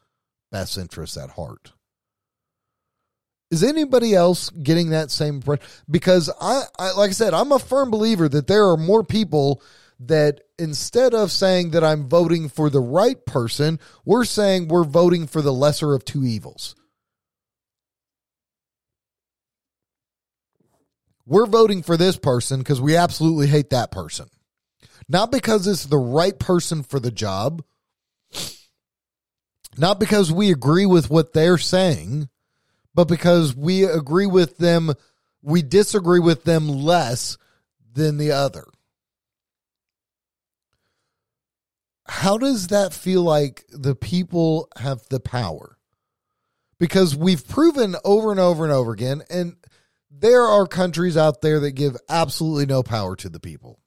best 0.50 0.78
interests 0.78 1.16
at 1.16 1.30
heart. 1.30 1.72
Is 3.50 3.64
anybody 3.64 4.14
else 4.14 4.50
getting 4.50 4.90
that 4.90 5.10
same 5.10 5.36
impression? 5.36 5.64
Because 5.90 6.30
I, 6.40 6.62
I, 6.78 6.92
like 6.92 7.10
I 7.10 7.12
said, 7.12 7.34
I'm 7.34 7.50
a 7.50 7.58
firm 7.58 7.90
believer 7.90 8.28
that 8.28 8.46
there 8.46 8.68
are 8.68 8.76
more 8.76 9.02
people 9.02 9.60
that 9.98 10.42
instead 10.58 11.14
of 11.14 11.32
saying 11.32 11.70
that 11.70 11.82
I'm 11.82 12.08
voting 12.08 12.48
for 12.48 12.70
the 12.70 12.80
right 12.80 13.24
person, 13.26 13.80
we're 14.04 14.24
saying 14.24 14.68
we're 14.68 14.84
voting 14.84 15.26
for 15.26 15.42
the 15.42 15.52
lesser 15.52 15.94
of 15.94 16.04
two 16.04 16.24
evils. 16.24 16.76
We're 21.26 21.46
voting 21.46 21.82
for 21.82 21.96
this 21.96 22.16
person 22.16 22.60
because 22.60 22.80
we 22.80 22.96
absolutely 22.96 23.48
hate 23.48 23.70
that 23.70 23.90
person. 23.90 24.28
Not 25.08 25.32
because 25.32 25.66
it's 25.66 25.86
the 25.86 25.98
right 25.98 26.38
person 26.38 26.82
for 26.82 27.00
the 27.00 27.10
job, 27.10 27.62
not 29.76 29.98
because 30.00 30.32
we 30.32 30.50
agree 30.50 30.86
with 30.86 31.10
what 31.10 31.32
they're 31.32 31.58
saying 31.58 32.28
but 32.94 33.08
because 33.08 33.54
we 33.54 33.84
agree 33.84 34.26
with 34.26 34.58
them, 34.58 34.92
we 35.42 35.62
disagree 35.62 36.20
with 36.20 36.44
them 36.44 36.68
less 36.68 37.38
than 37.92 38.18
the 38.18 38.32
other. 38.32 38.64
How 42.06 42.38
does 42.38 42.68
that 42.68 42.92
feel 42.92 43.22
like 43.22 43.64
the 43.68 43.94
people 43.94 44.68
have 44.76 45.02
the 45.08 45.20
power? 45.20 45.78
Because 46.78 47.14
we've 47.14 47.46
proven 47.46 47.94
over 48.04 48.30
and 48.30 48.40
over 48.40 48.64
and 48.64 48.72
over 48.72 48.92
again, 48.92 49.22
and 49.30 49.56
there 50.10 50.42
are 50.42 50.66
countries 50.66 51.16
out 51.16 51.40
there 51.40 51.60
that 51.60 51.72
give 51.72 51.96
absolutely 52.08 52.66
no 52.66 52.82
power 52.82 53.14
to 53.16 53.28
the 53.28 53.38
people. 53.38 53.78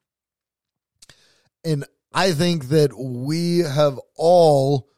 And 1.66 1.86
I 2.14 2.32
think 2.32 2.70
that 2.70 2.97
we 2.97 3.60
have 3.60 3.99
all 4.16 4.89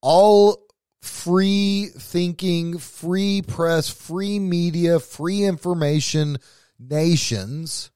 all 0.00 0.62
free 1.02 1.86
thinking, 1.98 2.78
free 2.78 3.42
press, 3.42 3.88
free 3.88 4.38
media, 4.38 5.00
free 5.00 5.42
information 5.42 6.38
nations 6.78 7.90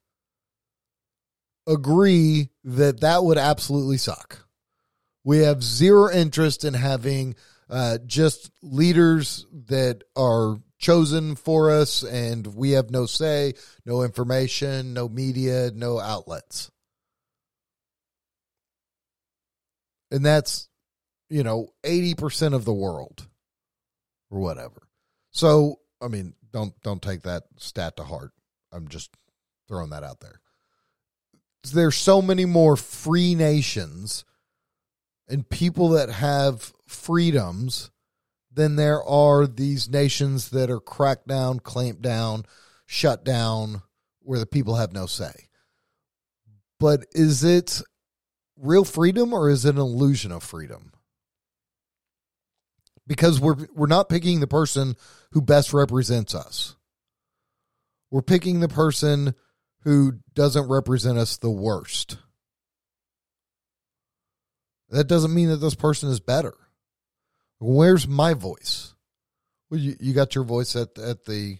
agree 1.67 2.51
that 2.65 3.01
that 3.01 3.25
would 3.25 3.39
absolutely 3.39 3.97
suck. 3.97 4.47
We 5.25 5.39
have 5.39 5.63
zero 5.63 6.11
interest 6.11 6.65
in 6.65 6.75
having 6.75 7.35
uh, 7.69 7.99
just 8.07 8.51
leaders 8.63 9.47
that 9.67 10.03
are 10.15 10.59
chosen 10.79 11.35
for 11.37 11.71
us 11.71 12.05
and 12.05 12.47
we 12.55 12.73
have 12.73 12.91
no 12.91 13.07
say, 13.07 13.55
no 13.85 14.03
information, 14.03 14.95
no 14.95 15.09
media, 15.09 15.71
no 15.75 15.99
outlets. 15.99 16.71
And 20.11 20.25
that's 20.25 20.69
you 21.29 21.43
know, 21.43 21.69
80% 21.85 22.55
of 22.55 22.65
the 22.65 22.73
world 22.73 23.27
or 24.31 24.41
whatever. 24.41 24.89
So, 25.31 25.81
I 26.01 26.09
mean, 26.09 26.35
don't 26.53 26.81
don't 26.83 27.03
take 27.03 27.23
that 27.23 27.45
stat 27.59 27.97
to 27.97 28.05
heart. 28.05 28.33
I'm 28.73 28.89
just 28.89 29.11
throwing 29.69 29.91
that 29.91 30.05
out 30.05 30.21
there. 30.21 30.41
There's 31.73 31.97
so 31.97 32.23
many 32.23 32.45
more 32.45 32.77
free 32.77 33.35
nations 33.35 34.25
and 35.29 35.49
people 35.49 35.91
that 35.91 36.09
have 36.09 36.73
freedoms 36.87 37.91
than 38.53 38.77
there 38.77 39.03
are 39.03 39.47
these 39.47 39.89
nations 39.89 40.51
that 40.51 40.71
are 40.71 40.81
cracked 40.81 41.27
down, 41.27 41.61
clamped 41.61 42.03
down, 42.03 42.45
shut 42.87 43.25
down, 43.25 43.83
where 44.21 44.39
the 44.39 44.47
people 44.47 44.77
have 44.77 44.93
no 44.93 45.07
say. 45.07 45.49
But 46.79 47.07
is 47.13 47.45
it 47.45 47.83
real 48.57 48.85
freedom 48.85 49.33
or 49.33 49.51
is 49.51 49.65
it 49.65 49.75
an 49.75 49.81
illusion 49.81 50.33
of 50.33 50.43
freedom? 50.43 50.93
Because 53.07 53.41
we're 53.41 53.57
we're 53.75 53.87
not 53.87 54.09
picking 54.09 54.41
the 54.41 54.47
person 54.47 54.97
who 55.33 55.41
best 55.41 55.73
represents 55.73 56.35
us. 56.35 56.77
We're 58.11 58.23
picking 58.23 58.61
the 58.61 58.69
person 58.69 59.35
who 59.83 60.21
doesn't 60.35 60.69
represent 60.69 61.19
us 61.19 61.37
the 61.37 61.51
worst. 61.51 62.19
That 64.91 65.09
doesn't 65.09 65.35
mean 65.35 65.49
that 65.49 65.57
this 65.57 65.75
person 65.75 66.11
is 66.11 66.21
better. 66.21 66.55
Where's 67.59 68.07
my 68.07 68.35
voice? 68.35 68.95
Well, 69.71 69.81
you, 69.81 69.97
you 69.99 70.13
got 70.13 70.35
your 70.35 70.45
voice 70.45 70.77
at 70.77 70.99
at 70.99 71.25
the 71.25 71.59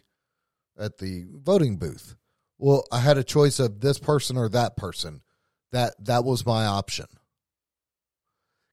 at 0.79 0.99
the 0.99 1.27
voting 1.33 1.77
booth. 1.77 2.15
Well, 2.59 2.85
I 2.91 3.01
had 3.01 3.19
a 3.19 3.25
choice 3.25 3.59
of 3.59 3.81
this 3.81 3.99
person 3.99 4.37
or 4.37 4.49
that 4.51 4.77
person. 4.77 5.23
That 5.73 5.95
that 6.05 6.25
was 6.25 6.47
my 6.47 6.67
option. 6.67 7.07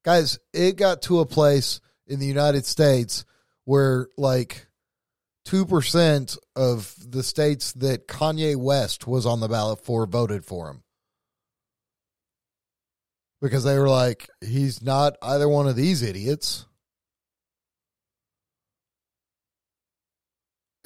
Guys, 0.04 0.38
it 0.54 0.76
got 0.76 1.02
to 1.04 1.20
a 1.20 1.26
place 1.26 1.80
in 2.14 2.20
the 2.20 2.28
United 2.28 2.66
States 2.66 3.26
where 3.66 4.08
like 4.18 4.68
2% 5.48 6.38
of 6.56 6.96
the 7.06 7.24
states 7.24 7.74
that 7.74 8.08
Kanye 8.08 8.56
West 8.56 9.08
was 9.08 9.26
on 9.26 9.40
the 9.40 9.50
ballot 9.50 9.84
for 9.84 10.06
voted 10.06 10.46
for 10.46 10.70
him. 10.70 10.84
Because 13.42 13.64
they 13.64 13.78
were 13.78 13.90
like, 13.90 14.30
he's 14.40 14.82
not 14.82 15.18
either 15.22 15.50
one 15.50 15.68
of 15.68 15.76
these 15.76 16.02
idiots. 16.02 16.66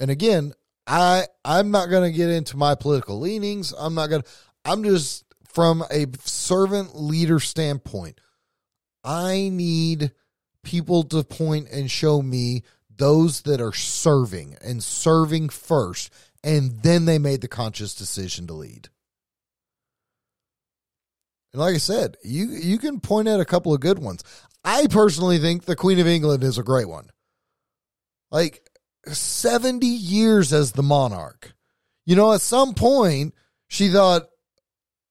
And 0.00 0.10
again, 0.10 0.54
I 0.86 1.26
I'm 1.44 1.70
not 1.70 1.90
going 1.90 2.10
to 2.10 2.16
get 2.16 2.30
into 2.30 2.56
my 2.56 2.74
political 2.74 3.20
leanings. 3.20 3.74
I'm 3.78 3.94
not 3.94 4.08
going 4.08 4.22
to 4.22 4.28
I'm 4.64 4.82
just 4.82 5.24
from 5.52 5.84
a 5.90 6.06
servant 6.24 6.98
leader 6.98 7.38
standpoint. 7.38 8.20
I 9.04 9.50
need 9.52 10.12
people 10.68 11.02
to 11.02 11.24
point 11.24 11.66
and 11.70 11.90
show 11.90 12.20
me 12.20 12.62
those 12.94 13.40
that 13.42 13.58
are 13.58 13.72
serving 13.72 14.54
and 14.62 14.82
serving 14.82 15.48
first, 15.48 16.12
and 16.44 16.82
then 16.82 17.06
they 17.06 17.18
made 17.18 17.40
the 17.40 17.48
conscious 17.48 17.94
decision 17.94 18.46
to 18.46 18.52
lead. 18.52 18.90
And 21.54 21.62
like 21.62 21.74
I 21.74 21.78
said, 21.78 22.18
you 22.22 22.48
you 22.48 22.76
can 22.76 23.00
point 23.00 23.28
at 23.28 23.40
a 23.40 23.46
couple 23.46 23.72
of 23.72 23.80
good 23.80 23.98
ones. 23.98 24.22
I 24.62 24.86
personally 24.88 25.38
think 25.38 25.64
the 25.64 25.74
Queen 25.74 25.98
of 25.98 26.06
England 26.06 26.44
is 26.44 26.58
a 26.58 26.62
great 26.62 26.88
one. 26.88 27.08
Like 28.30 28.68
70 29.06 29.86
years 29.86 30.52
as 30.52 30.72
the 30.72 30.82
monarch. 30.82 31.54
You 32.04 32.14
know, 32.14 32.34
at 32.34 32.42
some 32.42 32.74
point, 32.74 33.32
she 33.68 33.88
thought, 33.88 34.28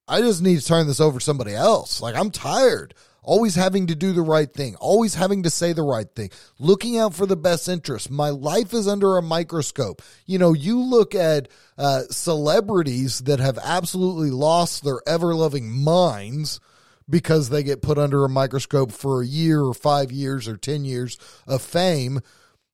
I 0.07 0.21
just 0.21 0.43
need 0.43 0.59
to 0.59 0.65
turn 0.65 0.85
this 0.85 0.99
over 0.99 1.17
to 1.17 1.25
somebody 1.25 1.55
else. 1.55 1.99
Like, 2.01 2.15
I'm 2.15 2.29
tired. 2.29 2.93
Always 3.27 3.55
having 3.55 3.87
to 3.87 3.95
do 3.95 4.13
the 4.13 4.21
right 4.21 4.49
thing, 4.49 4.77
always 4.77 5.15
having 5.15 5.43
to 5.43 5.49
say 5.49 5.73
the 5.73 5.83
right 5.83 6.07
thing, 6.15 6.29
looking 6.59 6.97
out 6.97 7.13
for 7.13 7.25
the 7.25 7.35
best 7.35 7.67
interest. 7.67 8.09
My 8.09 8.29
life 8.29 8.73
is 8.73 8.87
under 8.87 9.17
a 9.17 9.21
microscope. 9.21 10.01
You 10.25 10.39
know, 10.39 10.53
you 10.53 10.79
look 10.79 11.13
at 11.13 11.49
uh, 11.77 12.03
celebrities 12.09 13.19
that 13.19 13.41
have 13.41 13.59
absolutely 13.61 14.31
lost 14.31 14.85
their 14.85 15.01
ever 15.05 15.35
loving 15.35 15.69
minds 15.69 16.61
because 17.09 17.49
they 17.49 17.63
get 17.63 17.81
put 17.81 17.97
under 17.97 18.23
a 18.23 18.29
microscope 18.29 18.93
for 18.93 19.21
a 19.21 19.27
year 19.27 19.61
or 19.61 19.73
five 19.73 20.09
years 20.09 20.47
or 20.47 20.55
10 20.55 20.85
years 20.85 21.17
of 21.45 21.61
fame. 21.61 22.21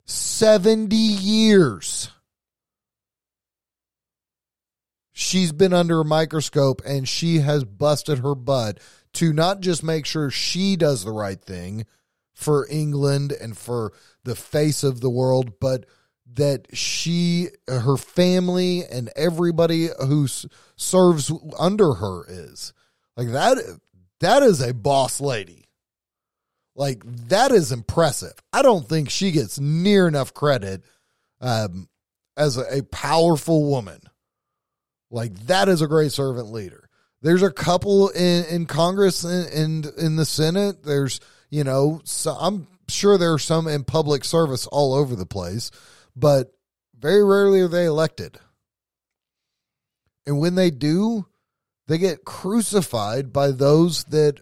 70 0.05 0.95
years. 0.95 2.11
She's 5.13 5.51
been 5.51 5.73
under 5.73 6.01
a 6.01 6.05
microscope 6.05 6.83
and 6.85 7.09
she 7.09 7.39
has 7.39 7.63
busted 7.63 8.19
her 8.19 8.35
butt 8.35 8.79
to 9.13 9.33
not 9.33 9.61
just 9.61 9.83
make 9.83 10.05
sure 10.05 10.29
she 10.29 10.75
does 10.75 11.03
the 11.03 11.11
right 11.11 11.39
thing 11.39 11.85
for 12.33 12.67
England 12.69 13.31
and 13.31 13.57
for 13.57 13.93
the 14.23 14.35
face 14.35 14.83
of 14.83 15.01
the 15.01 15.09
world, 15.09 15.59
but 15.59 15.85
that 16.33 16.67
she, 16.75 17.49
her 17.67 17.97
family, 17.97 18.83
and 18.85 19.11
everybody 19.15 19.89
who 19.99 20.27
serves 20.75 21.31
under 21.59 21.93
her 21.93 22.25
is 22.27 22.73
like 23.15 23.31
that. 23.31 23.57
That 24.19 24.41
is 24.41 24.61
a 24.61 24.73
boss 24.73 25.19
lady. 25.19 25.67
Like 26.75 27.03
that 27.27 27.51
is 27.51 27.71
impressive. 27.71 28.33
I 28.51 28.61
don't 28.61 28.87
think 28.87 29.09
she 29.09 29.31
gets 29.31 29.59
near 29.59 30.07
enough 30.07 30.33
credit 30.33 30.83
um, 31.39 31.87
as 32.35 32.57
a, 32.57 32.79
a 32.79 32.83
powerful 32.83 33.69
woman. 33.69 33.99
Like 35.11 35.35
that 35.45 35.69
is 35.69 35.81
a 35.81 35.87
great 35.87 36.11
servant 36.11 36.51
leader. 36.51 36.89
There's 37.23 37.41
a 37.41 37.51
couple 37.51 38.09
in, 38.09 38.45
in 38.45 38.65
Congress 38.65 39.23
and 39.23 39.85
in, 39.85 40.17
the 40.17 40.25
Senate. 40.25 40.83
There's 40.83 41.21
you 41.49 41.63
know 41.63 42.01
I'm 42.27 42.67
sure 42.89 43.17
there 43.17 43.33
are 43.33 43.39
some 43.39 43.67
in 43.67 43.85
public 43.85 44.25
service 44.25 44.67
all 44.67 44.93
over 44.93 45.15
the 45.15 45.25
place, 45.25 45.71
but 46.15 46.53
very 46.99 47.23
rarely 47.23 47.61
are 47.61 47.69
they 47.69 47.85
elected. 47.85 48.39
And 50.27 50.39
when 50.39 50.55
they 50.55 50.69
do, 50.69 51.25
they 51.87 51.97
get 51.97 52.25
crucified 52.25 53.31
by 53.31 53.51
those 53.51 54.03
that 54.05 54.39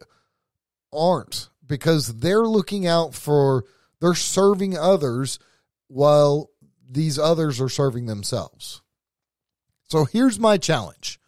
aren't 0.91 1.49
because 1.65 2.17
they're 2.17 2.47
looking 2.47 2.87
out 2.87 3.13
for 3.13 3.63
they're 3.99 4.15
serving 4.15 4.75
others 4.75 5.37
while 5.87 6.49
these 6.89 7.19
others 7.19 7.61
are 7.61 7.69
serving 7.69 8.07
themselves. 8.07 8.81
So 9.87 10.05
here's 10.05 10.39
my 10.39 10.57
challenge. 10.57 11.19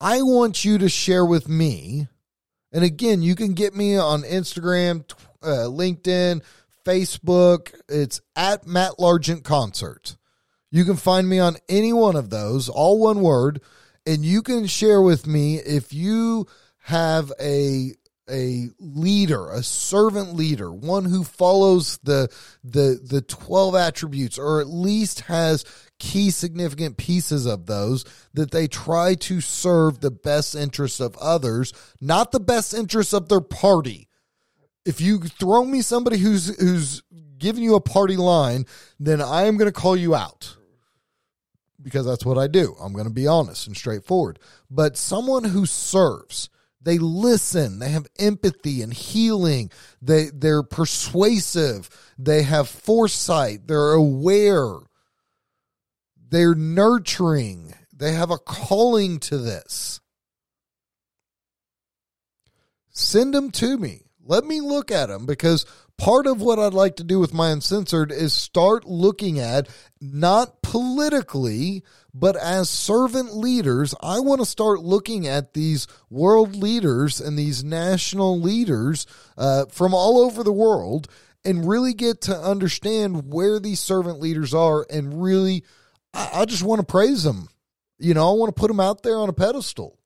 I 0.00 0.22
want 0.22 0.64
you 0.64 0.78
to 0.78 0.88
share 0.88 1.26
with 1.26 1.46
me, 1.46 2.08
and 2.72 2.82
again, 2.82 3.20
you 3.20 3.34
can 3.34 3.52
get 3.52 3.74
me 3.74 3.98
on 3.98 4.22
Instagram, 4.22 5.04
uh, 5.42 5.66
LinkedIn, 5.68 6.42
Facebook. 6.86 7.74
It's 7.86 8.22
at 8.34 8.66
Matt 8.66 8.92
Largent 8.98 9.44
Concert. 9.44 10.16
You 10.70 10.86
can 10.86 10.96
find 10.96 11.28
me 11.28 11.38
on 11.38 11.58
any 11.68 11.92
one 11.92 12.16
of 12.16 12.30
those, 12.30 12.70
all 12.70 12.98
one 12.98 13.20
word, 13.20 13.60
and 14.06 14.24
you 14.24 14.40
can 14.40 14.66
share 14.66 15.02
with 15.02 15.26
me 15.26 15.56
if 15.56 15.92
you 15.92 16.46
have 16.84 17.30
a 17.38 17.92
a 18.30 18.68
leader, 18.78 19.50
a 19.50 19.62
servant 19.62 20.34
leader, 20.34 20.72
one 20.72 21.04
who 21.04 21.24
follows 21.24 21.98
the 22.02 22.28
the 22.64 23.00
the 23.02 23.22
12 23.22 23.74
attributes 23.74 24.38
or 24.38 24.60
at 24.60 24.68
least 24.68 25.20
has 25.22 25.64
key 25.98 26.30
significant 26.30 26.96
pieces 26.96 27.46
of 27.46 27.66
those 27.66 28.04
that 28.32 28.50
they 28.50 28.66
try 28.66 29.14
to 29.14 29.40
serve 29.40 30.00
the 30.00 30.10
best 30.10 30.54
interests 30.54 31.00
of 31.00 31.16
others, 31.18 31.72
not 32.00 32.32
the 32.32 32.40
best 32.40 32.72
interests 32.72 33.12
of 33.12 33.28
their 33.28 33.40
party. 33.40 34.08
If 34.86 35.00
you 35.00 35.20
throw 35.20 35.64
me 35.64 35.82
somebody 35.82 36.18
who's 36.18 36.58
who's 36.58 37.02
giving 37.38 37.62
you 37.62 37.74
a 37.74 37.80
party 37.80 38.16
line, 38.16 38.66
then 38.98 39.20
I 39.20 39.42
am 39.42 39.56
going 39.56 39.70
to 39.70 39.78
call 39.78 39.96
you 39.96 40.14
out 40.14 40.56
because 41.82 42.06
that's 42.06 42.24
what 42.24 42.38
I 42.38 42.46
do. 42.46 42.76
I'm 42.80 42.92
going 42.92 43.06
to 43.06 43.12
be 43.12 43.26
honest 43.26 43.66
and 43.66 43.76
straightforward. 43.76 44.38
But 44.70 44.96
someone 44.96 45.44
who 45.44 45.66
serves, 45.66 46.48
they 46.82 46.98
listen, 46.98 47.78
they 47.78 47.90
have 47.90 48.06
empathy 48.18 48.82
and 48.82 48.92
healing, 48.92 49.70
they 50.00 50.30
they're 50.32 50.62
persuasive, 50.62 51.90
they 52.18 52.42
have 52.42 52.68
foresight, 52.68 53.66
they're 53.66 53.92
aware, 53.92 54.76
they're 56.28 56.54
nurturing, 56.54 57.74
they 57.92 58.12
have 58.12 58.30
a 58.30 58.38
calling 58.38 59.18
to 59.20 59.38
this. 59.38 60.00
Send 62.90 63.34
them 63.34 63.50
to 63.52 63.78
me. 63.78 64.02
Let 64.24 64.44
me 64.44 64.60
look 64.60 64.90
at 64.90 65.08
them 65.08 65.26
because 65.26 65.64
part 66.00 66.26
of 66.26 66.40
what 66.40 66.58
I'd 66.58 66.72
like 66.72 66.96
to 66.96 67.04
do 67.04 67.18
with 67.18 67.34
my 67.34 67.50
uncensored 67.50 68.10
is 68.10 68.32
start 68.32 68.86
looking 68.86 69.38
at 69.38 69.68
not 70.00 70.62
politically, 70.62 71.84
but 72.14 72.36
as 72.36 72.70
servant 72.70 73.36
leaders, 73.36 73.94
I 74.02 74.20
want 74.20 74.40
to 74.40 74.46
start 74.46 74.80
looking 74.80 75.26
at 75.26 75.52
these 75.52 75.86
world 76.08 76.56
leaders 76.56 77.20
and 77.20 77.38
these 77.38 77.62
national 77.62 78.40
leaders 78.40 79.06
uh, 79.36 79.66
from 79.66 79.92
all 79.92 80.18
over 80.20 80.42
the 80.42 80.52
world 80.52 81.06
and 81.44 81.68
really 81.68 81.92
get 81.92 82.22
to 82.22 82.34
understand 82.34 83.30
where 83.30 83.60
these 83.60 83.80
servant 83.80 84.20
leaders 84.20 84.54
are 84.54 84.86
and 84.88 85.22
really, 85.22 85.64
I, 86.14 86.30
I 86.32 86.44
just 86.46 86.62
want 86.62 86.80
to 86.80 86.86
praise 86.86 87.24
them. 87.24 87.48
You 87.98 88.14
know, 88.14 88.30
I 88.30 88.38
want 88.38 88.56
to 88.56 88.58
put 88.58 88.68
them 88.68 88.80
out 88.80 89.02
there 89.02 89.18
on 89.18 89.28
a 89.28 89.34
pedestal. 89.34 89.98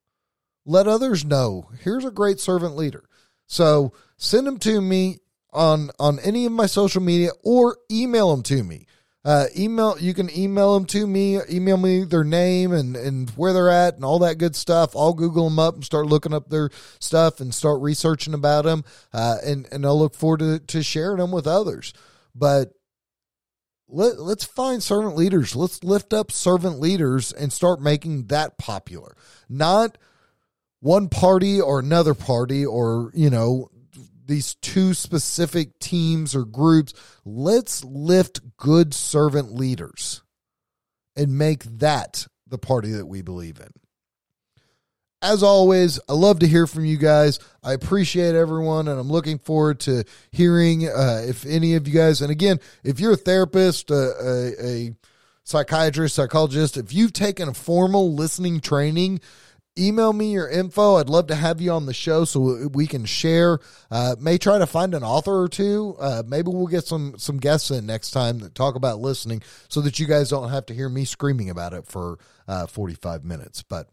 Let 0.67 0.89
others 0.89 1.25
know 1.25 1.69
here's 1.85 2.05
a 2.05 2.11
great 2.11 2.41
servant 2.41 2.75
leader. 2.75 3.05
So 3.47 3.93
send 4.17 4.49
them 4.49 4.59
to 4.59 4.81
me 4.81 5.21
on 5.55 5.91
on 5.99 6.19
any 6.21 6.47
of 6.47 6.53
my 6.53 6.67
social 6.67 7.03
media 7.03 7.31
or 7.43 7.79
email 7.91 8.31
them 8.31 8.43
to 8.45 8.63
me. 8.63 8.87
Uh, 9.25 9.47
email 9.57 9.97
you 9.99 10.13
can 10.13 10.29
email 10.37 10.75
them 10.75 10.85
to 10.85 11.07
me. 11.07 11.39
Email 11.51 11.79
me 11.79 12.05
their 12.05 12.25
name 12.25 12.73
and 12.73 12.95
and 12.95 13.31
where 13.31 13.55
they're 13.55 13.71
at 13.71 13.95
and 13.95 14.05
all 14.05 14.19
that 14.19 14.37
good 14.37 14.55
stuff. 14.55 14.95
I'll 14.95 15.15
Google 15.15 15.49
them 15.49 15.59
up 15.59 15.77
and 15.77 15.85
start 15.85 16.07
looking 16.07 16.35
up 16.35 16.51
their 16.51 16.69
stuff 16.99 17.41
and 17.41 17.55
start 17.55 17.81
researching 17.81 18.35
about 18.35 18.65
them. 18.65 18.85
Uh, 19.13 19.37
and 19.45 19.67
and 19.73 19.87
I'll 19.87 19.99
look 19.99 20.15
forward 20.15 20.41
to 20.41 20.59
to 20.59 20.83
sharing 20.83 21.19
them 21.19 21.31
with 21.31 21.47
others. 21.47 21.95
But 22.35 22.73
let 23.89 24.19
let's 24.21 24.45
find 24.45 24.83
servant 24.83 25.17
leaders. 25.17 25.57
Let's 25.57 25.83
lift 25.83 26.13
up 26.13 26.31
servant 26.31 26.79
leaders 26.79 27.33
and 27.33 27.51
start 27.51 27.81
making 27.81 28.27
that 28.27 28.59
popular. 28.59 29.17
Not 29.49 29.97
one 30.81 31.09
party 31.09 31.63
or 31.63 31.79
another 31.79 32.13
party 32.13 32.67
or 32.67 33.11
you 33.15 33.31
know 33.31 33.71
these 34.27 34.55
two 34.57 34.95
specific 34.95 35.79
teams 35.79 36.35
or 36.35 36.45
groups 36.45 36.95
let's 37.25 37.85
lift 37.85 38.41
good 38.57 38.95
servant 38.95 39.55
leaders 39.55 40.23
and 41.17 41.39
make 41.39 41.65
that 41.65 42.27
the 42.47 42.59
party 42.59 42.93
that 42.93 43.07
we 43.07 43.23
believe 43.23 43.59
in. 43.59 43.69
As 45.23 45.43
always 45.43 45.99
i 46.09 46.13
love 46.13 46.41
to 46.41 46.47
hear 46.47 46.67
from 46.67 46.85
you 46.85 46.99
guys. 46.99 47.39
I 47.63 47.73
appreciate 47.73 48.35
everyone 48.35 48.89
and 48.89 48.99
i'm 48.99 49.11
looking 49.11 49.39
forward 49.39 49.81
to 49.81 50.05
hearing 50.31 50.89
uh, 50.89 51.23
if 51.27 51.47
any 51.47 51.75
of 51.75 51.89
you 51.89 51.95
guys 51.95 52.21
and 52.21 52.31
again 52.31 52.61
if 52.83 53.01
you're 53.01 53.13
a 53.13 53.17
therapist 53.17 53.91
uh, 53.91 54.13
a, 54.23 54.67
a 54.67 54.97
psychiatrist 55.45 56.15
psychologist 56.15 56.77
if 56.77 56.93
you've 56.93 57.13
taken 57.13 57.49
a 57.49 57.55
formal 57.55 58.15
listening 58.15 58.61
training 58.61 59.21
email 59.79 60.13
me 60.13 60.33
your 60.33 60.49
info. 60.49 60.97
I'd 60.97 61.09
love 61.09 61.27
to 61.29 61.35
have 61.35 61.61
you 61.61 61.73
on 61.73 61.87
the 61.87 61.95
show 61.95 62.25
so 62.25 62.69
we 62.73 62.87
can 62.87 63.05
share. 63.05 63.59
Uh, 63.91 64.17
may 64.21 64.39
try 64.39 64.59
to 64.59 64.67
find 64.67 64.95
an 64.95 65.03
author 65.03 65.41
or 65.41 65.49
two. 65.49 65.97
Uh, 65.99 66.23
maybe 66.27 66.49
we'll 66.49 66.67
get 66.67 66.85
some 66.85 67.15
some 67.19 67.39
guests 67.39 67.71
in 67.71 67.87
next 67.87 68.11
time 68.11 68.39
that 68.41 68.55
talk 68.55 68.75
about 68.75 68.99
listening, 69.01 69.43
so 69.69 69.81
that 69.81 69.99
you 69.99 70.07
guys 70.07 70.31
don't 70.31 70.51
have 70.51 70.67
to 70.67 70.75
hear 70.75 70.89
me 70.89 71.05
screaming 71.05 71.51
about 71.51 71.73
it 71.73 71.87
for 71.87 72.19
uh, 72.49 72.67
forty 72.67 72.95
five 72.95 73.25
minutes. 73.25 73.63
But 73.63 73.89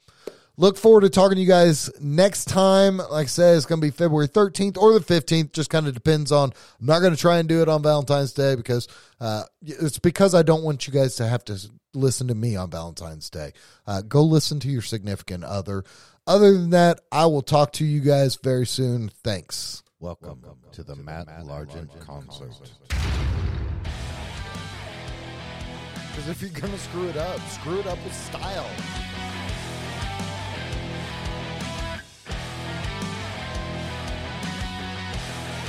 look 0.57 0.77
forward 0.77 1.01
to 1.01 1.09
talking 1.09 1.35
to 1.35 1.41
you 1.41 1.47
guys 1.47 1.89
next 1.99 2.45
time. 2.45 2.97
Like 2.97 3.25
I 3.25 3.25
said, 3.25 3.57
it's 3.57 3.65
going 3.65 3.81
to 3.81 3.87
be 3.87 3.91
February 3.91 4.27
13th 4.27 4.77
or 4.77 4.93
the 4.93 4.99
15th. 4.99 5.53
Just 5.53 5.69
kind 5.69 5.87
of 5.87 5.93
depends 5.93 6.31
on. 6.31 6.51
I'm 6.79 6.85
not 6.85 6.99
going 6.99 7.13
to 7.13 7.19
try 7.19 7.39
and 7.39 7.49
do 7.49 7.61
it 7.61 7.69
on 7.69 7.81
Valentine's 7.81 8.33
Day 8.33 8.55
because 8.55 8.87
uh, 9.19 9.43
it's 9.61 9.97
because 9.97 10.35
I 10.35 10.43
don't 10.43 10.63
want 10.63 10.85
you 10.87 10.93
guys 10.93 11.15
to 11.15 11.27
have 11.27 11.43
to 11.45 11.59
listen 11.93 12.27
to 12.27 12.35
me 12.35 12.55
on 12.55 12.69
Valentine's 12.69 13.29
Day. 13.29 13.53
Uh, 13.85 14.01
go 14.01 14.23
listen 14.23 14.59
to 14.61 14.69
your 14.69 14.81
significant 14.81 15.43
other. 15.43 15.83
Other 16.27 16.53
than 16.53 16.69
that, 16.71 17.01
I 17.11 17.25
will 17.25 17.41
talk 17.41 17.73
to 17.73 17.85
you 17.85 17.99
guys 17.99 18.35
very 18.35 18.65
soon. 18.65 19.09
Thanks. 19.23 19.83
Welcome, 19.99 20.41
to 20.71 20.83
the 20.83 20.95
Matt, 20.95 21.27
Largent, 21.27 21.99
concert. 21.99 22.55
Because 26.09 26.27
if 26.27 26.41
you're 26.41 26.49
going 26.51 26.73
to 26.73 26.79
screw 26.79 27.07
it 27.07 27.17
up, 27.17 27.39
screw 27.49 27.79
it 27.79 27.87
up 27.87 28.03
with 28.03 28.15
style. 28.15 28.69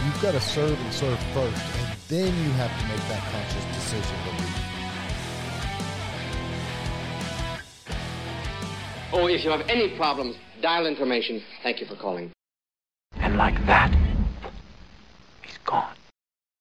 You've 0.05 0.21
got 0.23 0.33
to 0.33 0.41
serve 0.41 0.81
and 0.81 0.93
serve 0.93 1.19
first, 1.33 1.63
and 1.79 1.97
then 2.09 2.27
you 2.43 2.51
have 2.53 2.77
to 2.81 2.87
make 2.89 3.07
that 3.09 3.23
conscious 3.31 3.65
decision 3.77 4.17
leave. 9.13 9.23
Oh, 9.23 9.27
if 9.27 9.45
you 9.45 9.51
have 9.51 9.63
any 9.69 9.97
problems, 9.97 10.37
dial 10.61 10.87
information. 10.87 11.43
Thank 11.63 11.81
you 11.81 11.87
for 11.87 11.97
calling. 11.97 12.33
And 13.17 13.37
like 13.37 13.55
that, 13.67 13.95
he's 15.43 15.59
gone. 15.65 15.95